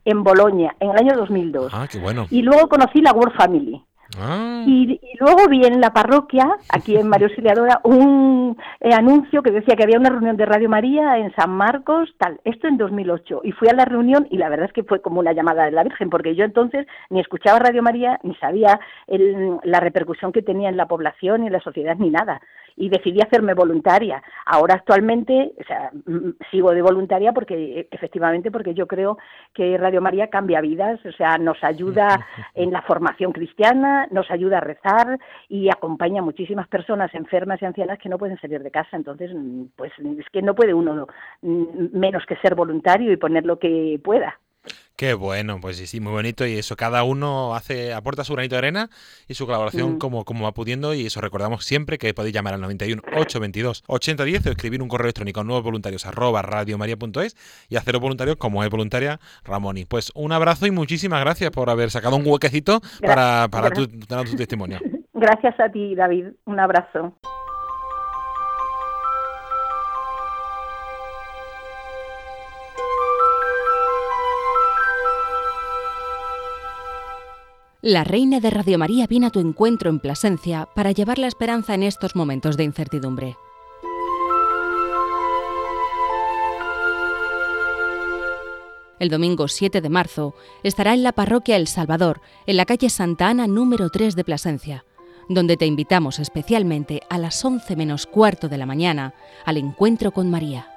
en 0.05 0.25
Bolonia, 0.25 0.75
en 0.81 0.91
el 0.91 0.97
año 0.97 1.17
2002. 1.17 1.73
Ah, 1.73 1.87
qué 1.91 1.99
bueno. 1.99 2.27
Y 2.31 2.43
luego 2.43 2.69
conocí 2.69 3.01
la 3.01 3.13
World 3.13 3.37
Family. 3.37 3.83
Ah. 4.19 4.65
Y, 4.67 5.01
luego 5.19 5.49
vi 5.49 5.65
en 5.65 5.81
la 5.81 5.93
parroquia, 5.93 6.57
aquí 6.69 6.97
en 6.97 7.09
María 7.09 7.29
Auxiliadora, 7.29 7.81
un 7.85 8.57
eh, 8.81 8.93
anuncio 8.93 9.43
que 9.43 9.51
decía 9.51 9.77
que 9.77 9.83
había 9.83 9.99
una 9.99 10.11
reunión 10.11 10.37
de 10.37 10.47
Radio 10.47 10.69
María 10.69 11.19
en 11.19 11.35
San 11.35 11.51
Marcos, 11.51 12.15
tal, 12.19 12.41
esto 12.45 12.69
en 12.69 12.77
2008. 12.77 13.41
Y 13.45 13.53
fui 13.53 13.69
a 13.69 13.75
la 13.75 13.85
reunión 13.85 14.27
y 14.31 14.39
la 14.39 14.49
verdad 14.49 14.67
es 14.67 14.73
que 14.73 14.85
fue 14.85 15.01
como 15.01 15.21
una 15.21 15.33
llamada 15.33 15.65
de 15.65 15.73
la 15.73 15.83
Virgen, 15.83 16.11
porque 16.11 16.35
yo 16.35 16.45
entonces 16.45 16.87
ni 17.11 17.21
escuchaba 17.21 17.59
Radio 17.59 17.83
María, 17.83 18.19
ni 18.23 18.35
sabía 18.37 18.81
la 19.09 19.81
repercusión 19.81 20.33
que 20.33 20.43
tenía 20.43 20.69
en 20.69 20.77
la 20.77 20.87
población 20.87 21.45
y 21.45 21.47
en 21.47 21.53
la 21.53 21.61
sociedad, 21.61 21.97
ni 21.97 22.11
nada 22.11 22.41
y 22.77 22.89
decidí 22.89 23.21
hacerme 23.21 23.55
voluntaria. 23.55 24.23
Ahora 24.45 24.75
actualmente, 24.75 25.53
o 25.59 25.65
sea, 25.65 25.91
sigo 26.51 26.73
de 26.73 26.83
voluntaria 26.83 27.33
porque 27.33 27.89
efectivamente 27.91 28.51
porque 28.51 28.75
yo 28.75 28.87
creo 28.87 29.19
que 29.55 29.79
Radio 29.79 30.01
María 30.01 30.29
cambia 30.29 30.61
vidas, 30.61 31.05
o 31.07 31.13
sea, 31.13 31.39
nos 31.39 31.63
ayuda 31.65 32.27
en 32.55 32.71
la 32.71 32.83
formación 32.83 33.33
cristiana, 33.33 34.07
nos 34.11 34.31
ayuda 34.31 34.59
a 34.59 34.61
rezar 34.61 35.19
y 35.49 35.69
acompaña 35.71 36.21
a 36.21 36.25
muchísimas 36.25 36.69
personas 36.69 37.15
enfermas 37.15 37.61
y 37.63 37.65
ancianas 37.65 37.99
que 37.99 38.09
no 38.09 38.19
pueden 38.19 38.39
salir 38.39 38.63
de 38.63 38.71
casa. 38.71 38.97
Entonces, 38.97 39.31
pues 39.77 39.93
es 39.99 40.29
que 40.31 40.43
no 40.43 40.55
puede 40.55 40.75
uno 40.75 41.07
menos 41.43 42.25
que 42.27 42.37
ser 42.37 42.55
voluntario 42.55 43.13
y 43.13 43.17
poner 43.17 43.47
lo 43.47 43.59
que 43.59 44.01
pueda. 44.03 44.39
Qué 44.97 45.13
bueno, 45.13 45.59
pues 45.61 45.77
sí, 45.77 45.87
sí, 45.87 46.01
muy 46.01 46.13
bonito 46.13 46.47
y 46.47 46.55
eso, 46.55 46.75
cada 46.75 47.05
uno 47.05 47.55
hace, 47.55 47.93
aporta 47.93 48.25
su 48.25 48.33
granito 48.33 48.55
de 48.55 48.59
arena 48.59 48.89
y 49.29 49.35
su 49.35 49.45
colaboración 49.45 49.95
mm. 49.95 49.99
como, 49.99 50.25
como 50.25 50.45
va 50.45 50.53
pudiendo 50.53 50.95
y 50.95 51.05
eso 51.05 51.21
recordamos 51.21 51.67
siempre 51.67 51.99
que 51.99 52.15
podéis 52.15 52.35
llamar 52.35 52.55
al 52.55 52.63
91 52.63 53.03
822 53.09 53.85
8010 53.87 54.47
o 54.47 54.51
escribir 54.51 54.83
un 54.83 54.89
correo 54.89 55.05
electrónico 55.05 55.41
a 55.41 55.45
nuevos 55.45 55.65
voluntarios 55.65 56.07
arroba 56.07 56.41
radiomaria.es 56.41 57.37
y 57.69 57.77
haceros 57.77 58.01
voluntarios 58.01 58.37
como 58.37 58.65
es 58.65 58.71
voluntaria 58.71 59.21
Ramoni. 59.45 59.85
Pues 59.85 60.13
un 60.15 60.33
abrazo 60.33 60.67
y 60.67 60.71
muchísimas 60.71 61.21
gracias 61.21 61.51
por 61.51 61.69
haber 61.69 61.91
sacado 61.91 62.17
un 62.17 62.27
huequecito 62.27 62.81
para, 63.03 63.49
para 63.51 63.71
tu, 63.71 63.87
tu 63.87 64.37
testimonio. 64.37 64.79
Gracias 65.19 65.59
a 65.59 65.71
ti, 65.71 65.95
David. 65.95 66.27
Un 66.45 66.61
abrazo. 66.61 67.17
La 77.89 78.03
Reina 78.03 78.41
de 78.41 78.51
Radio 78.51 78.79
María 78.79 79.07
viene 79.07 79.27
a 79.27 79.31
tu 79.31 79.39
encuentro 79.39 79.91
en 79.91 80.01
Plasencia 80.01 80.69
para 80.75 80.91
llevar 80.91 81.21
la 81.21 81.29
esperanza 81.29 81.73
en 81.73 81.85
estos 81.85 82.17
momentos 82.17 82.57
de 82.57 82.65
incertidumbre. 82.65 83.37
El 88.99 89.09
domingo 89.09 89.47
7 89.47 89.81
de 89.81 89.89
marzo 89.89 90.35
estará 90.65 90.95
en 90.95 91.05
la 91.05 91.13
parroquia 91.13 91.55
El 91.55 91.69
Salvador, 91.69 92.21
en 92.49 92.57
la 92.57 92.65
calle 92.65 92.91
Santa 92.91 93.29
Ana 93.29 93.47
número 93.47 93.89
3 93.89 94.17
de 94.17 94.25
Plasencia, 94.25 94.85
donde 95.29 95.57
te 95.57 95.67
invitamos 95.67 96.19
especialmente 96.19 97.03
a 97.09 97.19
las 97.19 97.45
11 97.45 97.77
menos 97.77 98.07
cuarto 98.07 98.49
de 98.49 98.59
la 98.59 98.67
mañana 98.67 99.15
al 99.45 99.59
encuentro 99.59 100.11
con 100.11 100.29
María. 100.29 100.73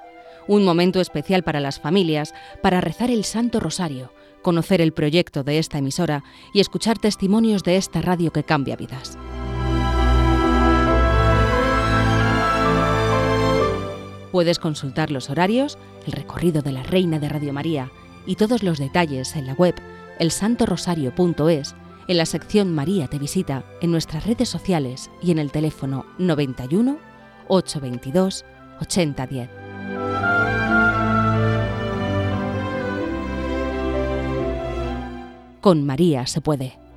Un 0.46 0.64
momento 0.64 1.00
especial 1.00 1.42
para 1.42 1.58
las 1.58 1.80
familias 1.80 2.34
para 2.62 2.80
rezar 2.80 3.10
el 3.10 3.24
Santo 3.24 3.58
Rosario 3.58 4.12
conocer 4.42 4.80
el 4.80 4.92
proyecto 4.92 5.42
de 5.44 5.58
esta 5.58 5.78
emisora 5.78 6.24
y 6.52 6.60
escuchar 6.60 6.98
testimonios 6.98 7.62
de 7.62 7.76
esta 7.76 8.00
radio 8.02 8.32
que 8.32 8.44
cambia 8.44 8.76
vidas. 8.76 9.18
Puedes 14.32 14.58
consultar 14.58 15.10
los 15.10 15.28
horarios, 15.28 15.76
el 16.06 16.12
recorrido 16.12 16.62
de 16.62 16.72
la 16.72 16.82
Reina 16.82 17.18
de 17.18 17.28
Radio 17.28 17.52
María 17.52 17.90
y 18.26 18.36
todos 18.36 18.62
los 18.62 18.78
detalles 18.78 19.34
en 19.34 19.46
la 19.46 19.54
web 19.54 19.74
elsantorosario.es, 20.18 21.74
en 22.06 22.16
la 22.16 22.26
sección 22.26 22.72
María 22.72 23.08
te 23.08 23.18
visita, 23.18 23.64
en 23.80 23.90
nuestras 23.90 24.26
redes 24.26 24.48
sociales 24.48 25.10
y 25.20 25.32
en 25.32 25.38
el 25.38 25.50
teléfono 25.50 26.06
91 26.18 26.98
822 27.48 28.44
8010. 28.80 29.59
Con 35.60 35.84
María 35.84 36.26
se 36.26 36.40
puede. 36.40 36.89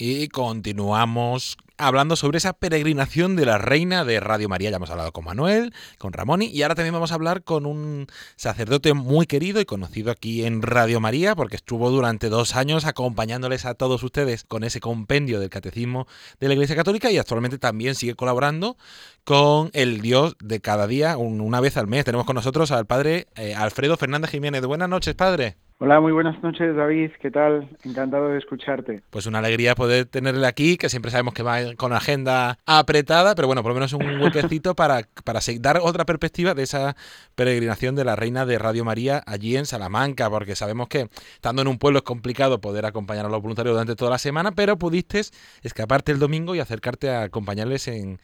Y 0.00 0.28
continuamos 0.28 1.58
hablando 1.76 2.16
sobre 2.16 2.38
esa 2.38 2.54
peregrinación 2.54 3.36
de 3.36 3.44
la 3.44 3.58
reina 3.58 4.02
de 4.06 4.18
Radio 4.18 4.48
María. 4.48 4.70
Ya 4.70 4.76
hemos 4.76 4.88
hablado 4.88 5.12
con 5.12 5.26
Manuel, 5.26 5.74
con 5.98 6.14
Ramón 6.14 6.40
y 6.40 6.62
ahora 6.62 6.74
también 6.74 6.94
vamos 6.94 7.12
a 7.12 7.16
hablar 7.16 7.44
con 7.44 7.66
un 7.66 8.06
sacerdote 8.36 8.94
muy 8.94 9.26
querido 9.26 9.60
y 9.60 9.66
conocido 9.66 10.10
aquí 10.10 10.46
en 10.46 10.62
Radio 10.62 11.00
María 11.00 11.36
porque 11.36 11.56
estuvo 11.56 11.90
durante 11.90 12.30
dos 12.30 12.56
años 12.56 12.86
acompañándoles 12.86 13.66
a 13.66 13.74
todos 13.74 14.02
ustedes 14.02 14.44
con 14.44 14.64
ese 14.64 14.80
compendio 14.80 15.38
del 15.38 15.50
catecismo 15.50 16.06
de 16.38 16.48
la 16.48 16.54
Iglesia 16.54 16.76
Católica 16.76 17.10
y 17.10 17.18
actualmente 17.18 17.58
también 17.58 17.94
sigue 17.94 18.14
colaborando 18.14 18.78
con 19.24 19.68
el 19.74 20.00
Dios 20.00 20.34
de 20.42 20.60
cada 20.60 20.86
día, 20.86 21.18
una 21.18 21.60
vez 21.60 21.76
al 21.76 21.88
mes. 21.88 22.06
Tenemos 22.06 22.24
con 22.24 22.36
nosotros 22.36 22.70
al 22.70 22.86
padre 22.86 23.26
eh, 23.36 23.54
Alfredo 23.54 23.98
Fernández 23.98 24.30
Jiménez. 24.30 24.64
Buenas 24.64 24.88
noches, 24.88 25.14
padre. 25.14 25.56
Hola, 25.82 25.98
muy 25.98 26.12
buenas 26.12 26.42
noches 26.42 26.76
David, 26.76 27.12
¿qué 27.22 27.30
tal? 27.30 27.66
Encantado 27.84 28.28
de 28.28 28.38
escucharte. 28.38 29.00
Pues 29.08 29.24
una 29.24 29.38
alegría 29.38 29.74
poder 29.74 30.04
tenerle 30.04 30.46
aquí, 30.46 30.76
que 30.76 30.90
siempre 30.90 31.10
sabemos 31.10 31.32
que 31.32 31.42
va 31.42 31.56
con 31.78 31.94
agenda 31.94 32.58
apretada, 32.66 33.34
pero 33.34 33.46
bueno, 33.46 33.62
por 33.62 33.70
lo 33.70 33.76
menos 33.76 33.94
un 33.94 34.20
huequecito 34.20 34.74
para, 34.74 35.08
para 35.24 35.40
dar 35.58 35.78
otra 35.82 36.04
perspectiva 36.04 36.52
de 36.52 36.64
esa 36.64 36.96
peregrinación 37.34 37.94
de 37.94 38.04
la 38.04 38.14
Reina 38.14 38.44
de 38.44 38.58
Radio 38.58 38.84
María 38.84 39.22
allí 39.26 39.56
en 39.56 39.64
Salamanca, 39.64 40.28
porque 40.28 40.54
sabemos 40.54 40.88
que 40.88 41.08
estando 41.36 41.62
en 41.62 41.68
un 41.68 41.78
pueblo 41.78 42.00
es 42.00 42.04
complicado 42.04 42.60
poder 42.60 42.84
acompañar 42.84 43.24
a 43.24 43.30
los 43.30 43.40
voluntarios 43.40 43.72
durante 43.72 43.96
toda 43.96 44.10
la 44.10 44.18
semana, 44.18 44.52
pero 44.52 44.76
pudiste 44.76 45.22
escaparte 45.62 46.12
el 46.12 46.18
domingo 46.18 46.54
y 46.54 46.60
acercarte 46.60 47.08
a 47.08 47.22
acompañarles 47.22 47.88
en 47.88 48.20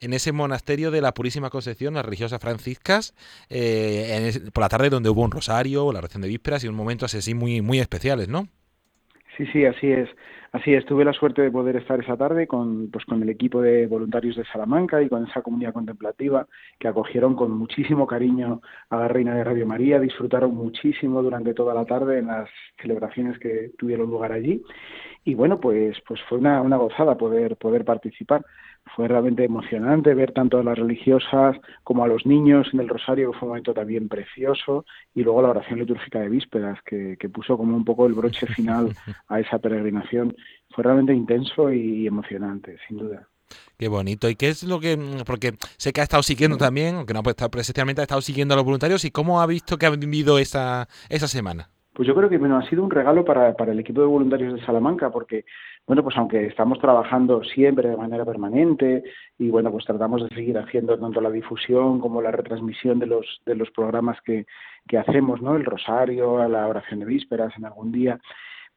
en 0.00 0.12
ese 0.12 0.32
monasterio 0.32 0.90
de 0.90 1.00
la 1.00 1.12
Purísima 1.12 1.50
Concepción, 1.50 1.94
las 1.94 2.04
religiosas 2.04 2.40
franciscas, 2.40 3.14
eh, 3.50 4.32
por 4.52 4.62
la 4.62 4.68
tarde 4.68 4.90
donde 4.90 5.10
hubo 5.10 5.22
un 5.22 5.30
rosario, 5.30 5.92
la 5.92 5.98
oración 5.98 6.22
de 6.22 6.28
vísperas 6.28 6.64
y 6.64 6.68
un 6.68 6.74
momento 6.74 7.06
así 7.06 7.34
muy, 7.34 7.60
muy 7.60 7.78
especiales, 7.78 8.28
¿no? 8.28 8.48
Sí, 9.36 9.46
sí, 9.52 9.64
así 9.64 9.90
es. 9.90 10.08
Así 10.52 10.72
es, 10.72 10.86
tuve 10.86 11.04
la 11.04 11.12
suerte 11.12 11.42
de 11.42 11.50
poder 11.50 11.76
estar 11.76 12.00
esa 12.00 12.16
tarde 12.16 12.46
con, 12.46 12.90
pues, 12.90 13.04
con 13.04 13.22
el 13.22 13.28
equipo 13.28 13.60
de 13.60 13.86
voluntarios 13.86 14.36
de 14.36 14.44
Salamanca 14.46 15.02
y 15.02 15.08
con 15.10 15.26
esa 15.26 15.42
comunidad 15.42 15.74
contemplativa 15.74 16.46
que 16.78 16.88
acogieron 16.88 17.36
con 17.36 17.50
muchísimo 17.50 18.06
cariño 18.06 18.62
a 18.88 18.96
la 18.96 19.08
Reina 19.08 19.34
de 19.34 19.44
Radio 19.44 19.66
María, 19.66 20.00
disfrutaron 20.00 20.54
muchísimo 20.54 21.22
durante 21.22 21.52
toda 21.52 21.74
la 21.74 21.84
tarde 21.84 22.20
en 22.20 22.28
las 22.28 22.48
celebraciones 22.80 23.38
que 23.38 23.72
tuvieron 23.76 24.08
lugar 24.08 24.32
allí 24.32 24.62
y 25.24 25.34
bueno, 25.34 25.60
pues, 25.60 25.98
pues 26.06 26.20
fue 26.28 26.38
una, 26.38 26.62
una 26.62 26.76
gozada 26.76 27.18
poder, 27.18 27.56
poder 27.56 27.84
participar 27.84 28.42
fue 28.94 29.08
realmente 29.08 29.44
emocionante 29.44 30.14
ver 30.14 30.32
tanto 30.32 30.58
a 30.58 30.62
las 30.62 30.78
religiosas 30.78 31.56
como 31.82 32.04
a 32.04 32.08
los 32.08 32.24
niños 32.24 32.68
en 32.72 32.80
el 32.80 32.88
rosario, 32.88 33.32
que 33.32 33.38
fue 33.38 33.46
un 33.46 33.50
momento 33.50 33.74
también 33.74 34.08
precioso, 34.08 34.84
y 35.14 35.22
luego 35.22 35.42
la 35.42 35.50
oración 35.50 35.80
litúrgica 35.80 36.20
de 36.20 36.28
vísperas, 36.28 36.78
que, 36.84 37.16
puso 37.32 37.58
como 37.58 37.76
un 37.76 37.84
poco 37.84 38.06
el 38.06 38.14
broche 38.14 38.46
final 38.54 38.94
a 39.28 39.40
esa 39.40 39.58
peregrinación. 39.58 40.34
Fue 40.70 40.84
realmente 40.84 41.12
intenso 41.12 41.72
y 41.72 42.06
emocionante, 42.06 42.76
sin 42.86 42.98
duda. 42.98 43.28
Qué 43.78 43.88
bonito. 43.88 44.28
¿Y 44.28 44.36
qué 44.36 44.48
es 44.48 44.62
lo 44.62 44.80
que.? 44.80 44.98
Porque 45.24 45.54
sé 45.76 45.92
que 45.92 46.00
ha 46.00 46.04
estado 46.04 46.22
siguiendo 46.22 46.56
también, 46.56 46.96
aunque 46.96 47.12
no 47.12 47.22
ha 47.24 47.30
estado 47.30 47.50
presencialmente, 47.50 48.00
ha 48.00 48.04
estado 48.04 48.20
siguiendo 48.20 48.54
a 48.54 48.56
los 48.56 48.64
voluntarios. 48.64 49.04
¿Y 49.04 49.10
cómo 49.10 49.40
ha 49.40 49.46
visto 49.46 49.78
que 49.78 49.86
ha 49.86 49.90
vivido 49.90 50.38
esa, 50.38 50.88
esa 51.08 51.28
semana? 51.28 51.70
Pues 51.96 52.06
yo 52.06 52.14
creo 52.14 52.28
que 52.28 52.36
bueno, 52.36 52.58
ha 52.58 52.68
sido 52.68 52.84
un 52.84 52.90
regalo 52.90 53.24
para, 53.24 53.54
para 53.54 53.72
el 53.72 53.80
equipo 53.80 54.02
de 54.02 54.06
voluntarios 54.06 54.52
de 54.52 54.66
Salamanca, 54.66 55.10
porque 55.10 55.46
bueno, 55.86 56.02
pues 56.02 56.14
aunque 56.18 56.44
estamos 56.44 56.78
trabajando 56.78 57.42
siempre 57.42 57.88
de 57.88 57.96
manera 57.96 58.26
permanente 58.26 59.02
y 59.38 59.48
bueno, 59.48 59.72
pues 59.72 59.86
tratamos 59.86 60.22
de 60.22 60.34
seguir 60.36 60.58
haciendo 60.58 60.98
tanto 60.98 61.22
la 61.22 61.30
difusión 61.30 61.98
como 61.98 62.20
la 62.20 62.32
retransmisión 62.32 62.98
de 62.98 63.06
los, 63.06 63.40
de 63.46 63.54
los 63.54 63.70
programas 63.70 64.20
que, 64.20 64.44
que 64.86 64.98
hacemos, 64.98 65.40
¿no? 65.40 65.56
El 65.56 65.64
rosario, 65.64 66.46
la 66.46 66.66
oración 66.68 67.00
de 67.00 67.06
vísperas 67.06 67.54
en 67.56 67.64
algún 67.64 67.92
día. 67.92 68.20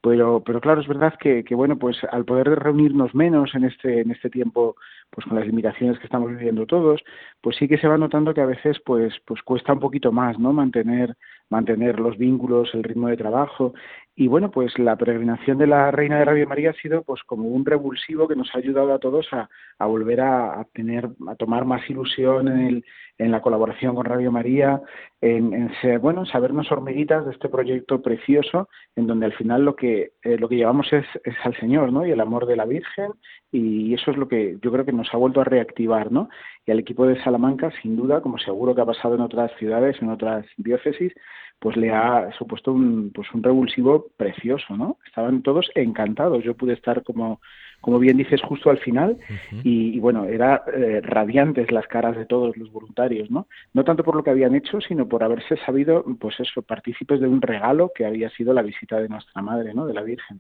Pero, 0.02 0.42
pero 0.46 0.62
claro, 0.62 0.80
es 0.80 0.88
verdad 0.88 1.14
que, 1.20 1.44
que, 1.44 1.56
bueno, 1.56 1.78
pues 1.78 1.98
al 2.10 2.24
poder 2.24 2.48
reunirnos 2.48 3.14
menos 3.14 3.54
en 3.54 3.66
este, 3.66 4.00
en 4.00 4.12
este 4.12 4.30
tiempo, 4.30 4.78
pues 5.10 5.28
con 5.28 5.38
las 5.38 5.46
limitaciones 5.46 6.00
que 6.00 6.06
estamos 6.06 6.30
viviendo 6.30 6.66
todos, 6.66 7.04
pues 7.42 7.58
sí 7.58 7.68
que 7.68 7.78
se 7.78 7.88
va 7.90 7.98
notando 7.98 8.34
que 8.34 8.40
a 8.40 8.46
veces 8.46 8.80
pues, 8.86 9.14
pues 9.26 9.44
cuesta 9.44 9.74
un 9.74 9.82
poquito 9.82 10.14
más, 10.14 10.40
¿no? 10.40 10.54
Mantener, 10.54 11.18
mantener 11.50 12.00
los 12.00 12.18
vínculos, 12.18 12.70
el 12.74 12.84
ritmo 12.84 13.08
de 13.08 13.18
trabajo 13.18 13.74
y 14.20 14.28
bueno, 14.28 14.52
pues 14.52 14.78
la 14.78 14.98
peregrinación 14.98 15.58
de 15.60 15.66
la 15.66 15.92
Reina 15.92 16.20
de 16.20 16.26
Radio 16.26 16.46
María 16.46 16.72
ha 16.72 16.82
sido 16.82 17.04
pues 17.04 17.24
como 17.24 17.48
un 17.48 17.66
revulsivo 17.66 18.28
que 18.28 18.36
nos 18.36 18.54
ha 18.54 18.58
ayudado 18.58 18.94
a 18.94 19.00
todos 19.00 19.26
a, 19.32 19.48
volver 19.86 20.20
a, 20.20 20.68
tener, 20.74 21.08
a 21.26 21.36
tomar 21.36 21.64
más 21.64 21.90
ilusión 21.90 22.50
en, 22.50 22.60
el, 22.60 22.86
en 23.18 23.32
la 23.32 23.42
colaboración 23.42 23.96
con 23.96 24.04
Radio 24.04 24.30
María, 24.30 24.82
en, 25.22 25.54
en 25.54 25.72
ser, 25.80 26.00
bueno, 26.00 26.26
sabernos 26.26 26.70
hormiguitas 26.70 27.26
de 27.26 27.32
este 27.32 27.48
proyecto 27.48 28.02
precioso, 28.02 28.68
en 28.98 29.08
donde 29.08 29.26
al 29.26 29.34
final 29.34 29.64
lo 29.64 29.78
que, 29.78 30.12
eh, 30.22 30.38
lo 30.38 30.50
que 30.50 30.58
llevamos 30.58 30.92
es, 30.92 31.06
es 31.24 31.36
al 31.46 31.56
Señor, 31.56 31.94
¿no? 31.94 32.06
Y 32.06 32.12
el 32.12 32.20
amor 32.20 32.46
de 32.46 32.58
la 32.58 32.66
Virgen, 32.66 33.14
y 33.54 33.94
eso 33.94 34.12
es 34.12 34.18
lo 34.18 34.28
que 34.28 34.58
yo 34.62 34.70
creo 34.70 34.84
que 34.84 34.92
nos 34.92 35.14
ha 35.14 35.18
vuelto 35.18 35.40
a 35.40 35.46
reactivar, 35.46 36.12
¿no? 36.12 36.28
Y 36.66 36.72
al 36.72 36.80
equipo 36.80 37.08
de 37.08 37.24
Salamanca, 37.24 37.72
sin 37.82 37.96
duda, 37.96 38.20
como 38.20 38.38
seguro 38.38 38.76
que 38.76 38.82
ha 38.82 38.86
pasado 38.86 39.16
en 39.16 39.22
otras 39.22 39.50
ciudades, 39.58 39.96
en 40.02 40.10
otras 40.10 40.46
diócesis, 40.58 41.14
pues 41.60 41.76
le 41.76 41.92
ha 41.92 42.32
supuesto 42.38 42.72
un, 42.72 43.12
pues 43.14 43.28
un 43.34 43.44
revulsivo 43.44 44.08
precioso, 44.16 44.78
¿no? 44.78 44.98
Estaban 45.06 45.42
todos 45.44 45.70
encantados. 45.76 46.44
Yo 46.44 46.56
pude 46.56 46.74
estar 46.74 47.04
como, 47.04 47.42
como 47.82 48.00
bien 48.00 48.18
dices, 48.18 48.42
justo 48.42 48.70
al 48.70 48.78
final 48.78 49.18
y, 49.64 50.00
bueno, 50.00 50.26
era 50.26 50.64
eh, 50.74 51.02
radiantes 51.02 51.72
las 51.72 51.88
caras 51.88 52.16
de 52.16 52.26
todos 52.26 52.56
los 52.56 52.72
voluntarios, 52.72 53.30
¿no? 53.30 53.48
No 53.74 53.84
tanto 53.84 54.04
por 54.04 54.16
lo 54.16 54.24
que 54.24 54.30
habían 54.30 54.56
hecho, 54.56 54.80
sino 54.80 55.08
por 55.08 55.24
haberse 55.24 55.58
sabido, 55.58 56.06
pues 56.20 56.40
eso, 56.40 56.62
partícipes 56.62 57.20
de 57.20 57.28
un 57.28 57.42
regalo 57.42 57.92
que 57.94 58.06
había 58.06 58.30
sido 58.30 58.54
la 58.54 58.62
visita 58.62 58.98
de 58.98 59.10
nuestra 59.10 59.42
madre, 59.42 59.74
¿no? 59.74 59.86
De 59.86 59.94
la 59.94 60.02
Virgen. 60.02 60.40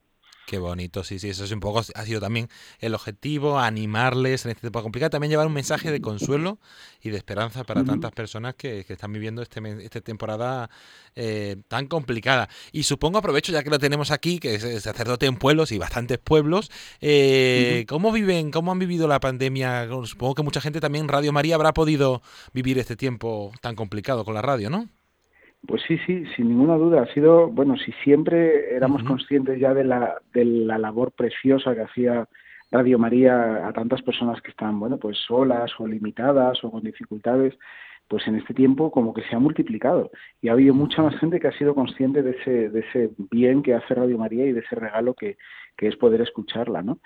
Qué 0.49 0.57
bonito, 0.57 1.03
sí, 1.03 1.19
sí, 1.19 1.29
eso 1.29 1.43
es 1.43 1.51
un 1.51 1.59
poco, 1.59 1.83
ha 1.93 2.05
sido 2.05 2.19
también 2.19 2.49
el 2.79 2.95
objetivo, 2.95 3.59
animarles 3.59 4.45
en 4.45 4.49
este 4.49 4.61
tiempo 4.61 4.81
complicado, 4.81 5.11
también 5.11 5.29
llevar 5.29 5.45
un 5.45 5.53
mensaje 5.53 5.91
de 5.91 6.01
consuelo 6.01 6.57
y 7.03 7.11
de 7.11 7.17
esperanza 7.17 7.63
para 7.65 7.83
tantas 7.83 8.11
personas 8.13 8.55
que, 8.55 8.83
están 8.89 9.13
viviendo 9.13 9.43
este, 9.43 9.61
esta 9.83 10.01
temporada 10.01 10.71
eh, 11.15 11.57
tan 11.67 11.85
complicada. 11.85 12.49
Y 12.71 12.81
supongo, 12.81 13.19
aprovecho 13.19 13.51
ya 13.51 13.61
que 13.61 13.69
lo 13.69 13.77
tenemos 13.77 14.09
aquí, 14.09 14.39
que 14.39 14.55
es 14.55 14.81
sacerdote 14.81 15.27
en 15.27 15.35
pueblos 15.35 15.71
y 15.71 15.77
bastantes 15.77 16.17
pueblos, 16.17 16.71
eh, 16.99 17.85
¿cómo 17.87 18.11
viven, 18.11 18.49
cómo 18.49 18.71
han 18.71 18.79
vivido 18.79 19.07
la 19.07 19.19
pandemia? 19.19 19.87
Supongo 20.05 20.33
que 20.33 20.41
mucha 20.41 20.61
gente 20.61 20.79
también, 20.79 21.09
Radio 21.09 21.31
María, 21.31 21.53
habrá 21.53 21.75
podido 21.75 22.23
vivir 22.53 22.79
este 22.79 22.95
tiempo 22.95 23.51
tan 23.61 23.75
complicado 23.75 24.25
con 24.25 24.33
la 24.33 24.41
radio, 24.41 24.71
¿no? 24.71 24.89
Pues 25.67 25.81
sí, 25.87 25.97
sí, 26.05 26.25
sin 26.35 26.49
ninguna 26.49 26.75
duda. 26.75 27.01
Ha 27.01 27.13
sido, 27.13 27.47
bueno, 27.49 27.75
si 27.77 27.91
siempre 28.03 28.75
éramos 28.75 29.03
conscientes 29.03 29.59
ya 29.59 29.73
de 29.73 29.83
la, 29.83 30.21
de 30.33 30.45
la 30.45 30.77
labor 30.77 31.11
preciosa 31.11 31.75
que 31.75 31.81
hacía 31.81 32.27
Radio 32.71 32.99
María 32.99 33.67
a 33.67 33.73
tantas 33.73 34.01
personas 34.01 34.41
que 34.41 34.51
están, 34.51 34.79
bueno, 34.79 34.97
pues 34.97 35.17
solas 35.27 35.71
o 35.79 35.87
limitadas 35.87 36.63
o 36.63 36.71
con 36.71 36.83
dificultades, 36.83 37.55
pues 38.07 38.27
en 38.27 38.35
este 38.35 38.53
tiempo 38.53 38.91
como 38.91 39.13
que 39.13 39.21
se 39.23 39.35
ha 39.35 39.39
multiplicado 39.39 40.09
y 40.41 40.49
ha 40.49 40.53
habido 40.53 40.73
mucha 40.73 41.01
más 41.01 41.15
gente 41.19 41.39
que 41.39 41.47
ha 41.47 41.57
sido 41.57 41.75
consciente 41.75 42.23
de 42.23 42.31
ese, 42.31 42.69
de 42.69 42.79
ese 42.79 43.11
bien 43.31 43.61
que 43.61 43.75
hace 43.75 43.93
Radio 43.93 44.17
María 44.17 44.45
y 44.45 44.51
de 44.51 44.61
ese 44.61 44.75
regalo 44.75 45.13
que, 45.13 45.37
que 45.77 45.87
es 45.87 45.95
poder 45.95 46.21
escucharla, 46.21 46.81
¿no? 46.81 46.99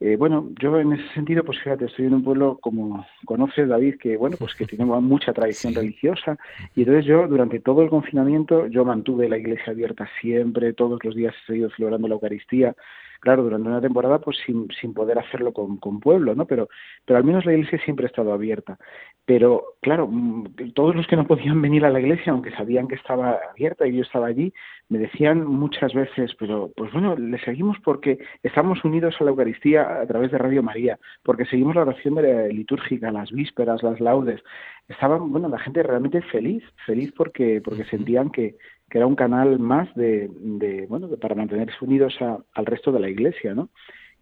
Eh, 0.00 0.16
bueno, 0.16 0.50
yo 0.60 0.78
en 0.80 0.92
ese 0.94 1.08
sentido, 1.14 1.44
pues 1.44 1.58
fíjate, 1.60 1.84
estoy 1.84 2.06
en 2.06 2.14
un 2.14 2.24
pueblo, 2.24 2.58
como 2.60 3.06
conoces 3.24 3.68
David, 3.68 3.96
que 3.98 4.16
bueno, 4.16 4.36
pues 4.36 4.54
que 4.54 4.66
tiene 4.66 4.84
mucha 5.00 5.32
tradición 5.32 5.74
religiosa, 5.74 6.38
y 6.74 6.80
entonces 6.80 7.04
yo 7.04 7.26
durante 7.28 7.60
todo 7.60 7.82
el 7.82 7.90
confinamiento, 7.90 8.66
yo 8.66 8.84
mantuve 8.84 9.28
la 9.28 9.38
iglesia 9.38 9.72
abierta 9.72 10.08
siempre, 10.20 10.72
todos 10.72 11.02
los 11.04 11.14
días 11.14 11.34
he 11.44 11.46
seguido 11.46 11.70
celebrando 11.70 12.08
la 12.08 12.14
Eucaristía, 12.14 12.74
claro, 13.22 13.44
durante 13.44 13.68
una 13.68 13.80
temporada 13.80 14.18
pues 14.18 14.36
sin, 14.44 14.66
sin 14.80 14.92
poder 14.92 15.16
hacerlo 15.16 15.52
con, 15.52 15.76
con 15.76 16.00
pueblo, 16.00 16.34
¿no? 16.34 16.44
Pero, 16.44 16.68
pero 17.04 17.18
al 17.18 17.24
menos 17.24 17.46
la 17.46 17.52
iglesia 17.52 17.78
siempre 17.84 18.06
ha 18.06 18.08
estado 18.08 18.32
abierta. 18.32 18.78
Pero 19.24 19.76
claro, 19.80 20.08
mm, 20.08 20.72
todos 20.74 20.96
los 20.96 21.06
que 21.06 21.14
no 21.14 21.24
podían 21.24 21.62
venir 21.62 21.84
a 21.84 21.90
la 21.90 22.00
iglesia, 22.00 22.32
aunque 22.32 22.50
sabían 22.50 22.88
que 22.88 22.96
estaba 22.96 23.38
abierta 23.52 23.86
y 23.86 23.94
yo 23.94 24.02
estaba 24.02 24.26
allí, 24.26 24.52
me 24.88 24.98
decían 24.98 25.46
muchas 25.46 25.94
veces, 25.94 26.34
pero 26.36 26.72
pues 26.76 26.92
bueno, 26.92 27.14
le 27.16 27.38
seguimos 27.44 27.78
porque 27.84 28.18
estamos 28.42 28.84
unidos 28.84 29.14
a 29.20 29.24
la 29.24 29.30
Eucaristía 29.30 30.00
a 30.00 30.06
través 30.06 30.32
de 30.32 30.38
Radio 30.38 30.64
María, 30.64 30.98
porque 31.22 31.44
seguimos 31.44 31.76
la 31.76 31.82
oración 31.82 32.16
litúrgica, 32.50 33.12
las 33.12 33.30
vísperas, 33.30 33.84
las 33.84 34.00
laudes. 34.00 34.42
Estaban, 34.88 35.30
bueno, 35.30 35.48
la 35.48 35.60
gente 35.60 35.84
realmente 35.84 36.20
feliz, 36.22 36.64
feliz 36.84 37.12
porque, 37.16 37.62
porque 37.64 37.84
sentían 37.84 38.30
que, 38.30 38.56
que 38.92 38.98
era 38.98 39.06
un 39.06 39.16
canal 39.16 39.58
más 39.58 39.88
de, 39.94 40.28
de 40.38 40.84
bueno, 40.86 41.08
para 41.16 41.34
mantenerse 41.34 41.74
unidos 41.80 42.14
al 42.20 42.66
resto 42.66 42.92
de 42.92 43.00
la 43.00 43.08
iglesia, 43.08 43.54
¿no? 43.54 43.70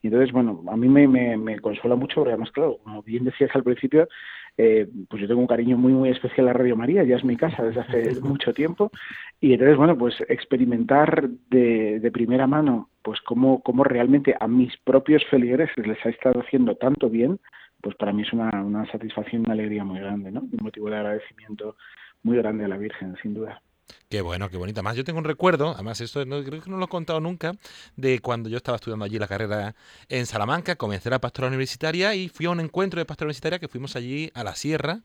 Y 0.00 0.06
entonces, 0.06 0.30
bueno, 0.30 0.62
a 0.68 0.76
mí 0.76 0.88
me, 0.88 1.08
me, 1.36 1.58
consuela 1.58 1.96
mucho, 1.96 2.14
porque 2.14 2.30
además, 2.30 2.52
claro, 2.52 2.78
como 2.84 3.02
bien 3.02 3.24
decías 3.24 3.50
al 3.54 3.64
principio, 3.64 4.08
eh, 4.56 4.88
pues 5.08 5.22
yo 5.22 5.26
tengo 5.26 5.40
un 5.40 5.48
cariño 5.48 5.76
muy, 5.76 5.92
muy 5.92 6.10
especial 6.10 6.46
a 6.46 6.52
Radio 6.52 6.76
María, 6.76 7.02
ya 7.02 7.16
es 7.16 7.24
mi 7.24 7.36
casa 7.36 7.64
desde 7.64 7.80
hace 7.80 8.20
mucho 8.22 8.54
tiempo, 8.54 8.92
y 9.40 9.54
entonces, 9.54 9.76
bueno, 9.76 9.98
pues 9.98 10.14
experimentar 10.28 11.28
de, 11.50 11.98
de 11.98 12.12
primera 12.12 12.46
mano, 12.46 12.90
pues 13.02 13.20
cómo, 13.22 13.62
cómo 13.62 13.82
realmente 13.82 14.36
a 14.38 14.46
mis 14.46 14.76
propios 14.84 15.24
feligreses 15.30 15.84
les 15.84 15.98
ha 16.06 16.10
estado 16.10 16.42
haciendo 16.42 16.76
tanto 16.76 17.10
bien, 17.10 17.40
pues 17.82 17.96
para 17.96 18.12
mí 18.12 18.22
es 18.22 18.32
una, 18.32 18.50
una 18.62 18.88
satisfacción, 18.92 19.42
una 19.42 19.54
alegría 19.54 19.82
muy 19.82 19.98
grande, 19.98 20.30
¿no? 20.30 20.42
Un 20.42 20.58
motivo 20.62 20.88
de 20.88 20.96
agradecimiento 20.96 21.76
muy 22.22 22.36
grande 22.36 22.66
a 22.66 22.68
la 22.68 22.76
Virgen, 22.76 23.16
sin 23.20 23.34
duda. 23.34 23.60
Qué 24.08 24.20
bueno, 24.20 24.48
qué 24.50 24.56
bonita. 24.56 24.82
Más 24.82 24.96
yo 24.96 25.04
tengo 25.04 25.18
un 25.18 25.24
recuerdo, 25.24 25.70
además 25.70 26.00
esto 26.00 26.24
no, 26.24 26.42
creo 26.42 26.62
que 26.62 26.70
no 26.70 26.78
lo 26.78 26.86
he 26.86 26.88
contado 26.88 27.20
nunca, 27.20 27.52
de 27.96 28.20
cuando 28.20 28.48
yo 28.48 28.56
estaba 28.56 28.76
estudiando 28.76 29.04
allí 29.04 29.18
la 29.18 29.28
carrera 29.28 29.74
en 30.08 30.26
Salamanca, 30.26 30.76
comencé 30.76 31.10
la 31.10 31.20
pastora 31.20 31.48
universitaria 31.48 32.14
y 32.14 32.28
fui 32.28 32.46
a 32.46 32.50
un 32.50 32.60
encuentro 32.60 32.98
de 32.98 33.04
pastora 33.04 33.26
universitaria 33.26 33.58
que 33.58 33.68
fuimos 33.68 33.96
allí 33.96 34.30
a 34.34 34.44
la 34.44 34.54
sierra 34.54 35.02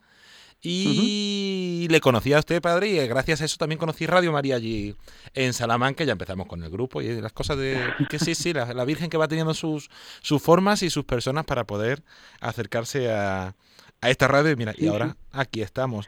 y 0.62 1.88
le 1.90 2.02
conocí 2.02 2.34
a 2.34 2.40
usted, 2.40 2.62
padre, 2.62 2.88
y 2.88 3.08
gracias 3.08 3.42
a 3.42 3.46
eso 3.46 3.58
también 3.58 3.78
conocí 3.78 4.08
Radio 4.08 4.32
María 4.32 4.56
allí 4.56 4.96
en 5.34 5.54
Salamanca. 5.54 6.04
Ya 6.04 6.14
empezamos 6.14 6.48
con 6.48 6.64
el 6.64 6.72
grupo 6.72 7.02
y 7.02 7.22
las 7.22 7.34
cosas 7.34 7.58
de. 7.58 7.80
Que 8.10 8.18
sí, 8.18 8.34
sí, 8.34 8.52
la, 8.52 8.86
Virgen 8.86 9.10
que 9.10 9.18
va 9.18 9.28
teniendo 9.28 9.54
sus, 9.54 9.90
sus 10.22 10.42
formas 10.42 10.82
y 10.82 10.90
sus 10.90 11.06
personas 11.06 11.46
para 11.46 11.66
poder 11.66 12.04
acercarse 12.40 13.12
a, 13.12 13.56
a 14.02 14.10
esta 14.10 14.28
radio. 14.28 14.52
Y 14.52 14.56
mira, 14.56 14.74
y 14.76 14.88
ahora 14.88 15.18
aquí 15.32 15.62
estamos. 15.62 16.08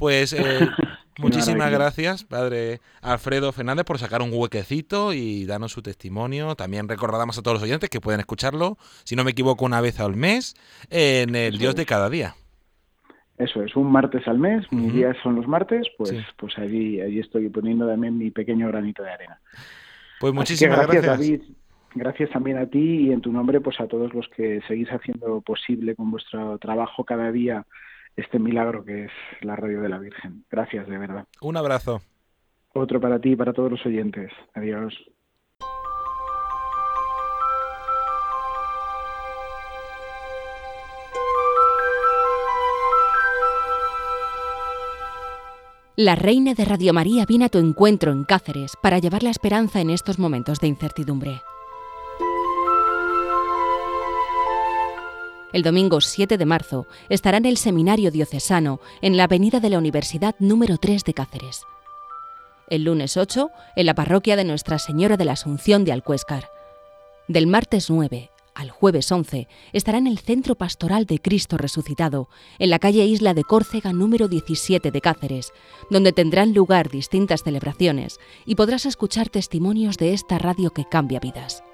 Pues 0.00 0.32
eh, 0.32 0.40
muchísimas 1.18 1.70
gracias, 1.70 2.24
padre 2.24 2.80
Alfredo 3.02 3.52
Fernández, 3.52 3.84
por 3.84 3.98
sacar 3.98 4.22
un 4.22 4.30
huequecito 4.32 5.12
y 5.12 5.44
darnos 5.44 5.72
su 5.72 5.82
testimonio. 5.82 6.54
También 6.56 6.88
recordamos 6.88 7.36
a 7.36 7.42
todos 7.42 7.56
los 7.56 7.64
oyentes 7.64 7.90
que 7.90 8.00
pueden 8.00 8.18
escucharlo, 8.18 8.78
si 9.04 9.14
no 9.14 9.24
me 9.24 9.32
equivoco, 9.32 9.66
una 9.66 9.82
vez 9.82 10.00
al 10.00 10.16
mes 10.16 10.54
en 10.88 11.34
el 11.34 11.58
Dios 11.58 11.76
de 11.76 11.84
cada 11.84 12.08
día. 12.08 12.34
Eso 13.36 13.62
es, 13.62 13.76
un 13.76 13.92
martes 13.92 14.26
al 14.26 14.38
mes, 14.38 14.64
mis 14.72 14.94
días 14.94 15.18
son 15.22 15.36
los 15.36 15.46
martes, 15.46 15.86
pues, 15.98 16.14
pues 16.38 16.56
allí, 16.56 16.98
allí 17.02 17.20
estoy 17.20 17.50
poniendo 17.50 17.86
también 17.86 18.16
mi 18.16 18.30
pequeño 18.30 18.68
granito 18.68 19.02
de 19.02 19.10
arena. 19.10 19.38
Pues 20.18 20.32
muchísimas 20.32 20.78
gracias, 20.78 21.04
David. 21.04 21.42
Gracias 21.94 22.30
también 22.30 22.56
a 22.56 22.64
ti 22.64 23.08
y 23.08 23.12
en 23.12 23.20
tu 23.20 23.32
nombre, 23.32 23.60
pues 23.60 23.78
a 23.80 23.86
todos 23.86 24.14
los 24.14 24.26
que 24.28 24.62
seguís 24.66 24.88
haciendo 24.88 25.42
posible 25.42 25.94
con 25.94 26.10
vuestro 26.10 26.56
trabajo 26.56 27.04
cada 27.04 27.30
día 27.32 27.66
este 28.16 28.38
milagro 28.38 28.84
que 28.84 29.04
es 29.04 29.12
la 29.40 29.56
radio 29.56 29.80
de 29.80 29.88
la 29.88 29.98
Virgen. 29.98 30.44
Gracias, 30.50 30.86
de 30.88 30.98
verdad. 30.98 31.26
Un 31.40 31.56
abrazo. 31.56 32.00
Otro 32.72 33.00
para 33.00 33.18
ti 33.20 33.32
y 33.32 33.36
para 33.36 33.52
todos 33.52 33.70
los 33.70 33.84
oyentes. 33.84 34.30
Adiós. 34.54 34.94
La 45.96 46.14
reina 46.14 46.54
de 46.54 46.64
Radio 46.64 46.94
María 46.94 47.26
viene 47.26 47.44
a 47.44 47.48
tu 47.50 47.58
encuentro 47.58 48.10
en 48.10 48.24
Cáceres 48.24 48.72
para 48.80 48.98
llevar 48.98 49.22
la 49.22 49.28
esperanza 49.28 49.82
en 49.82 49.90
estos 49.90 50.18
momentos 50.18 50.58
de 50.58 50.66
incertidumbre. 50.66 51.42
El 55.52 55.62
domingo 55.62 56.00
7 56.00 56.38
de 56.38 56.46
marzo 56.46 56.86
estará 57.08 57.38
en 57.38 57.44
el 57.44 57.56
Seminario 57.56 58.12
Diocesano 58.12 58.80
en 59.02 59.16
la 59.16 59.24
Avenida 59.24 59.58
de 59.58 59.70
la 59.70 59.78
Universidad 59.78 60.36
número 60.38 60.78
3 60.78 61.02
de 61.02 61.14
Cáceres. 61.14 61.62
El 62.68 62.84
lunes 62.84 63.16
8 63.16 63.50
en 63.74 63.86
la 63.86 63.94
parroquia 63.94 64.36
de 64.36 64.44
Nuestra 64.44 64.78
Señora 64.78 65.16
de 65.16 65.24
la 65.24 65.32
Asunción 65.32 65.84
de 65.84 65.90
Alcuéscar. 65.90 66.48
Del 67.26 67.48
martes 67.48 67.90
9 67.90 68.30
al 68.54 68.70
jueves 68.70 69.10
11 69.10 69.48
estará 69.72 69.98
en 69.98 70.06
el 70.06 70.18
Centro 70.18 70.54
Pastoral 70.54 71.06
de 71.06 71.18
Cristo 71.18 71.56
Resucitado, 71.56 72.28
en 72.60 72.70
la 72.70 72.78
calle 72.78 73.04
Isla 73.04 73.34
de 73.34 73.42
Córcega 73.42 73.92
número 73.92 74.28
17 74.28 74.90
de 74.90 75.00
Cáceres, 75.00 75.52
donde 75.90 76.12
tendrán 76.12 76.54
lugar 76.54 76.90
distintas 76.90 77.42
celebraciones 77.42 78.20
y 78.46 78.54
podrás 78.54 78.86
escuchar 78.86 79.28
testimonios 79.28 79.96
de 79.96 80.12
esta 80.12 80.38
radio 80.38 80.70
que 80.70 80.84
cambia 80.84 81.18
vidas. 81.18 81.64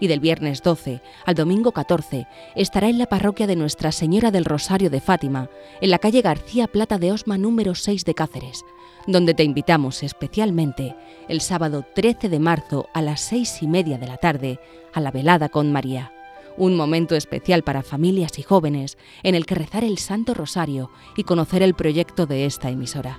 Y 0.00 0.08
del 0.08 0.20
viernes 0.20 0.62
12 0.62 1.02
al 1.26 1.34
domingo 1.34 1.72
14 1.72 2.26
estará 2.56 2.88
en 2.88 2.98
la 2.98 3.06
parroquia 3.06 3.46
de 3.46 3.54
Nuestra 3.54 3.92
Señora 3.92 4.30
del 4.30 4.46
Rosario 4.46 4.90
de 4.90 5.00
Fátima, 5.00 5.50
en 5.80 5.90
la 5.90 5.98
calle 5.98 6.22
García 6.22 6.66
Plata 6.66 6.98
de 6.98 7.12
Osma 7.12 7.36
número 7.38 7.74
6 7.74 8.04
de 8.04 8.14
Cáceres, 8.14 8.64
donde 9.06 9.34
te 9.34 9.44
invitamos 9.44 10.02
especialmente 10.02 10.96
el 11.28 11.40
sábado 11.40 11.84
13 11.94 12.28
de 12.28 12.38
marzo 12.38 12.88
a 12.94 13.02
las 13.02 13.20
seis 13.20 13.62
y 13.62 13.68
media 13.68 13.98
de 13.98 14.06
la 14.06 14.16
tarde 14.16 14.58
a 14.92 15.00
la 15.00 15.10
velada 15.10 15.48
con 15.48 15.70
María. 15.70 16.12
Un 16.56 16.76
momento 16.76 17.14
especial 17.14 17.62
para 17.62 17.82
familias 17.82 18.38
y 18.38 18.42
jóvenes 18.42 18.98
en 19.22 19.34
el 19.34 19.46
que 19.46 19.54
rezar 19.54 19.84
el 19.84 19.98
Santo 19.98 20.34
Rosario 20.34 20.90
y 21.16 21.24
conocer 21.24 21.62
el 21.62 21.74
proyecto 21.74 22.26
de 22.26 22.46
esta 22.46 22.70
emisora. 22.70 23.18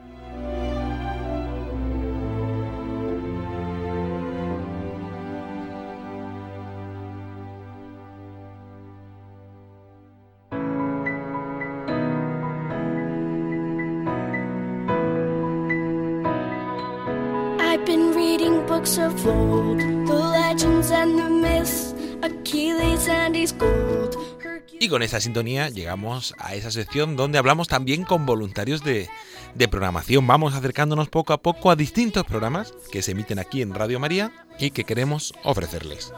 Y 24.79 24.89
con 24.89 25.03
esa 25.03 25.21
sintonía 25.21 25.69
llegamos 25.69 26.33
a 26.39 26.55
esa 26.55 26.71
sección 26.71 27.15
donde 27.15 27.37
hablamos 27.37 27.67
también 27.67 28.03
con 28.03 28.25
voluntarios 28.25 28.83
de, 28.83 29.09
de, 29.53 29.67
programación. 29.67 30.25
Vamos 30.25 30.55
acercándonos 30.55 31.09
poco 31.09 31.33
a 31.33 31.41
poco 31.41 31.69
a 31.69 31.75
distintos 31.75 32.23
programas 32.23 32.73
que 32.91 33.03
se 33.03 33.11
emiten 33.11 33.37
aquí 33.37 33.61
en 33.61 33.75
Radio 33.75 33.99
María 33.99 34.31
y 34.57 34.71
que 34.71 34.83
queremos 34.83 35.33
ofrecerles. 35.43 36.11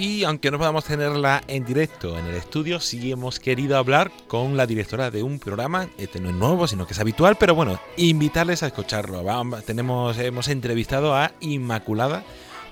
Y 0.00 0.24
aunque 0.24 0.50
no 0.50 0.56
podamos 0.56 0.86
tenerla 0.86 1.44
en 1.46 1.62
directo 1.66 2.18
en 2.18 2.24
el 2.24 2.34
estudio, 2.34 2.80
sí 2.80 3.12
hemos 3.12 3.38
querido 3.38 3.76
hablar 3.76 4.10
con 4.28 4.56
la 4.56 4.64
directora 4.64 5.10
de 5.10 5.22
un 5.22 5.38
programa, 5.38 5.90
este 5.98 6.20
no 6.20 6.30
es 6.30 6.34
nuevo, 6.34 6.66
sino 6.66 6.86
que 6.86 6.94
es 6.94 6.98
habitual, 7.00 7.36
pero 7.38 7.54
bueno, 7.54 7.78
invitarles 7.98 8.62
a 8.62 8.68
escucharlo. 8.68 9.22
tenemos, 9.66 10.16
hemos 10.16 10.48
entrevistado 10.48 11.14
a 11.14 11.32
Inmaculada 11.40 12.24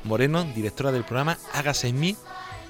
Moreno, 0.04 0.44
directora 0.54 0.90
del 0.90 1.04
programa 1.04 1.36
Hágase 1.52 1.88
en 1.88 2.00
mí, 2.00 2.16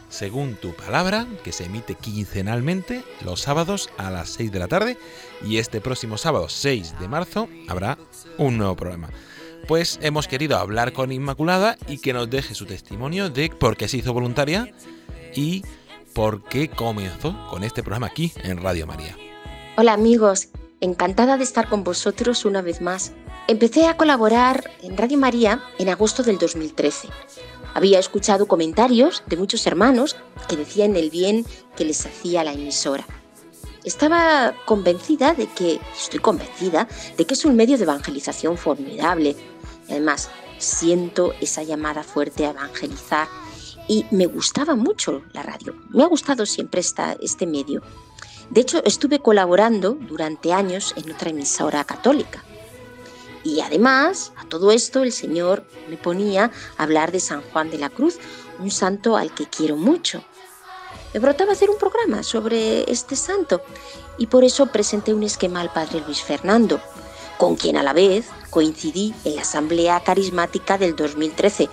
según 0.08 0.56
tu 0.56 0.74
palabra, 0.74 1.28
que 1.44 1.52
se 1.52 1.66
emite 1.66 1.94
quincenalmente 1.94 3.04
los 3.24 3.40
sábados 3.40 3.90
a 3.96 4.10
las 4.10 4.28
6 4.30 4.50
de 4.50 4.58
la 4.58 4.66
tarde 4.66 4.98
y 5.46 5.58
este 5.58 5.80
próximo 5.80 6.18
sábado 6.18 6.48
6 6.48 6.98
de 6.98 7.06
marzo 7.06 7.48
habrá 7.68 7.96
un 8.38 8.58
nuevo 8.58 8.74
programa 8.74 9.08
pues 9.68 9.98
hemos 10.02 10.26
querido 10.26 10.56
hablar 10.56 10.94
con 10.94 11.12
Inmaculada 11.12 11.76
y 11.86 11.98
que 11.98 12.14
nos 12.14 12.28
deje 12.28 12.54
su 12.54 12.64
testimonio 12.64 13.28
de 13.28 13.50
por 13.50 13.76
qué 13.76 13.86
se 13.86 13.98
hizo 13.98 14.14
voluntaria 14.14 14.72
y 15.34 15.62
por 16.14 16.42
qué 16.42 16.70
comenzó 16.70 17.36
con 17.50 17.62
este 17.62 17.82
programa 17.82 18.06
aquí 18.06 18.32
en 18.42 18.62
Radio 18.62 18.86
María. 18.86 19.14
Hola 19.76 19.92
amigos, 19.92 20.48
encantada 20.80 21.36
de 21.36 21.44
estar 21.44 21.68
con 21.68 21.84
vosotros 21.84 22.46
una 22.46 22.62
vez 22.62 22.80
más. 22.80 23.12
Empecé 23.46 23.86
a 23.86 23.98
colaborar 23.98 24.70
en 24.82 24.96
Radio 24.96 25.18
María 25.18 25.62
en 25.78 25.90
agosto 25.90 26.22
del 26.22 26.38
2013. 26.38 27.08
Había 27.74 27.98
escuchado 27.98 28.48
comentarios 28.48 29.22
de 29.26 29.36
muchos 29.36 29.66
hermanos 29.66 30.16
que 30.48 30.56
decían 30.56 30.96
el 30.96 31.10
bien 31.10 31.44
que 31.76 31.84
les 31.84 32.06
hacía 32.06 32.42
la 32.42 32.54
emisora. 32.54 33.06
Estaba 33.84 34.54
convencida 34.64 35.34
de 35.34 35.46
que, 35.46 35.78
estoy 35.96 36.20
convencida, 36.20 36.88
de 37.16 37.24
que 37.26 37.34
es 37.34 37.44
un 37.44 37.54
medio 37.54 37.76
de 37.76 37.84
evangelización 37.84 38.58
formidable, 38.58 39.36
Además, 39.88 40.30
siento 40.58 41.34
esa 41.40 41.62
llamada 41.62 42.02
fuerte 42.02 42.46
a 42.46 42.50
evangelizar 42.50 43.28
y 43.86 44.04
me 44.10 44.26
gustaba 44.26 44.76
mucho 44.76 45.22
la 45.32 45.42
radio. 45.42 45.74
Me 45.90 46.02
ha 46.02 46.06
gustado 46.06 46.46
siempre 46.46 46.80
esta, 46.80 47.16
este 47.20 47.46
medio. 47.46 47.82
De 48.50 48.60
hecho, 48.60 48.82
estuve 48.84 49.20
colaborando 49.20 49.92
durante 49.92 50.52
años 50.52 50.94
en 50.96 51.10
otra 51.12 51.30
emisora 51.30 51.84
católica. 51.84 52.44
Y 53.44 53.60
además, 53.60 54.32
a 54.36 54.44
todo 54.46 54.72
esto, 54.72 55.02
el 55.02 55.12
Señor 55.12 55.64
me 55.88 55.96
ponía 55.96 56.50
a 56.76 56.82
hablar 56.82 57.12
de 57.12 57.20
San 57.20 57.42
Juan 57.42 57.70
de 57.70 57.78
la 57.78 57.88
Cruz, 57.88 58.18
un 58.58 58.70
santo 58.70 59.16
al 59.16 59.32
que 59.32 59.46
quiero 59.46 59.76
mucho. 59.76 60.22
Me 61.14 61.20
brotaba 61.20 61.52
hacer 61.52 61.70
un 61.70 61.78
programa 61.78 62.22
sobre 62.22 62.90
este 62.90 63.16
santo 63.16 63.62
y 64.18 64.26
por 64.26 64.44
eso 64.44 64.66
presenté 64.66 65.14
un 65.14 65.22
esquema 65.22 65.60
al 65.60 65.72
padre 65.72 66.02
Luis 66.04 66.22
Fernando, 66.22 66.80
con 67.38 67.56
quien 67.56 67.76
a 67.76 67.82
la 67.82 67.92
vez 67.94 68.26
coincidí 68.50 69.14
en 69.24 69.36
la 69.36 69.42
Asamblea 69.42 70.00
Carismática 70.00 70.76
del 70.76 70.96
2013, 70.96 71.68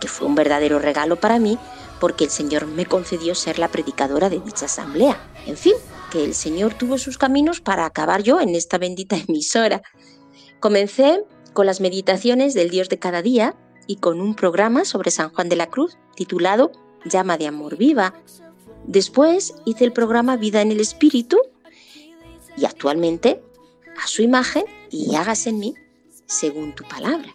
que 0.00 0.08
fue 0.08 0.26
un 0.26 0.34
verdadero 0.34 0.78
regalo 0.78 1.16
para 1.16 1.38
mí 1.38 1.58
porque 2.00 2.24
el 2.24 2.30
Señor 2.30 2.66
me 2.66 2.86
concedió 2.86 3.34
ser 3.34 3.58
la 3.58 3.68
predicadora 3.68 4.30
de 4.30 4.40
dicha 4.40 4.66
asamblea. 4.66 5.20
En 5.46 5.56
fin, 5.56 5.74
que 6.10 6.24
el 6.24 6.34
Señor 6.34 6.74
tuvo 6.74 6.96
sus 6.96 7.18
caminos 7.18 7.60
para 7.60 7.84
acabar 7.84 8.22
yo 8.22 8.40
en 8.40 8.54
esta 8.54 8.78
bendita 8.78 9.16
emisora. 9.28 9.82
Comencé 10.60 11.24
con 11.52 11.66
las 11.66 11.80
meditaciones 11.80 12.54
del 12.54 12.70
Dios 12.70 12.88
de 12.88 12.98
cada 12.98 13.22
día 13.22 13.56
y 13.86 13.96
con 13.96 14.20
un 14.20 14.34
programa 14.34 14.84
sobre 14.84 15.10
San 15.10 15.30
Juan 15.30 15.48
de 15.48 15.56
la 15.56 15.66
Cruz 15.66 15.98
titulado 16.14 16.72
Llama 17.04 17.38
de 17.38 17.46
Amor 17.46 17.76
Viva. 17.76 18.14
Después 18.86 19.54
hice 19.64 19.84
el 19.84 19.92
programa 19.92 20.36
Vida 20.36 20.62
en 20.62 20.72
el 20.72 20.80
Espíritu 20.80 21.38
y 22.56 22.64
actualmente 22.64 23.42
a 24.02 24.06
su 24.06 24.22
imagen 24.22 24.64
y 24.90 25.14
hágase 25.14 25.50
en 25.50 25.58
mí 25.58 25.74
según 26.26 26.74
tu 26.74 26.84
palabra. 26.84 27.32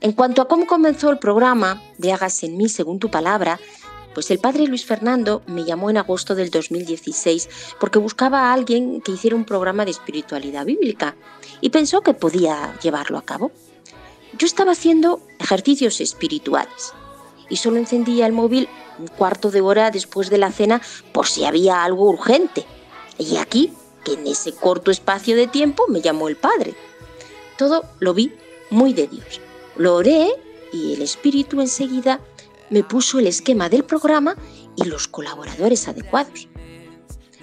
En 0.00 0.12
cuanto 0.12 0.42
a 0.42 0.48
cómo 0.48 0.66
comenzó 0.66 1.10
el 1.10 1.18
programa 1.18 1.82
de 1.98 2.12
Hágase 2.12 2.46
en 2.46 2.56
mí 2.56 2.68
según 2.68 2.98
tu 2.98 3.10
palabra, 3.10 3.58
pues 4.14 4.30
el 4.30 4.38
padre 4.38 4.66
Luis 4.66 4.84
Fernando 4.84 5.42
me 5.46 5.64
llamó 5.64 5.90
en 5.90 5.96
agosto 5.96 6.34
del 6.34 6.50
2016 6.50 7.48
porque 7.80 7.98
buscaba 7.98 8.42
a 8.42 8.52
alguien 8.52 9.00
que 9.00 9.12
hiciera 9.12 9.36
un 9.36 9.44
programa 9.44 9.84
de 9.84 9.90
espiritualidad 9.90 10.64
bíblica 10.64 11.16
y 11.60 11.70
pensó 11.70 12.02
que 12.02 12.14
podía 12.14 12.78
llevarlo 12.82 13.18
a 13.18 13.22
cabo. 13.22 13.52
Yo 14.38 14.46
estaba 14.46 14.72
haciendo 14.72 15.20
ejercicios 15.38 16.00
espirituales 16.00 16.92
y 17.48 17.56
solo 17.56 17.78
encendía 17.78 18.26
el 18.26 18.32
móvil 18.32 18.68
un 18.98 19.08
cuarto 19.08 19.50
de 19.50 19.60
hora 19.60 19.90
después 19.90 20.30
de 20.30 20.38
la 20.38 20.52
cena 20.52 20.80
por 21.12 21.26
si 21.26 21.44
había 21.44 21.84
algo 21.84 22.08
urgente. 22.08 22.64
Y 23.18 23.36
aquí, 23.36 23.72
que 24.06 24.12
en 24.12 24.26
ese 24.28 24.52
corto 24.52 24.92
espacio 24.92 25.34
de 25.34 25.48
tiempo 25.48 25.84
me 25.88 26.00
llamó 26.00 26.28
el 26.28 26.36
Padre. 26.36 26.76
Todo 27.58 27.84
lo 27.98 28.14
vi 28.14 28.32
muy 28.70 28.92
de 28.92 29.08
Dios. 29.08 29.40
Lo 29.76 29.96
oré 29.96 30.28
y 30.72 30.94
el 30.94 31.02
Espíritu 31.02 31.60
enseguida 31.60 32.20
me 32.70 32.84
puso 32.84 33.18
el 33.18 33.26
esquema 33.26 33.68
del 33.68 33.82
programa 33.82 34.36
y 34.76 34.84
los 34.84 35.08
colaboradores 35.08 35.88
adecuados, 35.88 36.48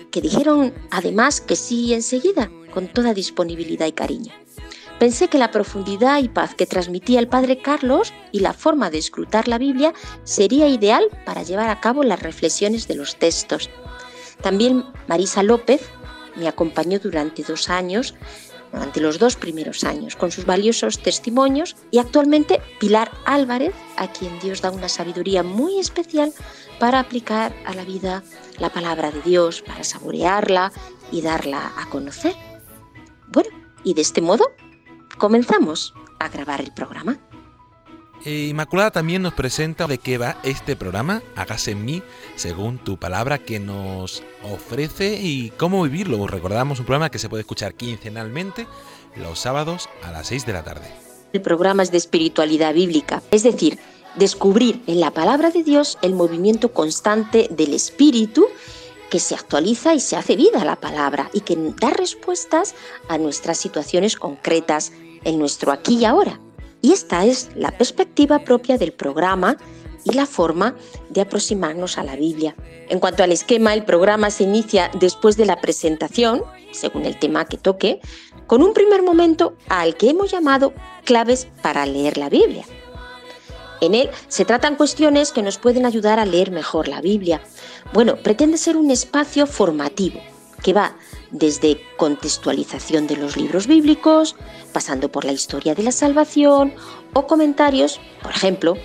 que 0.09 0.21
dijeron 0.21 0.73
además 0.89 1.41
que 1.41 1.57
sí 1.57 1.93
enseguida, 1.93 2.49
con 2.73 2.87
toda 2.87 3.13
disponibilidad 3.13 3.87
y 3.87 3.91
cariño. 3.91 4.33
Pensé 4.99 5.27
que 5.27 5.37
la 5.37 5.51
profundidad 5.51 6.23
y 6.23 6.29
paz 6.29 6.55
que 6.55 6.65
transmitía 6.65 7.19
el 7.19 7.27
padre 7.27 7.61
Carlos 7.61 8.13
y 8.31 8.39
la 8.39 8.53
forma 8.53 8.89
de 8.89 8.99
escrutar 8.99 9.49
la 9.49 9.57
Biblia 9.57 9.93
sería 10.23 10.69
ideal 10.69 11.03
para 11.25 11.43
llevar 11.43 11.69
a 11.69 11.81
cabo 11.81 12.03
las 12.03 12.21
reflexiones 12.21 12.87
de 12.87 12.95
los 12.95 13.17
textos. 13.17 13.69
También 14.41 14.85
Marisa 15.07 15.43
López 15.43 15.81
me 16.35 16.47
acompañó 16.47 16.99
durante 16.99 17.43
dos 17.43 17.69
años, 17.69 18.15
durante 18.71 19.01
los 19.01 19.19
dos 19.19 19.35
primeros 19.35 19.83
años, 19.83 20.15
con 20.15 20.31
sus 20.31 20.45
valiosos 20.45 20.99
testimonios 20.99 21.75
y 21.91 21.99
actualmente 21.99 22.61
Pilar 22.79 23.11
Álvarez, 23.25 23.75
a 23.97 24.11
quien 24.11 24.39
Dios 24.39 24.61
da 24.61 24.71
una 24.71 24.89
sabiduría 24.89 25.43
muy 25.43 25.79
especial 25.79 26.33
para 26.79 26.99
aplicar 26.99 27.55
a 27.65 27.73
la 27.75 27.85
vida 27.85 28.23
la 28.57 28.69
palabra 28.69 29.11
de 29.11 29.21
Dios, 29.21 29.61
para 29.61 29.83
saborearla 29.83 30.71
y 31.11 31.21
darla 31.21 31.71
a 31.77 31.89
conocer. 31.89 32.35
Bueno, 33.27 33.49
y 33.83 33.93
de 33.93 34.01
este 34.01 34.21
modo 34.21 34.45
comenzamos 35.17 35.93
a 36.19 36.29
grabar 36.29 36.61
el 36.61 36.73
programa. 36.73 37.19
E 38.25 38.47
Inmaculada 38.47 38.91
también 38.91 39.21
nos 39.21 39.33
presenta 39.33 39.85
de 39.85 39.97
qué 39.97 40.17
va 40.17 40.37
este 40.43 40.77
programa, 40.77 41.21
Hágase 41.35 41.71
en 41.71 41.83
mí, 41.83 42.01
según 42.37 42.77
tu 42.77 42.95
palabra 42.97 43.37
que 43.37 43.59
nos 43.59 44.23
ofrece 44.43 45.19
y 45.21 45.49
cómo 45.57 45.83
vivirlo. 45.83 46.25
Recordamos 46.27 46.79
un 46.79 46.85
programa 46.85 47.11
que 47.11 47.19
se 47.19 47.27
puede 47.27 47.41
escuchar 47.41 47.73
quincenalmente 47.73 48.65
los 49.17 49.39
sábados 49.39 49.89
a 50.03 50.11
las 50.11 50.27
6 50.27 50.45
de 50.45 50.53
la 50.53 50.63
tarde. 50.63 50.87
El 51.33 51.41
programa 51.41 51.83
es 51.83 51.91
de 51.91 51.97
espiritualidad 51.97 52.73
bíblica, 52.73 53.21
es 53.29 53.43
decir, 53.43 53.77
descubrir 54.15 54.81
en 54.87 55.01
la 55.01 55.11
palabra 55.11 55.49
de 55.49 55.63
Dios 55.63 55.97
el 56.01 56.13
movimiento 56.13 56.71
constante 56.71 57.49
del 57.51 57.73
espíritu 57.73 58.45
que 59.09 59.19
se 59.19 59.35
actualiza 59.35 59.95
y 59.95 59.99
se 59.99 60.15
hace 60.15 60.37
vida 60.37 60.61
a 60.61 60.65
la 60.65 60.77
palabra 60.77 61.29
y 61.33 61.41
que 61.41 61.57
da 61.79 61.89
respuestas 61.89 62.73
a 63.09 63.17
nuestras 63.17 63.57
situaciones 63.57 64.15
concretas 64.15 64.93
en 65.25 65.39
nuestro 65.39 65.73
aquí 65.73 65.97
y 65.97 66.05
ahora. 66.05 66.39
Y 66.83 66.91
esta 66.91 67.25
es 67.25 67.49
la 67.55 67.71
perspectiva 67.71 68.39
propia 68.39 68.77
del 68.77 68.91
programa 68.91 69.55
y 70.03 70.11
la 70.11 70.25
forma 70.25 70.75
de 71.09 71.21
aproximarnos 71.21 71.97
a 71.97 72.03
la 72.03 72.17
Biblia. 72.17 72.57
En 72.89 72.99
cuanto 72.99 73.23
al 73.23 73.31
esquema, 73.31 73.73
el 73.73 73.85
programa 73.85 74.29
se 74.29 74.43
inicia 74.43 74.91
después 74.99 75.37
de 75.37 75.45
la 75.45 75.61
presentación, 75.61 76.43
según 76.71 77.05
el 77.05 77.17
tema 77.17 77.45
que 77.45 77.57
toque, 77.57 78.01
con 78.47 78.61
un 78.61 78.73
primer 78.73 79.01
momento 79.01 79.55
al 79.69 79.95
que 79.95 80.09
hemos 80.09 80.29
llamado 80.29 80.73
claves 81.05 81.47
para 81.61 81.85
leer 81.85 82.17
la 82.17 82.27
Biblia. 82.27 82.65
En 83.79 83.95
él 83.95 84.09
se 84.27 84.43
tratan 84.43 84.75
cuestiones 84.75 85.31
que 85.31 85.41
nos 85.41 85.57
pueden 85.57 85.85
ayudar 85.85 86.19
a 86.19 86.25
leer 86.25 86.51
mejor 86.51 86.89
la 86.89 86.99
Biblia. 86.99 87.41
Bueno, 87.93 88.17
pretende 88.17 88.57
ser 88.57 88.75
un 88.75 88.91
espacio 88.91 89.47
formativo 89.47 90.19
que 90.61 90.73
va 90.73 90.97
desde 91.33 91.81
contextualización 91.97 93.07
de 93.07 93.17
los 93.17 93.35
libros 93.35 93.67
bíblicos, 93.67 94.35
pasando 94.71 95.11
por 95.11 95.25
la 95.25 95.33
historia 95.33 95.75
de 95.75 95.83
la 95.83 95.91
salvación 95.91 96.73
o 97.13 97.27
comentarios, 97.27 97.99
por 98.21 98.31
ejemplo, 98.31 98.75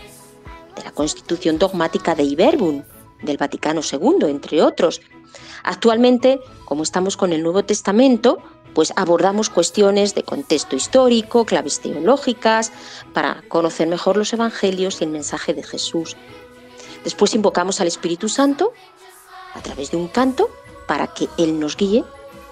de 0.75 0.83
la 0.83 0.91
Constitución 0.91 1.59
dogmática 1.59 2.15
de 2.15 2.25
Iberbun, 2.25 2.85
del 3.23 3.37
Vaticano 3.37 3.83
II, 3.83 4.29
entre 4.29 4.63
otros. 4.63 5.03
Actualmente, 5.63 6.41
como 6.65 6.83
estamos 6.83 7.17
con 7.17 7.33
el 7.33 7.43
Nuevo 7.43 7.65
Testamento, 7.65 8.39
pues 8.75 8.95
abordamos 8.97 9.51
cuestiones 9.51 10.15
de 10.15 10.23
contexto 10.23 10.75
histórico, 10.75 11.45
claves 11.45 11.81
teológicas, 11.81 12.73
para 13.13 13.43
conocer 13.49 13.89
mejor 13.89 14.17
los 14.17 14.33
evangelios 14.33 15.01
y 15.01 15.05
el 15.05 15.11
mensaje 15.11 15.53
de 15.53 15.63
Jesús. 15.63 16.17
Después 17.05 17.35
invocamos 17.35 17.81
al 17.81 17.89
Espíritu 17.89 18.29
Santo 18.29 18.73
a 19.55 19.61
través 19.61 19.91
de 19.91 19.99
un 19.99 20.09
canto 20.09 20.49
para 20.87 21.09
que 21.09 21.29
Él 21.37 21.61
nos 21.61 21.77
guíe 21.77 22.05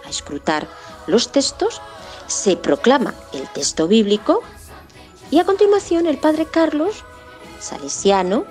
a 0.07 0.11
escrutar 0.11 0.69
los 1.07 1.33
textos, 1.33 1.81
se 2.27 2.57
proclama 2.57 3.15
el 3.33 3.49
texto 3.53 3.89
bíblico 3.89 4.43
y 5.31 5.39
a 5.39 5.45
continuación 5.45 6.07
el 6.07 6.19
Padre 6.19 6.47
Carlos, 6.47 7.05
salesiano 7.61 8.45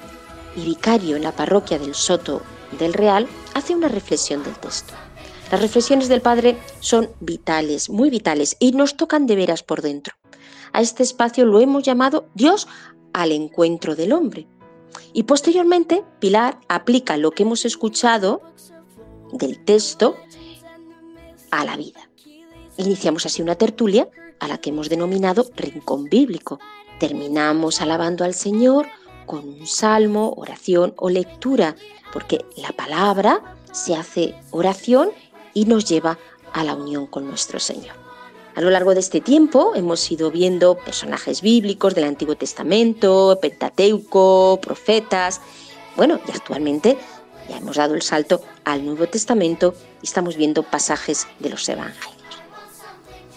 y 0.56 0.66
vicario 0.66 1.16
en 1.16 1.24
la 1.24 1.32
parroquia 1.32 1.80
del 1.80 1.96
Soto 1.96 2.42
del 2.78 2.94
Real, 2.94 3.28
hace 3.54 3.76
una 3.76 3.88
reflexión 3.88 4.44
del 4.44 4.56
texto. 4.56 4.94
Las 5.52 5.62
reflexiones 5.62 6.10
del 6.10 6.22
Padre 6.22 6.58
son 6.80 7.10
vitales, 7.20 7.90
muy 7.90 8.10
vitales, 8.10 8.58
y 8.60 8.72
nos 8.72 8.98
tocan 8.98 9.28
de 9.28 9.36
veras 9.36 9.64
por 9.64 9.82
dentro. 9.82 10.16
A 10.74 10.82
este 10.82 11.04
espacio 11.04 11.46
lo 11.46 11.60
hemos 11.62 11.84
llamado 11.84 12.28
Dios 12.34 12.68
al 13.14 13.32
encuentro 13.32 13.96
del 13.96 14.12
hombre. 14.12 14.48
Y 15.14 15.24
posteriormente, 15.24 16.04
Pilar 16.20 16.60
aplica 16.68 17.18
lo 17.18 17.32
que 17.32 17.44
hemos 17.44 17.64
escuchado 17.64 18.42
del 19.32 19.64
texto 19.64 20.16
a 21.60 21.66
la 21.66 21.78
vida. 21.78 22.10
Iniciamos 22.78 23.26
así 23.26 23.42
una 23.42 23.56
tertulia 23.56 24.10
a 24.40 24.48
la 24.48 24.58
que 24.58 24.70
hemos 24.70 24.90
denominado 24.90 25.50
Rincón 25.56 26.06
Bíblico. 26.06 26.60
Terminamos 27.00 27.82
alabando 27.82 28.24
al 28.24 28.34
Señor 28.34 28.88
con 29.26 29.48
un 29.48 29.68
salmo, 29.68 30.34
oración 30.38 30.94
o 30.98 31.10
lectura, 31.10 31.76
porque 32.14 32.46
la 32.58 32.72
palabra 32.72 33.58
se 33.72 33.96
hace 33.96 34.36
oración 34.52 35.10
y 35.54 35.66
nos 35.66 35.86
lleva 35.86 36.18
a 36.54 36.64
la 36.64 36.76
unión 36.76 37.08
con 37.08 37.28
nuestro 37.28 37.60
Señor. 37.60 37.96
A 38.56 38.62
lo 38.62 38.70
largo 38.70 38.94
de 38.94 39.02
este 39.02 39.20
tiempo 39.20 39.74
hemos 39.76 40.10
ido 40.10 40.32
viendo 40.32 40.78
personajes 40.78 41.42
bíblicos 41.42 41.94
del 41.94 42.06
Antiguo 42.06 42.36
Testamento, 42.36 43.38
Pentateuco, 43.42 44.60
profetas. 44.62 45.42
Bueno, 45.98 46.22
y 46.26 46.32
actualmente 46.32 46.98
ya 47.50 47.58
hemos 47.58 47.78
dado 47.78 47.96
el 47.96 48.02
salto 48.02 48.42
al 48.64 48.86
Nuevo 48.86 49.08
Testamento 49.08 49.76
y 50.02 50.06
estamos 50.06 50.38
viendo 50.38 50.64
pasajes 50.64 51.28
de 51.40 51.50
los 51.50 51.68
Evangelios. 51.70 52.16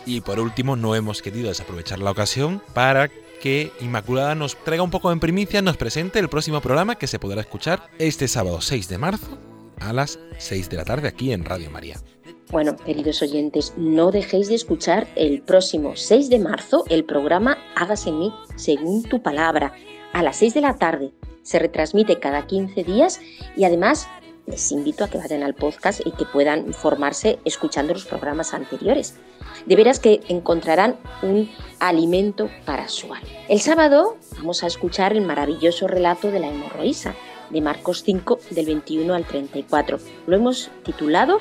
Y 0.06 0.20
por 0.22 0.40
último, 0.40 0.76
no 0.76 0.94
hemos 0.94 1.20
querido 1.20 1.48
desaprovechar 1.48 1.98
la 1.98 2.10
ocasión 2.10 2.62
para 2.72 3.08
que 3.40 3.70
Inmaculada 3.80 4.34
nos 4.34 4.56
traiga 4.56 4.82
un 4.82 4.90
poco 4.90 5.12
en 5.12 5.20
primicia, 5.20 5.62
nos 5.62 5.76
presente 5.76 6.18
el 6.18 6.28
próximo 6.28 6.60
programa 6.60 6.96
que 6.96 7.06
se 7.06 7.18
podrá 7.18 7.40
escuchar 7.40 7.88
este 7.98 8.26
sábado 8.26 8.60
6 8.60 8.88
de 8.88 8.98
marzo 8.98 9.38
a 9.80 9.92
las 9.92 10.18
6 10.38 10.70
de 10.70 10.76
la 10.76 10.84
tarde 10.84 11.08
aquí 11.08 11.32
en 11.32 11.44
Radio 11.44 11.70
María. 11.70 12.00
Bueno, 12.50 12.76
queridos 12.76 13.20
oyentes, 13.20 13.74
no 13.76 14.10
dejéis 14.10 14.48
de 14.48 14.54
escuchar 14.54 15.06
el 15.16 15.42
próximo 15.42 15.96
6 15.96 16.30
de 16.30 16.38
marzo 16.38 16.84
el 16.88 17.04
programa 17.04 17.58
Hágase 17.76 18.08
en 18.08 18.18
mí 18.18 18.32
según 18.56 19.02
tu 19.02 19.22
palabra 19.22 19.74
a 20.14 20.22
las 20.22 20.36
6 20.38 20.54
de 20.54 20.60
la 20.62 20.76
tarde. 20.76 21.12
Se 21.48 21.58
retransmite 21.58 22.18
cada 22.18 22.46
15 22.46 22.84
días 22.84 23.22
y 23.56 23.64
además 23.64 24.06
les 24.44 24.70
invito 24.70 25.02
a 25.02 25.08
que 25.08 25.16
vayan 25.16 25.42
al 25.42 25.54
podcast 25.54 26.02
y 26.04 26.10
que 26.12 26.26
puedan 26.26 26.74
formarse 26.74 27.38
escuchando 27.46 27.94
los 27.94 28.04
programas 28.04 28.52
anteriores. 28.52 29.16
De 29.64 29.74
veras 29.74 29.98
que 29.98 30.20
encontrarán 30.28 30.96
un 31.22 31.50
alimento 31.78 32.50
para 32.66 32.90
su 32.90 33.14
alma. 33.14 33.30
El 33.48 33.60
sábado 33.60 34.18
vamos 34.36 34.62
a 34.62 34.66
escuchar 34.66 35.14
el 35.14 35.22
maravilloso 35.22 35.88
relato 35.88 36.30
de 36.30 36.40
la 36.40 36.48
hemorroísa 36.48 37.14
de 37.48 37.62
Marcos 37.62 38.02
5 38.04 38.40
del 38.50 38.66
21 38.66 39.14
al 39.14 39.24
34. 39.24 40.00
Lo 40.26 40.36
hemos 40.36 40.70
titulado 40.82 41.38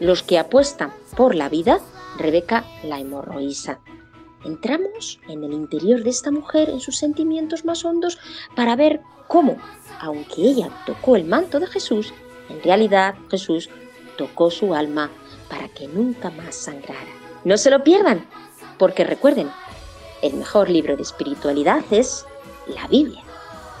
Los 0.00 0.22
que 0.22 0.38
apuestan 0.38 0.92
por 1.16 1.34
la 1.34 1.48
vida, 1.48 1.80
Rebeca 2.18 2.66
la 2.82 3.00
hemorroísa. 3.00 3.80
Entramos 4.44 5.18
en 5.28 5.44
el 5.44 5.54
interior 5.54 6.04
de 6.04 6.10
esta 6.10 6.30
mujer, 6.30 6.68
en 6.68 6.80
sus 6.80 6.98
sentimientos 6.98 7.64
más 7.64 7.86
hondos, 7.86 8.18
para 8.54 8.76
ver 8.76 9.00
cómo, 9.28 9.58
aunque 10.00 10.42
ella 10.42 10.68
tocó 10.86 11.16
el 11.16 11.24
manto 11.24 11.60
de 11.60 11.66
Jesús, 11.66 12.12
en 12.48 12.62
realidad 12.62 13.14
Jesús 13.30 13.70
tocó 14.16 14.50
su 14.50 14.74
alma 14.74 15.10
para 15.48 15.68
que 15.68 15.88
nunca 15.88 16.30
más 16.30 16.54
sangrara. 16.54 17.10
No 17.44 17.56
se 17.56 17.70
lo 17.70 17.82
pierdan, 17.84 18.26
porque 18.78 19.04
recuerden, 19.04 19.50
el 20.22 20.34
mejor 20.34 20.68
libro 20.68 20.96
de 20.96 21.02
espiritualidad 21.02 21.84
es 21.90 22.24
la 22.66 22.86
Biblia. 22.88 23.22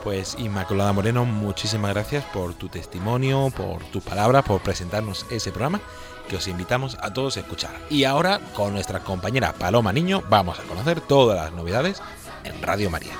Pues 0.04 0.36
Inmaculada 0.38 0.92
Moreno, 0.92 1.24
muchísimas 1.24 1.92
gracias 1.92 2.24
por 2.26 2.54
tu 2.54 2.68
testimonio, 2.68 3.52
por 3.56 3.82
tus 3.84 4.02
palabras, 4.04 4.44
por 4.44 4.60
presentarnos 4.60 5.26
ese 5.30 5.50
programa 5.50 5.80
que 6.28 6.36
os 6.36 6.46
invitamos 6.48 6.96
a 7.00 7.12
todos 7.12 7.36
a 7.36 7.40
escuchar. 7.40 7.74
Y 7.90 8.04
ahora, 8.04 8.40
con 8.54 8.72
nuestra 8.72 9.00
compañera 9.00 9.52
Paloma 9.52 9.92
Niño, 9.92 10.22
vamos 10.28 10.58
a 10.58 10.62
conocer 10.64 11.00
todas 11.00 11.36
las 11.36 11.52
novedades 11.52 12.02
en 12.44 12.60
Radio 12.62 12.90
María. 12.90 13.12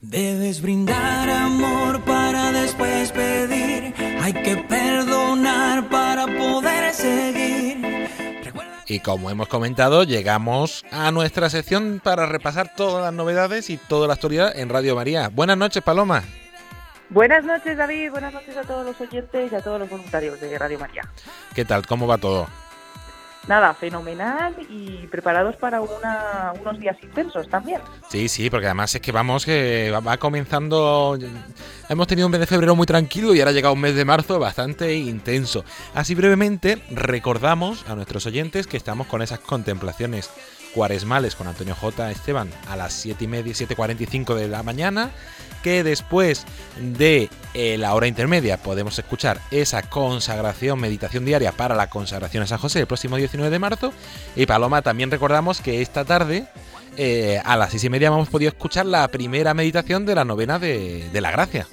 Debes 0.00 0.60
brindar 0.60 1.28
amor 1.30 2.02
para 2.04 2.52
después 2.52 3.10
pedir. 3.12 3.94
Hay 4.20 4.32
que 4.34 4.56
perdonar 4.68 5.88
para 5.88 6.26
poder 6.26 6.92
seguir. 6.92 8.06
Y 8.86 9.00
como 9.00 9.30
hemos 9.30 9.48
comentado, 9.48 10.04
llegamos 10.04 10.84
a 10.92 11.10
nuestra 11.12 11.48
sección 11.48 12.00
para 12.04 12.26
repasar 12.26 12.74
todas 12.76 13.02
las 13.02 13.12
novedades 13.14 13.70
y 13.70 13.78
toda 13.78 14.06
la 14.06 14.14
actualidad 14.14 14.56
en 14.56 14.68
Radio 14.68 14.94
María. 14.94 15.28
Buenas 15.28 15.56
noches, 15.56 15.82
Paloma. 15.82 16.22
Buenas 17.08 17.44
noches, 17.44 17.76
David. 17.76 18.10
Buenas 18.10 18.34
noches 18.34 18.56
a 18.56 18.62
todos 18.62 18.84
los 18.84 19.00
oyentes 19.00 19.50
y 19.50 19.54
a 19.54 19.62
todos 19.62 19.80
los 19.80 19.88
voluntarios 19.88 20.38
de 20.40 20.58
Radio 20.58 20.78
María. 20.78 21.02
¿Qué 21.54 21.64
tal? 21.64 21.86
¿Cómo 21.86 22.06
va 22.06 22.18
todo? 22.18 22.46
Nada, 23.48 23.74
fenomenal 23.74 24.54
y 24.68 25.06
preparados 25.06 25.54
para 25.56 25.80
unos 25.80 26.80
días 26.80 26.96
intensos 27.02 27.48
también. 27.48 27.80
Sí, 28.08 28.28
sí, 28.28 28.50
porque 28.50 28.66
además 28.66 28.94
es 28.94 29.00
que 29.00 29.12
vamos, 29.12 29.44
que 29.44 29.92
va 29.92 30.16
comenzando. 30.16 31.16
Hemos 31.88 32.06
tenido 32.08 32.26
un 32.26 32.32
mes 32.32 32.40
de 32.40 32.46
febrero 32.46 32.74
muy 32.74 32.86
tranquilo 32.86 33.34
y 33.34 33.38
ahora 33.38 33.50
ha 33.50 33.54
llegado 33.54 33.74
un 33.74 33.80
mes 33.80 33.94
de 33.94 34.04
marzo 34.04 34.40
bastante 34.40 34.94
intenso. 34.94 35.64
Así 35.94 36.16
brevemente, 36.16 36.82
recordamos 36.90 37.88
a 37.88 37.94
nuestros 37.94 38.26
oyentes 38.26 38.66
que 38.66 38.76
estamos 38.76 39.06
con 39.06 39.22
esas 39.22 39.38
contemplaciones 39.38 40.28
cuaresmales 40.74 41.36
con 41.36 41.46
Antonio 41.46 41.74
J. 41.74 42.10
Esteban 42.10 42.50
a 42.68 42.76
las 42.76 42.92
7 42.92 43.24
y 43.24 43.28
media, 43.28 43.52
7.45 43.52 44.34
de 44.34 44.48
la 44.48 44.62
mañana 44.62 45.10
que 45.66 45.82
después 45.82 46.46
de 46.80 47.28
eh, 47.52 47.76
la 47.76 47.92
hora 47.96 48.06
intermedia 48.06 48.56
podemos 48.56 48.96
escuchar 49.00 49.40
esa 49.50 49.82
consagración, 49.82 50.78
meditación 50.78 51.24
diaria 51.24 51.50
para 51.50 51.74
la 51.74 51.90
consagración 51.90 52.44
a 52.44 52.46
San 52.46 52.58
José 52.58 52.78
el 52.78 52.86
próximo 52.86 53.16
19 53.16 53.50
de 53.50 53.58
marzo. 53.58 53.92
Y 54.36 54.46
Paloma, 54.46 54.82
también 54.82 55.10
recordamos 55.10 55.60
que 55.60 55.82
esta 55.82 56.04
tarde 56.04 56.46
eh, 56.96 57.42
a 57.44 57.56
las 57.56 57.70
seis 57.70 57.82
y 57.82 57.90
media 57.90 58.06
hemos 58.06 58.28
podido 58.28 58.48
escuchar 58.48 58.86
la 58.86 59.08
primera 59.08 59.54
meditación 59.54 60.06
de 60.06 60.14
la 60.14 60.24
novena 60.24 60.60
de, 60.60 61.10
de 61.12 61.20
la 61.20 61.32
gracia. 61.32 61.66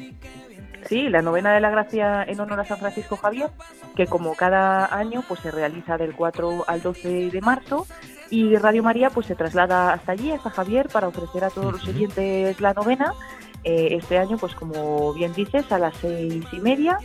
Sí, 0.89 1.07
la 1.09 1.21
novena 1.21 1.53
de 1.53 1.61
la 1.61 1.69
gracia 1.69 2.23
en 2.23 2.39
honor 2.39 2.61
a 2.61 2.65
San 2.65 2.79
Francisco 2.79 3.15
Javier, 3.15 3.51
que 3.95 4.07
como 4.07 4.33
cada 4.33 4.91
año 4.97 5.23
pues 5.27 5.39
se 5.41 5.51
realiza 5.51 5.99
del 5.99 6.15
4 6.15 6.63
al 6.65 6.81
12 6.81 7.29
de 7.29 7.41
marzo 7.41 7.85
y 8.31 8.55
Radio 8.55 8.81
María 8.81 9.11
pues 9.11 9.27
se 9.27 9.35
traslada 9.35 9.93
hasta 9.93 10.13
allí, 10.13 10.31
hasta 10.31 10.49
Javier, 10.49 10.89
para 10.91 11.09
ofrecer 11.09 11.43
a 11.43 11.51
todos 11.51 11.73
los 11.73 11.87
oyentes 11.87 12.59
la 12.59 12.73
novena 12.73 13.13
eh, 13.63 13.89
este 13.91 14.17
año, 14.17 14.37
pues 14.37 14.55
como 14.55 15.13
bien 15.13 15.33
dices, 15.33 15.71
a 15.71 15.79
las 15.79 15.95
seis 15.97 16.45
y 16.51 16.59
media. 16.59 16.97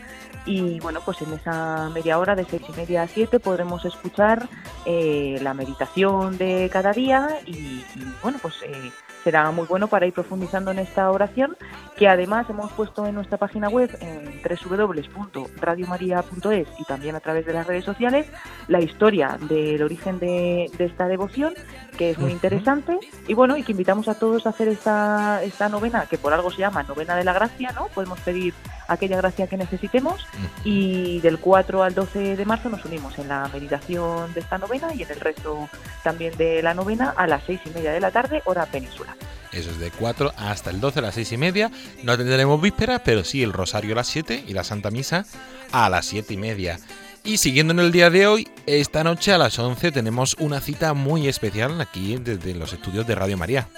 Y 0.46 0.80
bueno, 0.80 1.00
pues 1.04 1.20
en 1.20 1.32
esa 1.34 1.90
media 1.90 2.18
hora 2.18 2.34
de 2.34 2.44
seis 2.44 2.62
y 2.68 2.72
media 2.72 3.02
a 3.02 3.08
siete 3.08 3.38
podremos 3.38 3.84
escuchar 3.84 4.48
eh, 4.86 5.38
la 5.42 5.52
meditación 5.52 6.38
de 6.38 6.70
cada 6.72 6.92
día 6.92 7.40
y, 7.44 7.84
bueno, 8.22 8.38
pues 8.40 8.54
eh, 8.62 8.90
será 9.24 9.50
muy 9.50 9.66
bueno 9.66 9.88
para 9.88 10.06
ir 10.06 10.12
profundizando 10.12 10.70
en 10.70 10.78
esta 10.78 11.10
oración 11.10 11.56
que 11.96 12.08
además 12.08 12.48
hemos 12.48 12.70
puesto 12.72 13.06
en 13.06 13.14
nuestra 13.14 13.38
página 13.38 13.68
web 13.68 13.90
en 14.00 14.40
www.radiomaria.es 14.42 16.68
y 16.78 16.84
también 16.84 17.16
a 17.16 17.20
través 17.20 17.46
de 17.46 17.52
las 17.52 17.66
redes 17.66 17.84
sociales 17.84 18.26
la 18.68 18.80
historia 18.80 19.38
del 19.48 19.82
origen 19.82 20.18
de, 20.18 20.70
de 20.78 20.84
esta 20.84 21.08
devoción 21.08 21.54
que 21.98 22.10
es 22.10 22.18
muy 22.18 22.30
interesante 22.30 22.98
y 23.26 23.34
bueno, 23.34 23.56
y 23.56 23.64
que 23.64 23.72
invitamos 23.72 24.08
a 24.08 24.14
todos 24.14 24.46
a 24.46 24.50
hacer 24.50 24.68
esta, 24.68 25.42
esta 25.42 25.68
novena, 25.68 26.06
que 26.06 26.16
por 26.16 26.32
algo 26.32 26.50
se 26.50 26.58
llama 26.58 26.84
novena 26.84 27.16
de 27.16 27.24
la 27.24 27.32
gracia, 27.32 27.72
¿no? 27.72 27.88
Podemos 27.88 28.20
pedir 28.20 28.54
aquella 28.86 29.18
gracia 29.18 29.48
que 29.48 29.56
necesitemos 29.56 30.24
y 30.64 31.20
del 31.20 31.38
4 31.38 31.82
al 31.82 31.94
12 31.94 32.36
de 32.36 32.44
marzo 32.46 32.68
nos 32.68 32.84
unimos 32.84 33.18
en 33.18 33.28
la 33.28 33.48
meditación 33.52 34.32
de 34.32 34.40
esta 34.40 34.58
novena 34.58 34.94
y 34.94 35.02
en 35.02 35.10
el 35.10 35.20
resto 35.20 35.68
también 36.02 36.36
de 36.38 36.62
la 36.62 36.72
novena 36.72 37.12
a 37.16 37.26
las 37.26 37.42
seis 37.44 37.60
y 37.66 37.70
media 37.70 37.92
de 37.92 38.00
la 38.00 38.10
tarde, 38.10 38.42
hora 38.46 38.64
península. 38.66 39.17
Eso 39.52 39.70
es 39.70 39.78
de 39.78 39.90
4 39.90 40.32
hasta 40.36 40.70
el 40.70 40.80
12 40.80 40.98
a 40.98 41.02
las 41.02 41.14
seis 41.14 41.32
y 41.32 41.36
media. 41.36 41.70
No 42.02 42.16
tendremos 42.16 42.60
vísperas, 42.60 43.02
pero 43.04 43.24
sí 43.24 43.42
el 43.42 43.52
rosario 43.52 43.92
a 43.92 43.96
las 43.96 44.08
7 44.08 44.44
y 44.46 44.52
la 44.52 44.64
Santa 44.64 44.90
Misa 44.90 45.24
a 45.72 45.88
las 45.88 46.06
siete 46.06 46.34
y 46.34 46.36
media. 46.36 46.78
Y 47.24 47.38
siguiendo 47.38 47.72
en 47.72 47.80
el 47.80 47.92
día 47.92 48.10
de 48.10 48.26
hoy, 48.26 48.48
esta 48.66 49.04
noche 49.04 49.32
a 49.32 49.38
las 49.38 49.58
11 49.58 49.92
tenemos 49.92 50.34
una 50.38 50.60
cita 50.60 50.94
muy 50.94 51.28
especial 51.28 51.80
aquí 51.80 52.16
desde 52.16 52.54
los 52.54 52.72
estudios 52.72 53.06
de 53.06 53.14
Radio 53.14 53.36
María. 53.36 53.68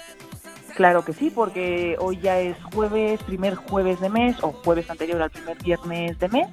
Claro 0.75 1.03
que 1.03 1.13
sí, 1.13 1.29
porque 1.29 1.97
hoy 1.99 2.19
ya 2.21 2.39
es 2.39 2.55
jueves, 2.73 3.21
primer 3.23 3.55
jueves 3.55 3.99
de 3.99 4.09
mes 4.09 4.37
o 4.41 4.51
jueves 4.51 4.89
anterior 4.89 5.21
al 5.21 5.29
primer 5.29 5.57
viernes 5.61 6.17
de 6.19 6.29
mes. 6.29 6.47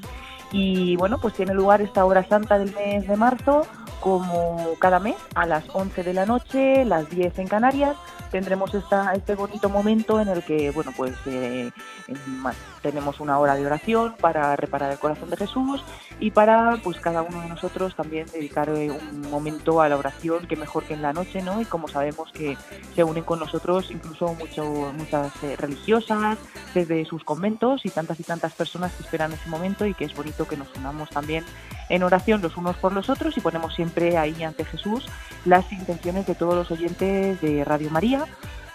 Y 0.50 0.96
bueno, 0.96 1.18
pues 1.20 1.34
tiene 1.34 1.54
lugar 1.54 1.82
esta 1.82 2.04
hora 2.04 2.26
santa 2.26 2.58
del 2.58 2.74
mes 2.74 3.06
de 3.06 3.16
marzo, 3.16 3.66
como 4.01 4.74
cada 4.78 4.99
mes, 4.99 5.16
a 5.34 5.46
las 5.46 5.64
11 5.72 6.03
de 6.03 6.14
la 6.14 6.26
noche, 6.26 6.84
las 6.84 7.09
10 7.11 7.38
en 7.38 7.49
Canarias, 7.49 7.96
tendremos 8.30 8.74
esta, 8.74 9.12
este 9.14 9.34
bonito 9.34 9.68
momento 9.68 10.20
en 10.20 10.28
el 10.28 10.42
que, 10.42 10.70
bueno, 10.70 10.92
pues 10.96 11.14
eh, 11.26 11.70
tenemos 12.83 13.20
una 13.20 13.39
hora 13.39 13.55
de 13.55 13.66
oración 13.66 14.14
para 14.20 14.55
reparar 14.57 14.91
el 14.91 14.99
corazón 14.99 15.31
de 15.31 15.37
Jesús 15.37 15.85
y 16.20 16.31
para, 16.31 16.79
pues 16.83 16.99
cada 17.01 17.22
uno 17.22 17.41
de 17.41 17.49
nosotros 17.49 17.95
también 17.95 18.26
dedicar 18.33 18.68
eh, 18.70 18.91
un 18.91 19.31
momento 19.31 19.81
a 19.81 19.89
la 19.89 19.97
oración, 19.97 20.47
que 20.47 20.57
mejor 20.57 20.85
que 20.85 20.95
en 20.95 21.03
la 21.03 21.12
noche, 21.12 21.43
¿no? 21.43 21.61
Y 21.61 21.64
como 21.64 21.89
sabemos 21.89 22.33
que 22.33 22.57
se 22.95 23.05
unen 23.05 23.24
con 23.24 23.39
nosotros 23.39 23.91
incluso 23.91 24.35
mucho, 24.35 24.93
muchas 24.97 25.33
eh, 25.43 25.57
religiosas 25.57 26.39
desde 26.74 27.05
sus 27.05 27.24
conventos 27.24 27.85
y 27.85 27.91
tantas 27.91 28.20
y 28.20 28.22
tantas 28.22 28.53
personas 28.55 28.93
que 28.93 29.03
esperan 29.03 29.33
ese 29.33 29.49
momento 29.49 29.87
y 29.87 29.95
que 29.95 30.05
es 30.05 30.14
bonito 30.14 30.47
que 30.47 30.57
nos 30.57 30.68
unamos 30.76 31.11
también 31.11 31.45
en 31.89 32.03
oración 32.03 32.43
los 32.43 32.57
unos 32.57 32.76
por 32.76 32.93
los 32.93 33.09
otros 33.09 33.37
y 33.37 33.41
ponemos 33.41 33.74
siempre 33.74 34.16
ahí 34.16 34.43
ante 34.43 34.64
Jesús 34.64 35.07
las 35.45 35.70
intenciones 35.72 36.26
de 36.26 36.35
todos 36.35 36.55
los 36.55 36.70
oyentes 36.70 37.41
de 37.41 37.64
Radio 37.64 37.91
María 37.91 38.26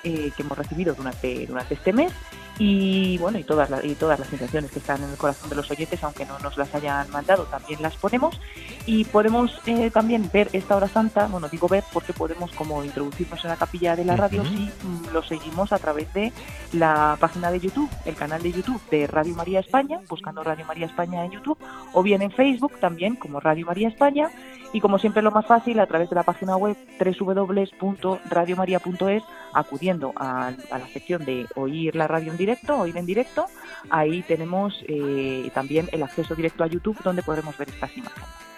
eh, 0.03 0.31
que 0.35 0.43
hemos 0.43 0.57
recibido 0.57 0.95
durante, 0.95 1.45
durante 1.45 1.75
este 1.75 1.93
mes 1.93 2.11
y 2.59 3.17
bueno 3.17 3.39
y 3.39 3.43
todas 3.43 3.69
las, 3.69 3.83
y 3.83 3.95
todas 3.95 4.19
las 4.19 4.31
intenciones 4.31 4.71
que 4.71 4.79
están 4.79 5.03
en 5.03 5.09
el 5.09 5.17
corazón 5.17 5.49
de 5.49 5.55
los 5.55 5.69
oyentes 5.71 6.03
aunque 6.03 6.25
no 6.25 6.37
nos 6.39 6.57
las 6.57 6.73
hayan 6.75 7.09
mandado 7.09 7.43
también 7.45 7.81
las 7.81 7.95
ponemos. 7.95 8.39
Y 8.85 9.05
podemos 9.05 9.59
eh, 9.65 9.89
también 9.91 10.29
ver 10.31 10.49
esta 10.53 10.75
hora 10.75 10.87
santa 10.87 11.27
bueno 11.27 11.47
digo 11.49 11.67
ver 11.67 11.83
porque 11.91 12.13
podemos 12.13 12.51
como 12.51 12.83
introducirnos 12.83 13.43
en 13.43 13.49
la 13.49 13.55
capilla 13.55 13.95
de 13.95 14.05
la 14.05 14.15
radio 14.15 14.43
si 14.45 14.69
mm, 14.83 15.13
lo 15.13 15.23
seguimos 15.23 15.71
a 15.71 15.79
través 15.79 16.13
de 16.13 16.31
la 16.73 17.17
página 17.19 17.51
de 17.51 17.59
YouTube 17.59 17.89
el 18.05 18.15
canal 18.15 18.41
de 18.41 18.51
YouTube 18.51 18.81
de 18.89 19.07
Radio 19.07 19.35
María 19.35 19.59
España 19.59 19.99
buscando 20.09 20.43
Radio 20.43 20.65
María 20.65 20.85
España 20.85 21.25
en 21.25 21.31
YouTube 21.31 21.57
o 21.93 22.03
bien 22.03 22.21
en 22.21 22.31
Facebook 22.31 22.79
también 22.79 23.15
como 23.15 23.39
Radio 23.39 23.65
María 23.65 23.87
España 23.87 24.29
y 24.73 24.81
como 24.81 24.99
siempre 24.99 25.21
lo 25.21 25.31
más 25.31 25.45
fácil 25.45 25.79
a 25.79 25.85
través 25.85 26.09
de 26.09 26.15
la 26.15 26.23
página 26.23 26.57
web 26.57 26.75
www.radiomaria.es 26.99 29.23
acudiendo 29.53 30.11
a, 30.15 30.51
la 30.69 30.87
sección 30.87 31.23
de 31.23 31.45
oír 31.55 31.95
la 31.95 32.07
radio 32.07 32.31
en 32.31 32.37
directo, 32.37 32.79
oír 32.79 32.97
en 32.97 33.05
directo, 33.05 33.45
ahí 33.89 34.23
tenemos 34.23 34.83
eh, 34.87 35.49
también 35.53 35.87
el 35.91 36.01
acceso 36.03 36.35
directo 36.35 36.63
a 36.63 36.67
YouTube 36.67 36.97
donde 37.03 37.21
podremos 37.21 37.57
ver 37.57 37.69
estas 37.69 37.95
imágenes. 37.95 38.52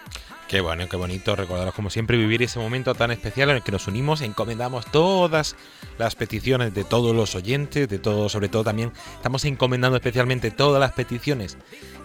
Qué 0.47 0.61
bueno, 0.61 0.87
qué 0.87 0.95
bonito 0.95 1.35
recordaros 1.35 1.73
como 1.73 1.89
siempre 1.89 2.17
vivir 2.17 2.43
ese 2.43 2.59
momento 2.59 2.93
tan 2.93 3.09
especial 3.09 3.49
en 3.49 3.55
el 3.55 3.63
que 3.63 3.71
nos 3.71 3.87
unimos, 3.87 4.21
encomendamos 4.21 4.85
todas 4.85 5.55
las 5.97 6.13
peticiones 6.13 6.71
de 6.71 6.83
todos 6.83 7.15
los 7.15 7.33
oyentes, 7.33 7.89
de 7.89 7.97
todos, 7.97 8.31
sobre 8.31 8.47
todo 8.47 8.63
también 8.63 8.93
estamos 9.15 9.43
encomendando 9.45 9.97
especialmente 9.97 10.51
todas 10.51 10.79
las 10.79 10.91
peticiones 10.91 11.57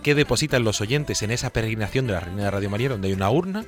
que 0.03 0.15
depositan 0.15 0.65
los 0.65 0.81
oyentes 0.81 1.23
en 1.23 1.33
esa 1.33 1.51
peregrinación 1.51 2.07
de 2.07 2.15
la 2.15 2.21
Reina 2.21 2.45
de 2.45 2.51
Radio 2.51 2.71
María, 2.71 2.89
donde 2.89 3.09
hay 3.09 3.15
una 3.15 3.31
urna, 3.31 3.67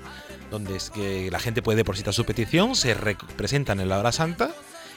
donde 0.50 0.76
es 0.76 0.88
que 0.88 1.30
la 1.30 1.38
gente 1.38 1.60
puede 1.60 1.76
depositar 1.76 2.14
su 2.14 2.24
petición, 2.24 2.74
se 2.74 2.94
representan 2.94 3.78
en 3.78 3.90
la 3.90 3.98
hora 3.98 4.10
santa 4.10 4.52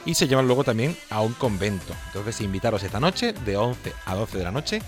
y 0.05 0.15
se 0.15 0.29
llevan 0.29 0.47
luego 0.47 0.63
también 0.63 0.95
a 1.09 1.19
un 1.19 1.33
convento. 1.33 1.93
Entonces 2.07 2.39
invitaros 2.39 2.81
esta 2.83 3.01
noche 3.01 3.33
de 3.33 3.57
11 3.57 3.91
a 4.05 4.15
12 4.15 4.37
de 4.37 4.43
la 4.45 4.51
noche 4.51 4.81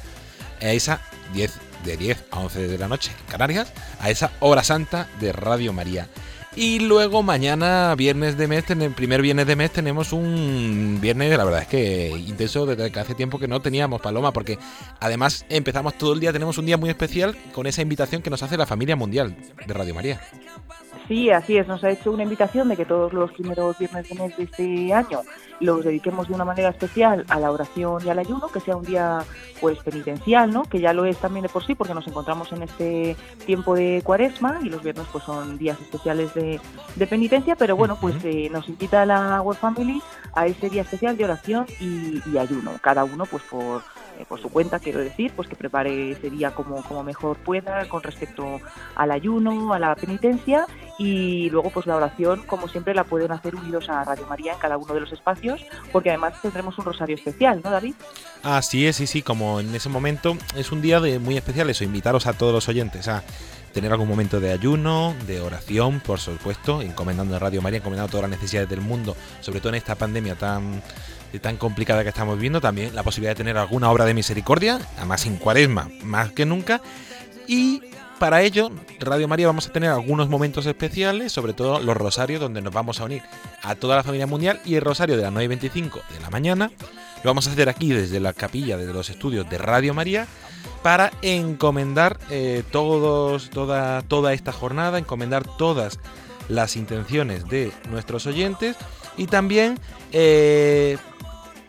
a 0.62 0.72
esa 0.72 1.02
10 1.34 1.67
de 1.84 1.98
10 1.98 2.26
a 2.32 2.40
11 2.40 2.68
de 2.68 2.78
la 2.78 2.88
noche 2.88 3.12
en 3.20 3.32
Canarias 3.32 3.72
a 4.00 4.10
esa 4.10 4.32
hora 4.40 4.64
santa 4.64 5.08
de 5.20 5.32
Radio 5.32 5.74
María. 5.74 6.08
Y 6.58 6.80
luego 6.80 7.22
mañana, 7.22 7.94
viernes 7.96 8.36
de 8.36 8.48
mes, 8.48 8.68
el 8.72 8.92
primer 8.92 9.22
viernes 9.22 9.46
de 9.46 9.56
mes, 9.56 9.70
tenemos 9.70 10.12
un 10.12 10.98
viernes, 11.00 11.38
la 11.38 11.44
verdad 11.44 11.62
es 11.62 11.68
que 11.68 12.10
intenso, 12.10 12.66
desde 12.66 12.92
que 12.92 13.00
hace 13.00 13.14
tiempo 13.14 13.38
que 13.38 13.48
no 13.48 13.62
teníamos 13.62 14.02
Paloma, 14.02 14.34
porque 14.34 14.58
además 15.00 15.46
empezamos 15.50 16.00
todo 16.00 16.14
el 16.14 16.20
día, 16.20 16.34
tenemos 16.34 16.58
un 16.58 16.66
día 16.66 16.78
muy 16.78 16.90
especial 16.90 17.38
con 17.54 17.68
esa 17.68 17.84
invitación 17.84 18.24
que 18.24 18.32
nos 18.32 18.42
hace 18.42 18.58
la 18.58 18.66
familia 18.66 18.96
mundial 18.96 19.36
de 19.68 19.72
Radio 19.72 19.94
María. 19.94 20.20
Sí, 21.08 21.30
así 21.30 21.58
es. 21.58 21.68
Nos 21.68 21.84
ha 21.84 21.90
hecho 21.90 22.12
una 22.12 22.24
invitación 22.24 22.70
de 22.70 22.78
que 22.78 22.86
todos 22.86 23.14
los 23.14 23.32
primeros 23.32 23.78
viernes 23.78 24.08
de 24.10 24.16
mes 24.16 24.38
de 24.38 24.44
este 24.44 24.94
año 24.94 25.22
los 25.60 25.84
dediquemos 25.84 26.28
de 26.28 26.36
una 26.36 26.46
manera 26.46 26.70
especial 26.70 27.26
a 27.30 27.40
la 27.40 27.52
oración 27.52 28.06
y 28.06 28.10
al 28.10 28.20
ayuno, 28.20 28.48
que 28.48 28.60
sea 28.60 28.76
un 28.76 28.84
día 28.84 29.20
pues 29.60 29.80
penitencial, 29.80 30.52
¿no? 30.52 30.64
Que 30.64 30.80
ya 30.80 30.94
lo 30.94 31.06
es 31.06 31.18
también 31.18 31.44
de 31.44 31.50
por 31.50 31.66
sí, 31.66 31.76
porque 31.76 31.94
nos 31.94 32.08
encontramos 32.08 32.52
en 32.52 32.64
este 32.64 33.16
tiempo 33.46 33.76
de 33.76 34.02
cuaresma 34.04 34.60
y 34.62 34.70
los 34.70 34.84
viernes 34.84 35.08
pues 35.12 35.24
son 35.24 35.58
días 35.58 35.80
especiales 35.82 36.34
de, 36.34 36.60
penitencia, 37.10 37.56
pero 37.56 37.76
bueno, 37.76 37.98
pues 38.00 38.16
eh, 38.24 38.50
nos 38.52 38.68
invita 38.68 39.02
a 39.02 39.06
la 39.06 39.42
World 39.42 39.60
Family 39.60 40.02
a 40.34 40.46
ese 40.46 40.70
día 40.70 40.82
especial 40.82 41.18
de 41.18 41.24
oración 41.24 41.66
y, 41.80 42.22
y 42.30 42.38
ayuno, 42.38 42.74
cada 42.82 43.04
uno 43.04 43.26
pues 43.26 43.44
por 43.44 43.82
eh, 44.18 44.26
por 44.28 44.42
su 44.42 44.50
cuenta, 44.50 44.80
quiero 44.80 45.00
decir, 45.00 45.32
pues 45.36 45.48
que 45.48 45.56
prepare 45.56 46.12
ese 46.12 46.30
día 46.30 46.52
como, 46.52 46.82
como 46.84 47.04
mejor 47.04 47.38
pueda 47.38 47.88
con 47.88 48.02
respecto 48.02 48.60
al 48.96 49.12
ayuno, 49.12 49.74
a 49.74 49.80
la 49.80 49.96
penitencia 49.96 50.66
y 50.98 51.50
luego 51.52 51.70
pues 51.70 51.86
la 51.86 51.96
oración, 51.96 52.42
como 52.48 52.68
siempre, 52.68 52.96
la 52.96 53.04
pueden 53.04 53.32
hacer 53.32 53.56
unidos 53.56 53.90
a 53.90 54.04
Radio 54.04 54.26
María 54.28 54.54
en 54.54 54.60
cada 54.60 54.78
uno 54.78 54.94
de 54.94 55.02
los 55.02 55.12
espacios, 55.12 55.64
porque 55.92 56.10
además 56.10 56.42
tendremos 56.42 56.78
un 56.80 56.86
rosario 56.86 57.16
especial, 57.16 57.62
¿no, 57.64 57.70
David? 57.70 57.94
Así 58.44 58.88
es, 58.88 58.96
sí, 58.96 59.08
sí, 59.08 59.22
como 59.22 59.60
en 59.60 59.74
ese 59.76 59.90
momento 59.90 60.38
es 60.56 60.72
un 60.72 60.82
día 60.82 61.00
de 61.00 61.20
muy 61.20 61.38
especial 61.38 61.70
eso, 61.70 61.84
invitaros 61.84 62.26
a 62.28 62.34
todos 62.34 62.54
los 62.54 62.68
oyentes 62.70 63.08
a 63.08 63.24
tener 63.78 63.92
algún 63.92 64.08
momento 64.08 64.40
de 64.40 64.52
ayuno, 64.52 65.16
de 65.28 65.40
oración, 65.40 66.00
por 66.00 66.20
supuesto, 66.20 66.82
encomendando 66.82 67.36
a 67.36 67.40
Radio 67.40 67.62
María, 67.62 67.78
encomendando 67.78 68.10
todas 68.10 68.28
las 68.28 68.40
necesidades 68.40 68.68
del 68.68 68.82
mundo, 68.82 69.16
sobre 69.40 69.60
todo 69.60 69.70
en 69.70 69.76
esta 69.76 69.94
pandemia 69.94 70.34
tan 70.34 70.82
tan 71.44 71.58
complicada 71.58 72.02
que 72.02 72.10
estamos 72.10 72.40
viendo, 72.40 72.60
también 72.60 72.96
la 72.96 73.04
posibilidad 73.04 73.34
de 73.34 73.36
tener 73.36 73.56
alguna 73.56 73.92
obra 73.92 74.06
de 74.06 74.16
misericordia, 74.16 74.80
además 74.98 75.28
en 75.28 75.36
cuaresma, 75.36 75.92
más 76.02 76.32
que 76.32 76.48
nunca. 76.48 76.82
Y 77.46 77.84
para 78.18 78.42
ello, 78.42 78.72
Radio 79.00 79.28
María 79.28 79.46
vamos 79.46 79.68
a 79.68 79.72
tener 79.72 79.92
algunos 79.92 80.28
momentos 80.28 80.66
especiales, 80.66 81.32
sobre 81.32 81.54
todo 81.54 81.80
los 81.80 81.96
rosarios, 81.96 82.42
donde 82.42 82.64
nos 82.64 82.74
vamos 82.74 83.00
a 83.00 83.04
unir 83.04 83.22
a 83.62 83.76
toda 83.76 83.98
la 83.98 84.02
familia 84.02 84.26
mundial 84.26 84.60
y 84.66 84.74
el 84.74 84.82
rosario 84.82 85.18
de 85.18 85.22
las 85.22 85.32
9.25 85.32 86.02
de 86.16 86.20
la 86.20 86.32
mañana. 86.32 86.72
Lo 87.24 87.30
vamos 87.30 87.48
a 87.48 87.52
hacer 87.52 87.70
aquí 87.70 87.94
desde 87.94 88.20
la 88.20 88.34
capilla, 88.34 88.76
desde 88.76 88.94
los 88.94 89.12
estudios 89.12 89.48
de 89.48 89.60
Radio 89.60 89.94
María, 89.94 90.26
para 90.84 91.12
encomendar 91.22 92.18
eh, 92.30 92.64
todos, 92.72 93.50
toda, 93.50 94.02
toda 94.04 94.34
esta 94.34 94.52
jornada, 94.52 94.98
encomendar 94.98 95.44
todas 95.58 96.00
las 96.50 96.76
intenciones 96.76 97.48
de 97.48 97.72
nuestros 97.90 98.26
oyentes 98.26 98.78
y 99.18 99.28
también 99.28 99.80
eh, 100.12 100.98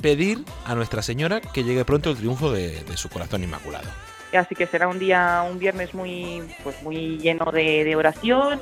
pedir 0.00 0.44
a 0.64 0.74
Nuestra 0.74 1.02
Señora 1.02 1.40
que 1.40 1.64
llegue 1.64 1.84
pronto 1.84 2.10
el 2.10 2.16
triunfo 2.16 2.52
de, 2.52 2.84
su 2.96 3.08
corazón 3.08 3.42
inmaculado. 3.42 3.88
Así 4.32 4.54
que 4.54 4.66
será 4.66 4.88
un 4.88 4.98
día, 4.98 5.42
un 5.50 5.58
viernes 5.58 5.94
muy, 5.94 6.42
pues 6.62 6.82
muy 6.82 7.18
lleno 7.18 7.50
de, 7.50 7.96
oración 7.96 8.60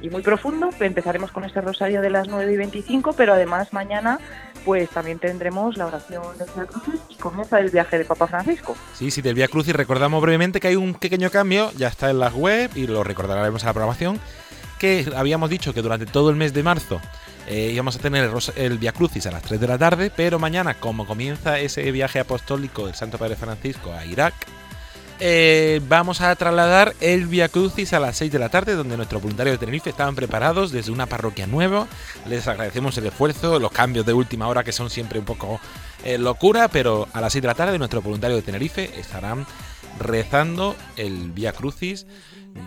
y, 0.00 0.10
muy 0.10 0.22
profundo. 0.22 0.68
Empezaremos 0.80 1.30
con 1.30 1.44
este 1.44 1.60
rosario 1.60 2.02
de 2.02 2.10
las 2.10 2.26
9 2.28 2.52
y 2.52 2.56
25, 2.56 3.12
pero 3.12 3.34
además 3.34 3.72
mañana 3.72 4.18
pues 4.64 4.90
también 4.90 5.18
tendremos 5.18 5.76
la 5.76 5.86
oración 5.86 6.22
del 6.38 6.48
Via 6.54 6.66
Crucis 6.66 7.00
y 7.08 7.14
comienza 7.16 7.60
el 7.60 7.70
viaje 7.70 7.98
de 7.98 8.04
Papa 8.04 8.26
Francisco. 8.26 8.76
Sí, 8.94 9.10
sí, 9.10 9.22
del 9.22 9.34
Via 9.34 9.48
Crucis 9.48 9.74
recordamos 9.74 10.22
brevemente 10.22 10.60
que 10.60 10.68
hay 10.68 10.76
un 10.76 10.94
pequeño 10.94 11.30
cambio, 11.30 11.70
ya 11.76 11.88
está 11.88 12.10
en 12.10 12.18
la 12.18 12.28
web 12.28 12.70
y 12.74 12.86
lo 12.86 13.04
recordaremos 13.04 13.62
a 13.64 13.66
la 13.66 13.72
programación, 13.72 14.20
que 14.78 15.10
habíamos 15.16 15.50
dicho 15.50 15.72
que 15.74 15.82
durante 15.82 16.06
todo 16.06 16.30
el 16.30 16.36
mes 16.36 16.52
de 16.52 16.62
marzo 16.62 17.00
eh, 17.46 17.70
íbamos 17.72 17.96
a 17.96 17.98
tener 17.98 18.24
el, 18.24 18.32
el 18.56 18.78
Via 18.78 18.92
Crucis 18.92 19.26
a 19.26 19.30
las 19.30 19.42
3 19.42 19.60
de 19.60 19.66
la 19.66 19.78
tarde, 19.78 20.10
pero 20.14 20.38
mañana, 20.38 20.74
como 20.74 21.06
comienza 21.06 21.58
ese 21.58 21.90
viaje 21.90 22.20
apostólico 22.20 22.86
del 22.86 22.94
Santo 22.94 23.18
Padre 23.18 23.36
Francisco 23.36 23.92
a 23.92 24.04
Irak, 24.04 24.34
eh, 25.24 25.80
vamos 25.86 26.20
a 26.20 26.34
trasladar 26.34 26.96
el 27.00 27.28
Via 27.28 27.48
Crucis 27.48 27.92
a 27.92 28.00
las 28.00 28.16
6 28.16 28.32
de 28.32 28.40
la 28.40 28.48
tarde, 28.48 28.74
donde 28.74 28.96
nuestros 28.96 29.22
voluntarios 29.22 29.54
de 29.54 29.58
Tenerife 29.58 29.90
estaban 29.90 30.16
preparados 30.16 30.72
desde 30.72 30.90
una 30.90 31.06
parroquia 31.06 31.46
nueva. 31.46 31.86
Les 32.28 32.48
agradecemos 32.48 32.98
el 32.98 33.06
esfuerzo, 33.06 33.60
los 33.60 33.70
cambios 33.70 34.04
de 34.04 34.14
última 34.14 34.48
hora 34.48 34.64
que 34.64 34.72
son 34.72 34.90
siempre 34.90 35.20
un 35.20 35.24
poco 35.24 35.60
eh, 36.04 36.18
locura, 36.18 36.66
pero 36.66 37.06
a 37.12 37.20
las 37.20 37.34
6 37.34 37.42
de 37.42 37.46
la 37.46 37.54
tarde 37.54 37.78
nuestros 37.78 38.02
voluntarios 38.02 38.40
de 38.40 38.46
Tenerife 38.46 38.98
estarán 38.98 39.46
rezando 40.00 40.74
el 40.96 41.30
Via 41.30 41.52
Crucis 41.52 42.04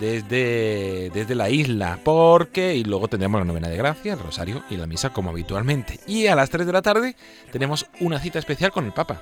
desde, 0.00 1.10
desde 1.12 1.34
la 1.34 1.50
isla, 1.50 2.00
porque 2.02 2.74
y 2.74 2.84
luego 2.84 3.08
tendremos 3.08 3.38
la 3.38 3.44
novena 3.44 3.68
de 3.68 3.76
gracia, 3.76 4.14
el 4.14 4.18
rosario 4.18 4.62
y 4.70 4.78
la 4.78 4.86
misa 4.86 5.10
como 5.10 5.28
habitualmente. 5.28 6.00
Y 6.06 6.28
a 6.28 6.34
las 6.34 6.48
3 6.48 6.66
de 6.66 6.72
la 6.72 6.80
tarde 6.80 7.16
tenemos 7.52 7.86
una 8.00 8.18
cita 8.18 8.38
especial 8.38 8.72
con 8.72 8.86
el 8.86 8.92
Papa. 8.94 9.20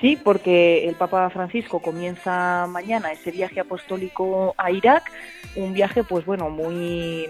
Sí, 0.00 0.16
porque 0.22 0.88
el 0.88 0.96
Papa 0.96 1.30
Francisco 1.30 1.80
comienza 1.80 2.66
mañana 2.68 3.12
ese 3.12 3.30
viaje 3.30 3.60
apostólico 3.60 4.54
a 4.58 4.70
Irak, 4.70 5.10
un 5.54 5.72
viaje, 5.72 6.02
pues 6.02 6.26
bueno, 6.26 6.50
muy, 6.50 7.28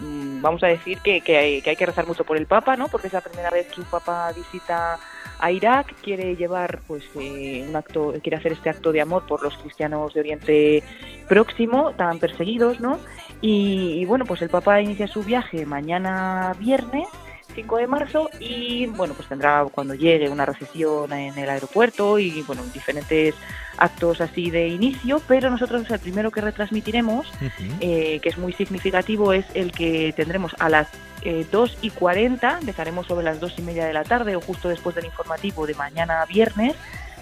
mm, 0.00 0.40
vamos 0.40 0.62
a 0.62 0.68
decir 0.68 0.98
que, 1.00 1.20
que, 1.20 1.36
hay, 1.36 1.62
que 1.62 1.86
rezar 1.86 2.06
mucho 2.06 2.24
por 2.24 2.38
el 2.38 2.46
Papa, 2.46 2.76
¿no? 2.76 2.88
Porque 2.88 3.08
es 3.08 3.12
la 3.12 3.20
primera 3.20 3.50
vez 3.50 3.66
que 3.66 3.82
un 3.82 3.86
Papa 3.86 4.32
visita 4.32 4.98
a 5.38 5.52
Irak, 5.52 5.94
quiere 6.02 6.34
llevar, 6.34 6.80
pues, 6.86 7.04
eh, 7.20 7.64
un 7.68 7.76
acto, 7.76 8.14
quiere 8.22 8.38
hacer 8.38 8.52
este 8.52 8.70
acto 8.70 8.90
de 8.90 9.02
amor 9.02 9.26
por 9.26 9.42
los 9.42 9.56
cristianos 9.58 10.14
de 10.14 10.20
Oriente 10.20 10.82
Próximo, 11.28 11.92
tan 11.92 12.18
perseguidos, 12.18 12.80
¿no? 12.80 12.98
Y 13.42 14.04
bueno, 14.06 14.24
pues 14.24 14.40
el 14.42 14.48
Papa 14.48 14.80
inicia 14.80 15.06
su 15.06 15.22
viaje 15.22 15.66
mañana 15.66 16.56
viernes 16.58 17.06
5 17.58 17.76
de 17.78 17.86
marzo 17.88 18.30
y 18.38 18.86
bueno, 18.86 19.14
pues 19.14 19.26
tendrá 19.28 19.66
cuando 19.72 19.92
llegue 19.92 20.28
una 20.28 20.46
recepción 20.46 21.12
en 21.12 21.36
el 21.36 21.50
aeropuerto 21.50 22.20
y 22.20 22.42
bueno, 22.42 22.62
diferentes 22.72 23.34
actos 23.76 24.20
así 24.20 24.48
de 24.50 24.68
inicio, 24.68 25.20
pero 25.26 25.50
nosotros 25.50 25.90
el 25.90 25.98
primero 25.98 26.30
que 26.30 26.40
retransmitiremos, 26.40 27.26
eh, 27.80 28.20
que 28.22 28.28
es 28.28 28.38
muy 28.38 28.52
significativo, 28.52 29.32
es 29.32 29.44
el 29.54 29.72
que 29.72 30.12
tendremos 30.16 30.54
a 30.60 30.68
las 30.68 30.88
eh, 31.22 31.44
2 31.50 31.78
y 31.82 31.90
40, 31.90 32.58
empezaremos 32.60 33.08
sobre 33.08 33.24
las 33.24 33.40
2 33.40 33.58
y 33.58 33.62
media 33.62 33.86
de 33.86 33.92
la 33.92 34.04
tarde 34.04 34.36
o 34.36 34.40
justo 34.40 34.68
después 34.68 34.94
del 34.94 35.06
informativo 35.06 35.66
de 35.66 35.74
mañana 35.74 36.24
viernes, 36.26 36.76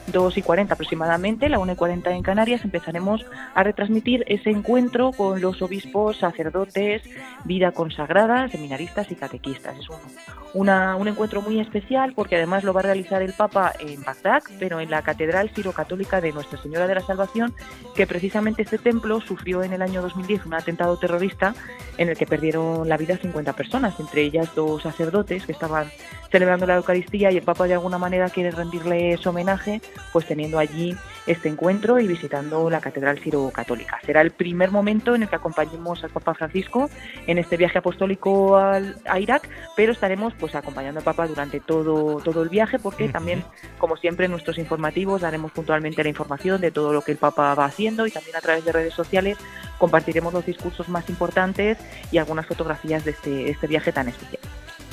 2 0.06 0.38
y 0.38 0.42
40 0.42 0.74
aproximadamente, 0.74 1.48
la 1.48 1.58
1 1.58 1.72
y 1.72 1.76
40 1.76 2.10
en 2.12 2.22
Canarias, 2.22 2.64
empezaremos 2.64 3.24
a 3.54 3.62
retransmitir 3.62 4.24
ese 4.26 4.50
encuentro 4.50 5.12
con 5.12 5.40
los 5.40 5.60
obispos, 5.62 6.18
sacerdotes, 6.18 7.02
vida 7.44 7.72
consagrada, 7.72 8.48
seminaristas 8.48 9.10
y 9.10 9.16
catequistas. 9.16 9.78
Es 9.78 9.88
un, 9.90 10.68
un 10.68 11.08
encuentro 11.08 11.42
muy 11.42 11.60
especial 11.60 12.12
porque 12.14 12.36
además 12.36 12.64
lo 12.64 12.72
va 12.72 12.80
a 12.80 12.84
realizar 12.84 13.22
el 13.22 13.32
Papa 13.32 13.72
en 13.78 14.02
Bagdad, 14.02 14.42
pero 14.58 14.80
en 14.80 14.90
la 14.90 15.02
Catedral 15.02 15.50
Siro-Católica 15.54 16.20
de 16.20 16.32
Nuestra 16.32 16.60
Señora 16.60 16.86
de 16.86 16.94
la 16.94 17.00
Salvación, 17.00 17.54
que 17.94 18.06
precisamente 18.06 18.62
este 18.62 18.78
templo 18.78 19.20
sufrió 19.20 19.62
en 19.62 19.72
el 19.72 19.82
año 19.82 20.02
2010 20.02 20.46
un 20.46 20.54
atentado 20.54 20.96
terrorista 20.98 21.54
en 21.98 22.08
el 22.08 22.16
que 22.16 22.26
perdieron 22.26 22.88
la 22.88 22.96
vida 22.96 23.16
50 23.16 23.52
personas, 23.54 23.98
entre 24.00 24.22
ellas 24.22 24.54
dos 24.54 24.82
sacerdotes 24.82 25.46
que 25.46 25.52
estaban 25.52 25.88
celebrando 26.30 26.66
la 26.66 26.76
Eucaristía 26.76 27.30
y 27.30 27.38
el 27.38 27.42
Papa 27.42 27.66
de 27.66 27.74
alguna 27.74 27.98
manera 27.98 28.28
quiere 28.30 28.50
rendirles 28.50 29.26
homenaje, 29.26 29.80
pues 30.12 30.26
teniendo 30.26 30.58
allí 30.58 30.96
este 31.26 31.48
encuentro 31.48 31.98
y 31.98 32.06
visitando 32.06 32.70
la 32.70 32.80
Catedral 32.80 33.18
Ciro-Católica. 33.18 34.00
Será 34.04 34.20
el 34.20 34.30
primer 34.30 34.70
momento 34.70 35.14
en 35.14 35.22
el 35.22 35.28
que 35.28 35.36
acompañemos 35.36 36.02
al 36.04 36.10
Papa 36.10 36.34
Francisco 36.34 36.88
en 37.26 37.38
este 37.38 37.56
viaje 37.56 37.78
apostólico 37.78 38.56
a 38.56 39.18
Irak, 39.18 39.48
pero 39.74 39.92
estaremos 39.92 40.34
pues 40.34 40.54
acompañando 40.54 41.00
al 41.00 41.04
Papa 41.04 41.26
durante 41.26 41.60
todo, 41.60 42.20
todo 42.22 42.42
el 42.42 42.48
viaje 42.48 42.78
porque 42.78 43.08
también, 43.08 43.44
como 43.78 43.96
siempre, 43.96 44.26
en 44.26 44.32
nuestros 44.32 44.58
informativos 44.58 45.22
daremos 45.22 45.52
puntualmente 45.52 46.02
la 46.02 46.08
información 46.08 46.60
de 46.60 46.70
todo 46.70 46.92
lo 46.92 47.02
que 47.02 47.12
el 47.12 47.18
Papa 47.18 47.54
va 47.54 47.64
haciendo 47.64 48.06
y 48.06 48.10
también 48.10 48.36
a 48.36 48.40
través 48.40 48.64
de 48.64 48.72
redes 48.72 48.94
sociales 48.94 49.38
compartiremos 49.78 50.32
los 50.32 50.46
discursos 50.46 50.88
más 50.88 51.08
importantes 51.08 51.78
y 52.10 52.18
algunas 52.18 52.46
fotografías 52.46 53.04
de 53.04 53.10
este, 53.12 53.50
este 53.50 53.66
viaje 53.66 53.92
tan 53.92 54.08
especial. 54.08 54.40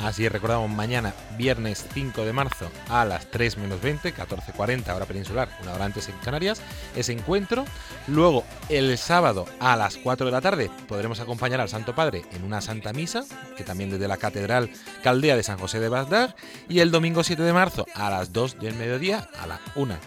Así 0.02 0.28
recordamos 0.28 0.70
mañana, 0.70 1.14
viernes 1.38 1.86
5 1.94 2.26
de 2.26 2.34
marzo, 2.34 2.70
a 2.90 3.06
las 3.06 3.30
3 3.32 3.58
menos 3.58 3.82
20, 3.82 4.14
14.40 4.14 4.94
hora 4.94 5.06
peninsular, 5.06 5.50
una 5.62 5.74
hora 5.74 5.86
antes 5.86 6.10
en 6.10 6.18
Canarias, 6.18 6.62
ese 6.96 7.14
encuentro. 7.14 7.66
Luego, 8.08 8.44
el 8.70 8.98
sábado 8.98 9.46
a 9.60 9.76
las 9.76 9.98
4 9.98 10.26
de 10.26 10.32
la 10.32 10.42
tarde, 10.42 10.70
podremos 10.88 11.20
acompañar 11.20 11.62
al 11.62 11.70
Santo 11.70 11.96
Padre 11.96 12.24
en 12.34 12.44
una 12.44 12.62
Santa 12.62 12.92
Misa, 12.92 13.24
que 13.56 13.64
también 13.64 13.92
desde 13.92 14.08
la 14.08 14.18
Catedral 14.18 14.70
Caldea 15.04 15.38
de 15.38 15.44
San 15.44 15.58
José 15.58 15.80
de 15.80 15.90
Bagdad. 15.90 16.36
Y 16.68 16.80
el 16.80 16.92
domingo 16.92 17.24
7 17.24 17.42
de 17.42 17.54
marzo, 17.54 17.86
a 17.94 18.10
las 18.10 18.34
2 18.34 18.60
del 18.60 18.76
mediodía, 18.76 19.30
a 19.40 19.48
la 19.48 19.62
1 19.76 19.98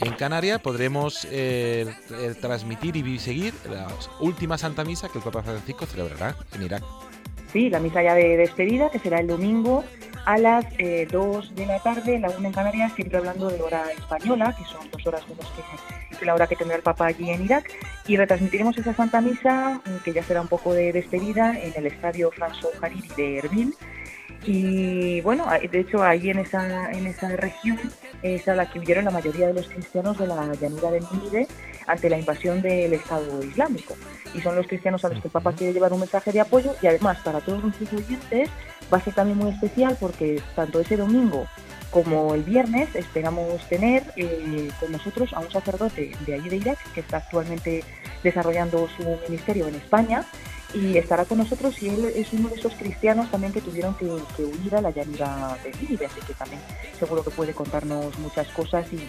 en 0.00 0.12
Canarias 0.12 0.60
podremos 0.60 1.26
eh, 1.30 1.90
transmitir 2.40 2.96
y 2.96 3.18
seguir 3.18 3.54
la 3.70 3.88
última 4.20 4.58
Santa 4.58 4.84
Misa 4.84 5.08
que 5.08 5.18
el 5.18 5.24
Papa 5.24 5.42
Francisco 5.42 5.86
celebrará 5.86 6.36
en 6.52 6.62
Irak. 6.62 6.82
Sí, 7.52 7.70
la 7.70 7.80
misa 7.80 8.02
ya 8.02 8.14
de 8.14 8.36
despedida, 8.36 8.90
que 8.90 8.98
será 8.98 9.20
el 9.20 9.26
domingo 9.26 9.84
a 10.26 10.38
las 10.38 10.64
2 10.64 10.72
eh, 10.78 11.06
de 11.54 11.66
la 11.66 11.78
tarde, 11.78 12.18
la 12.18 12.30
1 12.30 12.48
en 12.48 12.52
Canarias, 12.52 12.92
siempre 12.94 13.18
hablando 13.18 13.48
de 13.48 13.62
hora 13.62 13.84
española, 13.92 14.54
que 14.58 14.64
son 14.64 14.90
dos 14.90 15.06
horas 15.06 15.26
menos 15.28 15.46
que, 16.18 16.24
la 16.24 16.34
hora 16.34 16.48
que 16.48 16.56
tendrá 16.56 16.76
el 16.76 16.82
Papa 16.82 17.06
allí 17.06 17.30
en 17.30 17.44
Irak, 17.44 17.70
y 18.08 18.16
retransmitiremos 18.16 18.76
esa 18.76 18.92
Santa 18.92 19.20
Misa, 19.20 19.80
que 20.04 20.12
ya 20.12 20.24
será 20.24 20.40
un 20.40 20.48
poco 20.48 20.74
de 20.74 20.92
despedida, 20.92 21.56
en 21.58 21.72
el 21.76 21.86
Estadio 21.86 22.32
François 22.32 22.72
Hariri 22.82 23.08
de 23.16 23.38
Erbil, 23.38 23.74
Y 24.44 25.20
bueno, 25.22 25.46
de 25.48 25.80
hecho 25.80 26.02
ahí 26.02 26.30
en 26.30 26.38
esa, 26.38 26.90
en 26.92 27.06
esa 27.06 27.28
región 27.28 27.78
es 28.22 28.46
a 28.48 28.54
la 28.54 28.70
que 28.70 28.78
huyeron 28.78 29.04
la 29.04 29.10
mayoría 29.10 29.48
de 29.48 29.54
los 29.54 29.68
cristianos 29.68 30.18
de 30.18 30.26
la 30.26 30.52
llanura 30.54 30.90
del 30.90 31.04
Nínive 31.12 31.48
ante 31.86 32.10
la 32.10 32.18
invasión 32.18 32.62
del 32.62 32.92
Estado 32.92 33.42
Islámico. 33.42 33.94
Y 34.34 34.40
son 34.40 34.56
los 34.56 34.66
cristianos 34.66 35.04
a 35.04 35.08
los 35.08 35.20
que 35.20 35.28
el 35.28 35.32
Papa 35.32 35.52
quiere 35.52 35.72
llevar 35.72 35.92
un 35.92 36.00
mensaje 36.00 36.32
de 36.32 36.40
apoyo 36.40 36.74
y 36.82 36.86
además 36.86 37.18
para 37.24 37.40
todos 37.40 37.62
nuestros 37.62 37.92
oyentes 37.92 38.50
va 38.92 38.98
a 38.98 39.00
ser 39.00 39.14
también 39.14 39.38
muy 39.38 39.50
especial 39.50 39.96
porque 39.98 40.40
tanto 40.54 40.80
ese 40.80 40.96
domingo 40.96 41.46
como 41.90 42.34
el 42.34 42.42
viernes 42.42 42.94
esperamos 42.94 43.66
tener 43.68 44.02
eh, 44.16 44.68
con 44.78 44.92
nosotros 44.92 45.32
a 45.32 45.40
un 45.40 45.50
sacerdote 45.50 46.12
de 46.26 46.34
allí 46.34 46.48
de 46.48 46.56
Irak 46.56 46.78
que 46.92 47.00
está 47.00 47.18
actualmente 47.18 47.84
desarrollando 48.22 48.88
su 48.96 49.02
ministerio 49.28 49.68
en 49.68 49.76
España 49.76 50.24
y 50.74 50.96
estará 50.96 51.24
con 51.24 51.38
nosotros 51.38 51.80
y 51.82 51.88
él 51.88 52.04
es 52.14 52.32
uno 52.32 52.48
de 52.48 52.56
esos 52.56 52.74
cristianos 52.74 53.30
también 53.30 53.52
que 53.52 53.60
tuvieron 53.60 53.94
que, 53.94 54.06
huir 54.06 54.74
a 54.74 54.80
la 54.80 54.90
llanura 54.90 55.56
de 55.62 55.72
Nínive, 55.80 56.06
así 56.06 56.20
que 56.26 56.34
también 56.34 56.60
seguro 56.98 57.22
que 57.24 57.30
puede 57.30 57.54
contarnos 57.54 58.18
muchas 58.18 58.48
cosas 58.48 58.86
y, 58.92 59.06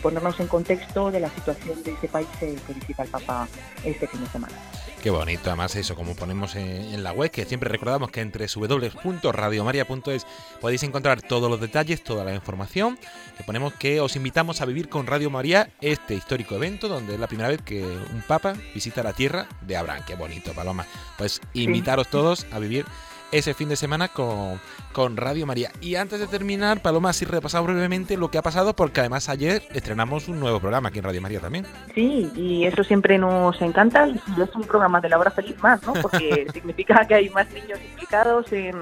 ponernos 0.00 0.38
en 0.38 0.46
contexto 0.46 1.10
de 1.10 1.18
la 1.18 1.28
situación 1.30 1.82
de 1.82 1.92
ese 1.92 2.06
país 2.06 2.28
que 2.38 2.56
visita 2.72 3.02
el 3.02 3.08
Papa 3.08 3.48
este 3.84 4.06
fin 4.06 4.20
de 4.20 4.28
semana. 4.28 4.54
Qué 5.02 5.10
bonito, 5.10 5.50
además 5.50 5.74
eso, 5.74 5.96
como 5.96 6.14
ponemos 6.14 6.54
en, 6.54 7.02
la 7.02 7.10
web, 7.10 7.28
que 7.28 7.44
siempre 7.44 7.68
recordamos 7.68 8.12
que 8.12 8.20
entre 8.20 8.46
www.radiomaria.es 8.46 10.26
podéis 10.60 10.84
encontrar 10.84 11.20
todos 11.20 11.50
los 11.50 11.60
detalles, 11.60 12.04
toda 12.04 12.24
la 12.24 12.32
información, 12.32 12.96
que 13.36 13.42
ponemos 13.42 13.72
que 13.74 14.00
os 14.00 14.14
invitamos 14.14 14.60
a 14.60 14.64
vivir 14.64 14.88
con 14.88 15.08
Radio 15.08 15.28
María 15.28 15.70
este 15.80 16.14
histórico 16.14 16.54
evento, 16.54 16.86
donde 16.86 17.14
es 17.14 17.20
la 17.20 17.26
primera 17.26 17.48
vez 17.48 17.60
que 17.62 17.82
un 17.82 18.22
papa 18.28 18.54
visita 18.74 19.02
la 19.02 19.12
tierra 19.12 19.48
de 19.62 19.76
Abraham. 19.76 20.04
Qué 20.06 20.14
bonito, 20.14 20.52
Paloma. 20.52 20.86
Pues 21.18 21.40
invitaros 21.52 22.06
todos 22.06 22.46
a 22.52 22.60
vivir 22.60 22.86
ese 23.32 23.54
fin 23.54 23.68
de 23.68 23.76
semana 23.76 24.08
con, 24.08 24.60
con 24.92 25.16
Radio 25.16 25.46
María. 25.46 25.72
Y 25.80 25.96
antes 25.96 26.20
de 26.20 26.26
terminar, 26.26 26.80
Paloma, 26.80 27.12
sí 27.12 27.24
repasado 27.24 27.64
brevemente 27.64 28.16
lo 28.16 28.30
que 28.30 28.38
ha 28.38 28.42
pasado, 28.42 28.76
porque 28.76 29.00
además 29.00 29.28
ayer 29.28 29.62
estrenamos 29.72 30.28
un 30.28 30.38
nuevo 30.38 30.60
programa 30.60 30.90
aquí 30.90 30.98
en 30.98 31.04
Radio 31.04 31.22
María 31.22 31.40
también. 31.40 31.66
Sí, 31.94 32.30
y 32.36 32.64
eso 32.64 32.84
siempre 32.84 33.18
nos 33.18 33.60
encanta, 33.60 34.06
y 34.06 34.40
es 34.40 34.54
un 34.54 34.62
programa 34.62 35.00
de 35.00 35.08
la 35.08 35.18
hora 35.18 35.30
feliz 35.30 35.60
más, 35.62 35.82
¿no? 35.82 35.94
Porque 35.94 36.46
significa 36.52 37.06
que 37.06 37.14
hay 37.14 37.30
más 37.30 37.50
niños 37.50 37.80
implicados 37.82 38.52
en, 38.52 38.76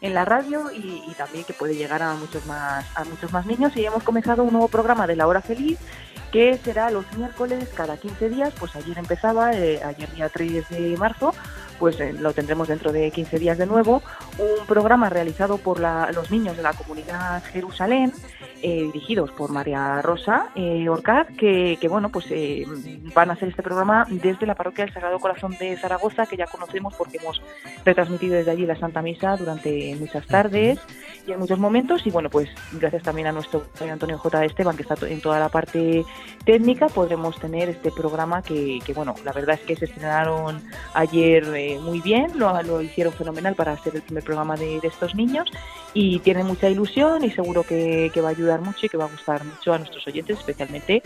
en 0.00 0.14
la 0.14 0.24
radio 0.24 0.70
y, 0.72 1.02
y, 1.08 1.14
también 1.18 1.44
que 1.44 1.52
puede 1.52 1.74
llegar 1.74 2.02
a 2.02 2.14
muchos 2.14 2.46
más 2.46 2.86
a 2.96 3.04
muchos 3.04 3.32
más 3.32 3.46
niños 3.46 3.76
y 3.76 3.84
hemos 3.84 4.02
comenzado 4.02 4.44
un 4.44 4.52
nuevo 4.52 4.68
programa 4.68 5.06
de 5.06 5.16
la 5.16 5.26
hora 5.26 5.40
feliz 5.40 5.78
que 6.30 6.58
será 6.58 6.90
los 6.90 7.10
miércoles 7.16 7.68
cada 7.74 7.96
15 7.96 8.28
días, 8.28 8.52
pues 8.58 8.74
ayer 8.76 8.98
empezaba, 8.98 9.52
eh, 9.52 9.80
ayer 9.82 10.10
día 10.12 10.28
3 10.28 10.68
de 10.68 10.96
marzo, 10.96 11.32
pues 11.78 12.00
eh, 12.00 12.12
lo 12.12 12.32
tendremos 12.32 12.68
dentro 12.68 12.92
de 12.92 13.10
15 13.10 13.38
días 13.38 13.58
de 13.58 13.66
nuevo, 13.66 14.02
un 14.38 14.66
programa 14.66 15.10
realizado 15.10 15.58
por 15.58 15.80
los 15.80 16.30
niños 16.30 16.56
de 16.56 16.62
la 16.62 16.72
comunidad 16.72 17.42
Jerusalén, 17.52 18.12
eh, 18.62 18.82
dirigidos 18.92 19.30
por 19.32 19.50
María 19.50 20.00
Rosa 20.02 20.48
eh, 20.54 20.88
Orcaz, 20.88 21.28
que, 21.36 21.78
bueno, 21.88 22.10
pues 22.10 22.26
van 23.14 23.30
a 23.30 23.34
hacer 23.34 23.48
este 23.48 23.62
programa 23.62 24.06
desde 24.10 24.46
la 24.46 24.54
parroquia 24.54 24.84
del 24.84 24.94
Sagrado 24.94 25.18
Corazón 25.18 25.56
de 25.58 25.76
Zaragoza, 25.76 26.26
que 26.26 26.36
ya 26.36 26.46
conocemos 26.46 26.94
porque 26.96 27.18
hemos 27.18 27.42
retransmitido 27.84 28.34
desde 28.34 28.50
allí 28.50 28.66
la 28.66 28.76
Santa 28.76 29.02
Misa 29.02 29.36
durante 29.36 29.94
muchas 29.96 30.26
tardes 30.26 30.78
y 31.26 31.32
en 31.32 31.40
muchos 31.40 31.58
momentos, 31.58 32.06
y 32.06 32.10
bueno, 32.10 32.30
pues 32.30 32.48
gracias 32.72 33.02
también 33.02 33.26
a 33.26 33.32
nuestro 33.32 33.66
Antonio 33.80 34.16
J. 34.18 34.44
Esteban, 34.44 34.76
que 34.76 34.82
está 34.82 34.94
en 35.06 35.20
toda 35.20 35.40
la 35.40 35.48
parte 35.48 36.04
técnica, 36.44 36.86
podremos 36.86 37.38
tener 37.40 37.68
este 37.68 37.90
programa 37.90 38.42
que, 38.42 38.80
bueno, 38.94 39.14
la 39.24 39.32
verdad 39.32 39.56
es 39.56 39.66
que 39.66 39.76
se 39.76 39.86
estrenaron 39.86 40.62
ayer 40.94 41.80
muy 41.80 42.00
bien, 42.00 42.38
lo, 42.38 42.62
lo, 42.62 42.80
hicieron 42.80 43.12
fenomenal 43.12 43.54
para 43.54 43.76
ser 43.78 43.96
el 43.96 44.02
primer 44.02 44.22
programa 44.22 44.56
de, 44.56 44.80
estos 44.82 45.16
niños 45.16 45.50
y 45.94 46.20
tienen 46.20 46.46
mucha 46.46 46.68
ilusión 46.68 47.24
y 47.24 47.30
seguro 47.30 47.64
que, 47.64 48.12
va 48.22 48.28
a 48.28 48.30
ayudar 48.30 48.60
mucho 48.60 48.86
y 48.86 48.88
que 48.88 48.96
va 48.96 49.06
a 49.06 49.08
gustar 49.08 49.44
mucho 49.44 49.72
a 49.72 49.78
nuestros 49.78 50.06
oyentes, 50.06 50.38
especialmente 50.38 51.02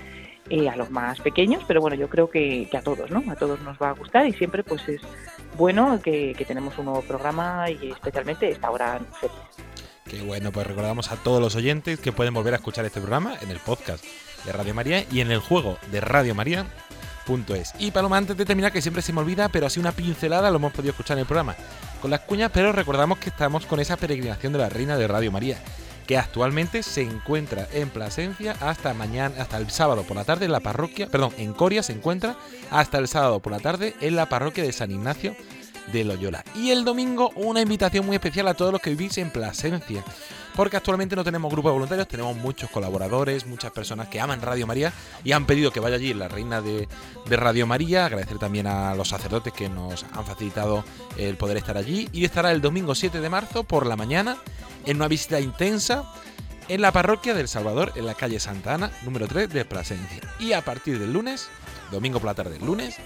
eh, 0.51 0.69
a 0.69 0.77
los 0.77 0.91
más 0.91 1.21
pequeños, 1.21 1.63
pero 1.67 1.81
bueno, 1.81 1.97
yo 1.97 2.09
creo 2.09 2.29
que, 2.29 2.69
a 2.77 2.83
todos, 2.83 3.11
¿no? 3.11 3.23
A 3.31 3.37
todos 3.37 3.61
nos 3.63 3.79
va 3.79 3.91
a 3.91 3.93
gustar 3.93 4.27
y 4.27 4.33
siempre 4.33 4.63
pues 4.65 4.87
es 4.89 5.01
bueno 5.57 6.01
que, 6.03 6.35
tenemos 6.47 6.77
un 6.79 6.87
nuevo 6.87 7.03
programa 7.03 7.71
y 7.71 7.91
especialmente 7.91 8.51
esta 8.51 8.71
hora. 8.71 9.01
Qué 10.11 10.23
bueno, 10.23 10.51
pues 10.51 10.67
recordamos 10.67 11.13
a 11.13 11.17
todos 11.17 11.41
los 11.41 11.55
oyentes 11.55 12.01
que 12.01 12.13
pueden 12.13 12.35
volver 12.35 12.55
a 12.55 12.57
escuchar 12.57 12.85
este 12.85 13.01
programa 13.01 13.37
en 13.41 13.51
el 13.51 13.61
podcast 13.61 14.05
de 14.45 14.53
Radio 14.53 14.75
María 14.75 15.05
y 15.11 15.21
en 15.21 15.31
el 15.31 15.39
juego 15.39 15.79
de 15.93 16.01
Radio 16.01 16.35
María 16.35 16.67
es. 17.55 17.73
Y 17.79 17.93
Paloma, 17.93 18.17
antes 18.17 18.37
de 18.37 18.45
terminar, 18.45 18.73
que 18.73 18.83
siempre 18.83 19.03
se 19.03 19.13
me 19.13 19.21
olvida, 19.21 19.49
pero 19.49 19.67
así 19.67 19.79
una 19.79 19.93
pincelada 19.93 20.51
lo 20.51 20.57
hemos 20.57 20.73
podido 20.73 20.91
escuchar 20.91 21.17
en 21.17 21.21
el 21.21 21.27
programa 21.27 21.55
con 22.03 22.11
las 22.11 22.21
cuñas, 22.21 22.51
pero 22.53 22.73
recordamos 22.73 23.19
que 23.19 23.29
estamos 23.31 23.67
con 23.67 23.79
esa 23.79 23.97
peregrinación 23.97 24.53
de 24.53 24.59
la 24.59 24.69
Reina 24.69 24.97
de 24.97 25.07
Radio 25.07 25.31
María, 25.31 25.59
que 26.07 26.19
actualmente 26.19 26.83
se 26.83 27.03
encuentra 27.03 27.69
en 27.73 27.89
Plasencia 27.89 28.57
hasta 28.61 28.95
mañana, 28.95 29.37
hasta 29.41 29.59
el 29.59 29.71
sábado 29.71 30.03
por 30.03 30.17
la 30.17 30.25
tarde 30.25 30.47
en 30.47 30.53
la 30.53 30.61
parroquia, 30.61 31.07
perdón, 31.07 31.33
en 31.39 31.53
Coria 31.53 31.85
se 31.85 31.93
encuentra 31.93 32.37
hasta 32.71 32.99
el 32.99 33.07
sábado 33.07 33.39
por 33.39 33.53
la 33.53 33.61
tarde 33.61 33.95
en 34.01 34.17
la 34.17 34.29
parroquia 34.29 34.65
de 34.65 34.73
San 34.73 34.91
Ignacio 34.91 35.37
de 35.93 36.05
Loyola. 36.05 36.45
Y 36.55 36.71
el 36.71 36.85
domingo 36.85 37.31
una 37.37 37.61
invitación 37.61 38.07
muy 38.07 38.17
especial 38.17 38.49
a 38.49 38.55
todos 38.55 38.73
los 38.73 38.81
que 38.81 38.91
vivís 38.91 39.19
en 39.19 39.31
Plasencia 39.31 40.05
porque 40.57 40.77
actualmente 40.77 41.17
no 41.17 41.25
tenemos 41.25 41.51
grupo 41.51 41.69
de 41.69 41.73
voluntarios, 41.73 42.09
tenemos 42.09 42.37
muchos 42.37 42.71
colaboradores, 42.71 43.47
muchas 43.47 43.73
personas 43.73 44.09
que 44.09 44.21
aman 44.21 44.43
Radio 44.43 44.67
María 44.67 44.93
y 45.25 45.33
han 45.33 45.47
pedido 45.47 45.73
que 45.73 45.81
vaya 45.81 45.97
allí 45.97 46.13
la 46.15 46.29
reina 46.29 46.61
de, 46.61 46.89
Radio 47.29 47.67
María. 47.67 48.07
Agradecer 48.07 48.39
también 48.39 48.67
a 48.67 48.95
los 48.95 49.09
sacerdotes 49.09 49.53
que 49.53 49.69
nos 49.69 50.05
han 50.13 50.25
facilitado 50.25 50.85
el 51.17 51.37
poder 51.37 51.57
estar 51.57 51.77
allí. 51.77 52.09
Y 52.13 52.25
estará 52.25 52.53
el 52.53 52.61
domingo 52.61 52.95
7 52.95 53.21
de 53.21 53.29
marzo 53.29 53.65
por 53.65 53.87
la 53.87 53.97
mañana 53.97 54.37
en 54.85 54.97
una 54.97 55.09
visita 55.09 55.41
intensa 55.41 56.05
en 56.69 56.83
la 56.83 56.93
parroquia 56.93 57.35
del 57.35 57.49
Salvador, 57.49 57.93
en 57.97 58.07
la 58.07 58.15
calle 58.15 58.39
Santa 58.39 58.75
Ana, 58.75 58.91
número 59.03 59.27
3 59.27 59.49
de 59.49 59.65
Plasencia. 59.65 60.21
Y 60.39 60.53
a 60.53 60.63
partir 60.63 60.99
del 60.99 61.13
lunes, 61.13 61.49
domingo 61.91 62.21
por 62.21 62.27
la 62.27 62.35
tarde, 62.35 62.59
lunes, 62.61 62.97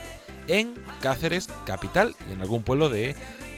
en 0.49 0.75
Cáceres, 1.01 1.49
capital, 1.67 2.15
y 2.29 2.33
en 2.33 2.41
algún 2.41 2.63
pueblo 2.63 2.89
de 2.89 3.15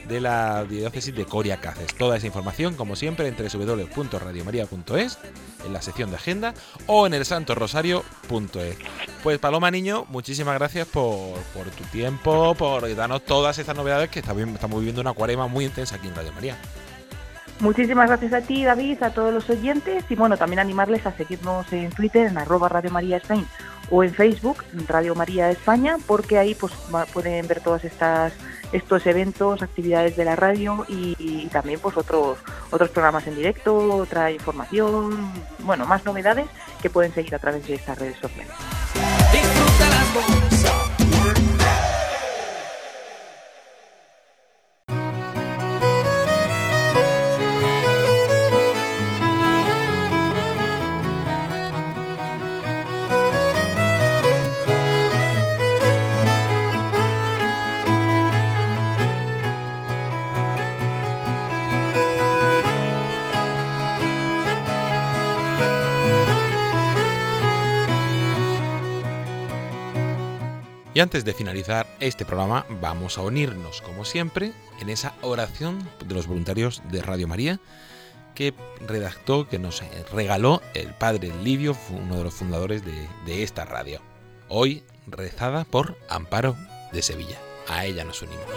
de 0.07 0.21
la 0.21 0.63
diócesis 0.63 1.13
de 1.13 1.25
Coria 1.25 1.57
Cáceres. 1.57 1.93
Toda 1.95 2.17
esa 2.17 2.27
información, 2.27 2.75
como 2.75 2.95
siempre, 2.95 3.27
en 3.27 3.35
www.radiomaria.es, 3.35 5.17
en 5.65 5.73
la 5.73 5.81
sección 5.81 6.09
de 6.09 6.15
agenda 6.15 6.53
o 6.85 7.07
en 7.07 7.13
el 7.13 7.25
santorosario.es. 7.25 8.77
Pues 9.23 9.39
Paloma 9.39 9.71
Niño, 9.71 10.05
muchísimas 10.09 10.55
gracias 10.55 10.87
por, 10.87 11.37
tu 11.77 11.83
tiempo, 11.91 12.55
por 12.55 12.95
darnos 12.95 13.25
todas 13.25 13.57
estas 13.57 13.75
novedades 13.75 14.09
que 14.09 14.19
estamos 14.19 14.79
viviendo 14.79 15.01
una 15.01 15.13
cuarema 15.13 15.47
muy 15.47 15.65
intensa 15.65 15.95
aquí 15.95 16.07
en 16.07 16.15
Radio 16.15 16.31
María. 16.33 16.57
Muchísimas 17.59 18.07
gracias 18.07 18.33
a 18.33 18.41
ti, 18.41 18.63
David, 18.63 19.01
a 19.01 19.09
todos 19.09 19.33
los 19.33 19.49
oyentes 19.49 20.03
y 20.09 20.15
bueno, 20.15 20.37
también 20.37 20.59
animarles 20.59 21.05
a 21.07 21.11
seguirnos 21.13 21.71
en 21.73 21.89
Twitter 21.89 22.27
en 22.27 22.37
arroba 22.37 22.69
Radio 22.69 22.91
María 22.91 23.17
Spain 23.17 23.47
o 23.89 24.03
en 24.03 24.13
Facebook, 24.13 24.63
Radio 24.87 25.15
María 25.15 25.49
España, 25.49 25.97
porque 26.05 26.37
ahí 26.37 26.53
pues 26.53 26.73
pueden 27.13 27.47
ver 27.47 27.61
todas 27.61 27.83
estas 27.83 28.33
estos 28.73 29.05
eventos, 29.07 29.61
actividades 29.61 30.17
de 30.17 30.25
la 30.25 30.35
radio 30.35 30.85
y, 30.89 31.47
también 31.47 31.79
pues 31.79 31.95
otros 31.95 32.37
otros 32.69 32.89
programas 32.89 33.25
en 33.27 33.35
directo, 33.35 33.95
otra 33.95 34.29
información, 34.29 35.31
bueno, 35.59 35.85
más 35.85 36.03
novedades 36.05 36.47
que 36.81 36.89
pueden 36.89 37.13
seguir 37.13 37.33
a 37.33 37.39
través 37.39 37.65
de 37.65 37.75
estas 37.75 37.97
redes 37.97 38.17
sociales. 38.19 38.53
Y 70.97 70.99
antes 70.99 71.23
de 71.23 71.35
finalizar 71.35 71.85
este 71.99 72.25
programa, 72.25 72.65
vamos 72.81 73.19
a 73.19 73.21
unirnos, 73.21 73.83
como 73.83 74.03
siempre, 74.03 74.51
en 74.81 74.89
esa 74.89 75.13
oración 75.21 75.87
de 76.03 76.15
los 76.15 76.25
voluntarios 76.25 76.81
de 76.91 77.03
Radio 77.03 77.27
María 77.27 77.59
que 78.33 78.55
redactó, 78.79 79.47
que 79.47 79.59
nos 79.59 79.83
regaló 80.11 80.59
el 80.73 80.95
padre 80.95 81.31
Livio, 81.43 81.77
uno 81.91 82.17
de 82.17 82.23
los 82.23 82.33
fundadores 82.33 82.81
de, 82.83 83.43
esta 83.43 83.63
radio. 83.63 84.01
Hoy 84.49 84.81
rezada 85.05 85.65
por 85.65 85.95
Amparo 86.09 86.55
de 86.91 87.03
Sevilla. 87.03 87.37
A 87.67 87.85
ella 87.85 88.03
nos 88.03 88.23
unimos. 88.23 88.47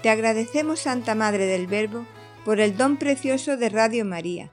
Te 0.00 0.10
agradecemos, 0.10 0.78
Santa 0.78 1.16
Madre 1.16 1.46
del 1.46 1.66
Verbo, 1.66 2.06
por 2.44 2.60
el 2.60 2.76
don 2.76 2.98
precioso 2.98 3.56
de 3.56 3.68
Radio 3.68 4.04
María 4.04 4.52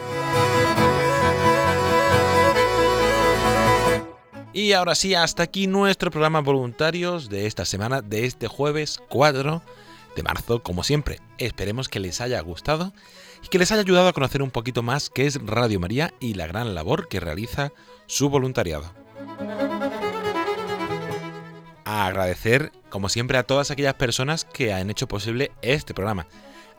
Y 4.53 4.73
ahora 4.73 4.95
sí, 4.95 5.15
hasta 5.15 5.43
aquí 5.43 5.67
nuestro 5.67 6.11
programa 6.11 6.41
voluntarios 6.41 7.29
de 7.29 7.47
esta 7.47 7.63
semana, 7.63 8.01
de 8.01 8.25
este 8.25 8.47
jueves 8.47 9.01
4 9.09 9.61
de 10.15 10.23
marzo, 10.23 10.61
como 10.61 10.83
siempre. 10.83 11.19
Esperemos 11.37 11.87
que 11.87 12.01
les 12.01 12.19
haya 12.19 12.41
gustado 12.41 12.91
y 13.43 13.47
que 13.47 13.59
les 13.59 13.71
haya 13.71 13.81
ayudado 13.81 14.09
a 14.09 14.13
conocer 14.13 14.41
un 14.41 14.51
poquito 14.51 14.83
más 14.83 15.09
qué 15.09 15.25
es 15.25 15.39
Radio 15.45 15.79
María 15.79 16.13
y 16.19 16.33
la 16.33 16.47
gran 16.47 16.75
labor 16.75 17.07
que 17.07 17.21
realiza 17.21 17.71
su 18.07 18.29
voluntariado. 18.29 18.91
Agradecer, 21.85 22.73
como 22.89 23.07
siempre, 23.07 23.37
a 23.37 23.43
todas 23.43 23.71
aquellas 23.71 23.93
personas 23.93 24.43
que 24.43 24.73
han 24.73 24.89
hecho 24.89 25.07
posible 25.07 25.51
este 25.61 25.93
programa 25.93 26.27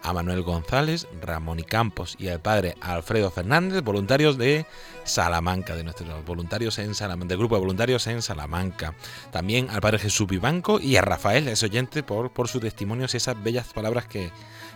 a 0.02 0.12
Manuel 0.12 0.42
González, 0.42 1.06
Ramón 1.20 1.60
y 1.60 1.62
Campos 1.62 2.16
y 2.18 2.28
al 2.28 2.40
padre 2.40 2.76
Alfredo 2.80 3.30
Fernández, 3.30 3.82
voluntarios 3.82 4.36
de 4.36 4.66
Salamanca, 5.04 5.76
de 5.76 5.84
nuestros 5.84 6.24
voluntarios 6.24 6.78
en 6.78 6.94
Salamanca, 6.94 7.28
del 7.28 7.38
grupo 7.38 7.54
de 7.54 7.60
voluntarios 7.60 8.06
en 8.06 8.22
Salamanca. 8.22 8.94
También 9.30 9.70
al 9.70 9.80
padre 9.80 9.98
Jesús 9.98 10.26
Vivanco 10.26 10.80
y 10.80 10.96
a 10.96 11.02
Rafael, 11.02 11.48
ese 11.48 11.66
oyente, 11.66 12.02
por, 12.02 12.30
por 12.30 12.48
sus 12.48 12.60
testimonios 12.60 13.14
y 13.14 13.18
esas 13.18 13.40
bellas 13.42 13.72
palabras 13.72 14.06
que, 14.06 14.30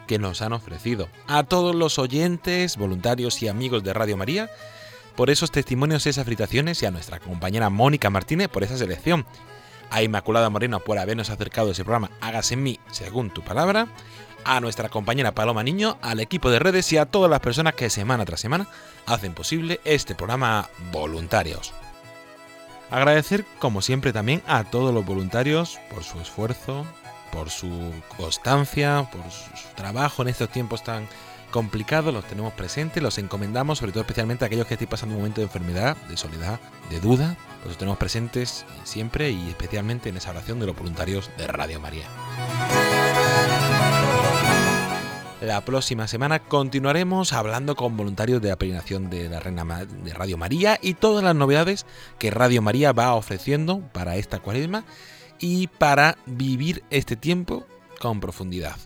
que 0.06 0.18
nos 0.18 0.42
han 0.42 0.52
ofrecido. 0.52 1.08
A 1.26 1.42
todos 1.42 1.74
los 1.74 1.98
oyentes, 1.98 2.76
voluntarios 2.76 3.42
y 3.42 3.48
amigos 3.48 3.82
de 3.82 3.92
Radio 3.92 4.16
María, 4.16 4.50
por 5.16 5.30
esos 5.30 5.50
testimonios 5.50 6.06
y 6.06 6.10
esas 6.10 6.26
fritaciones 6.26 6.82
y 6.82 6.86
a 6.86 6.90
nuestra 6.90 7.18
compañera 7.18 7.70
Mónica 7.70 8.10
Martínez 8.10 8.48
por 8.48 8.62
esa 8.62 8.76
selección. 8.76 9.26
A 9.88 10.02
Inmaculada 10.02 10.50
Moreno 10.50 10.80
por 10.80 10.98
habernos 10.98 11.30
acercado 11.30 11.68
a 11.68 11.72
ese 11.72 11.84
programa 11.84 12.10
Hágase 12.20 12.54
en 12.54 12.64
mí 12.64 12.80
según 12.90 13.30
tu 13.30 13.42
palabra 13.42 13.86
a 14.46 14.60
nuestra 14.60 14.88
compañera 14.88 15.32
Paloma 15.32 15.64
Niño, 15.64 15.98
al 16.02 16.20
equipo 16.20 16.50
de 16.50 16.60
redes 16.60 16.90
y 16.92 16.96
a 16.96 17.06
todas 17.06 17.28
las 17.28 17.40
personas 17.40 17.74
que 17.74 17.90
semana 17.90 18.24
tras 18.24 18.40
semana 18.40 18.68
hacen 19.04 19.34
posible 19.34 19.80
este 19.84 20.14
programa 20.14 20.70
Voluntarios. 20.92 21.74
Agradecer, 22.90 23.44
como 23.58 23.82
siempre, 23.82 24.12
también 24.12 24.42
a 24.46 24.62
todos 24.62 24.94
los 24.94 25.04
voluntarios 25.04 25.80
por 25.92 26.04
su 26.04 26.20
esfuerzo, 26.20 26.86
por 27.32 27.50
su 27.50 27.92
constancia, 28.16 29.08
por 29.10 29.28
su 29.32 29.74
trabajo 29.74 30.22
en 30.22 30.28
estos 30.28 30.48
tiempos 30.50 30.84
tan 30.84 31.08
complicados. 31.50 32.14
Los 32.14 32.24
tenemos 32.26 32.52
presentes, 32.52 33.02
los 33.02 33.18
encomendamos, 33.18 33.78
sobre 33.78 33.90
todo 33.90 34.02
especialmente 34.02 34.44
a 34.44 34.46
aquellos 34.46 34.68
que 34.68 34.74
estén 34.74 34.88
pasando 34.88 35.16
un 35.16 35.22
momento 35.22 35.40
de 35.40 35.46
enfermedad, 35.46 35.96
de 36.08 36.16
soledad, 36.16 36.60
de 36.88 37.00
duda. 37.00 37.36
Los 37.66 37.76
tenemos 37.76 37.98
presentes 37.98 38.64
siempre 38.84 39.30
y 39.30 39.48
especialmente 39.48 40.08
en 40.08 40.16
esa 40.16 40.30
oración 40.30 40.60
de 40.60 40.66
los 40.66 40.76
voluntarios 40.76 41.30
de 41.36 41.48
Radio 41.48 41.80
María. 41.80 42.06
La 45.42 45.62
próxima 45.66 46.08
semana 46.08 46.38
continuaremos 46.38 47.34
hablando 47.34 47.76
con 47.76 47.94
voluntarios 47.94 48.40
de 48.40 48.48
la 48.48 48.56
peregrinación 48.56 49.10
de 49.10 49.28
la 49.28 49.38
Reina 49.38 49.84
de 49.84 50.14
Radio 50.14 50.38
María 50.38 50.78
y 50.80 50.94
todas 50.94 51.22
las 51.22 51.36
novedades 51.36 51.84
que 52.18 52.30
Radio 52.30 52.62
María 52.62 52.92
va 52.92 53.14
ofreciendo 53.14 53.80
para 53.92 54.16
esta 54.16 54.38
cuaresma 54.38 54.86
y 55.38 55.66
para 55.66 56.16
vivir 56.24 56.82
este 56.88 57.16
tiempo 57.16 57.66
con 58.00 58.18
profundidad. 58.18 58.76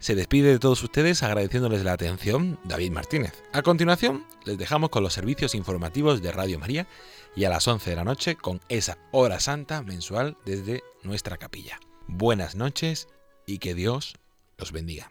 Se 0.00 0.14
despide 0.14 0.50
de 0.50 0.58
todos 0.58 0.82
ustedes 0.82 1.22
agradeciéndoles 1.22 1.82
la 1.82 1.94
atención 1.94 2.58
David 2.64 2.90
Martínez. 2.90 3.42
A 3.54 3.62
continuación, 3.62 4.26
les 4.44 4.58
dejamos 4.58 4.90
con 4.90 5.02
los 5.02 5.14
servicios 5.14 5.54
informativos 5.54 6.20
de 6.20 6.32
Radio 6.32 6.58
María 6.58 6.86
y 7.34 7.44
a 7.44 7.50
las 7.50 7.66
11 7.66 7.88
de 7.88 7.96
la 7.96 8.04
noche 8.04 8.36
con 8.36 8.60
esa 8.68 8.98
hora 9.12 9.40
santa 9.40 9.82
mensual 9.82 10.36
desde 10.44 10.82
nuestra 11.02 11.38
capilla. 11.38 11.80
Buenas 12.06 12.54
noches 12.54 13.08
y 13.46 13.58
que 13.58 13.74
Dios 13.74 14.16
los 14.58 14.72
bendiga. 14.72 15.10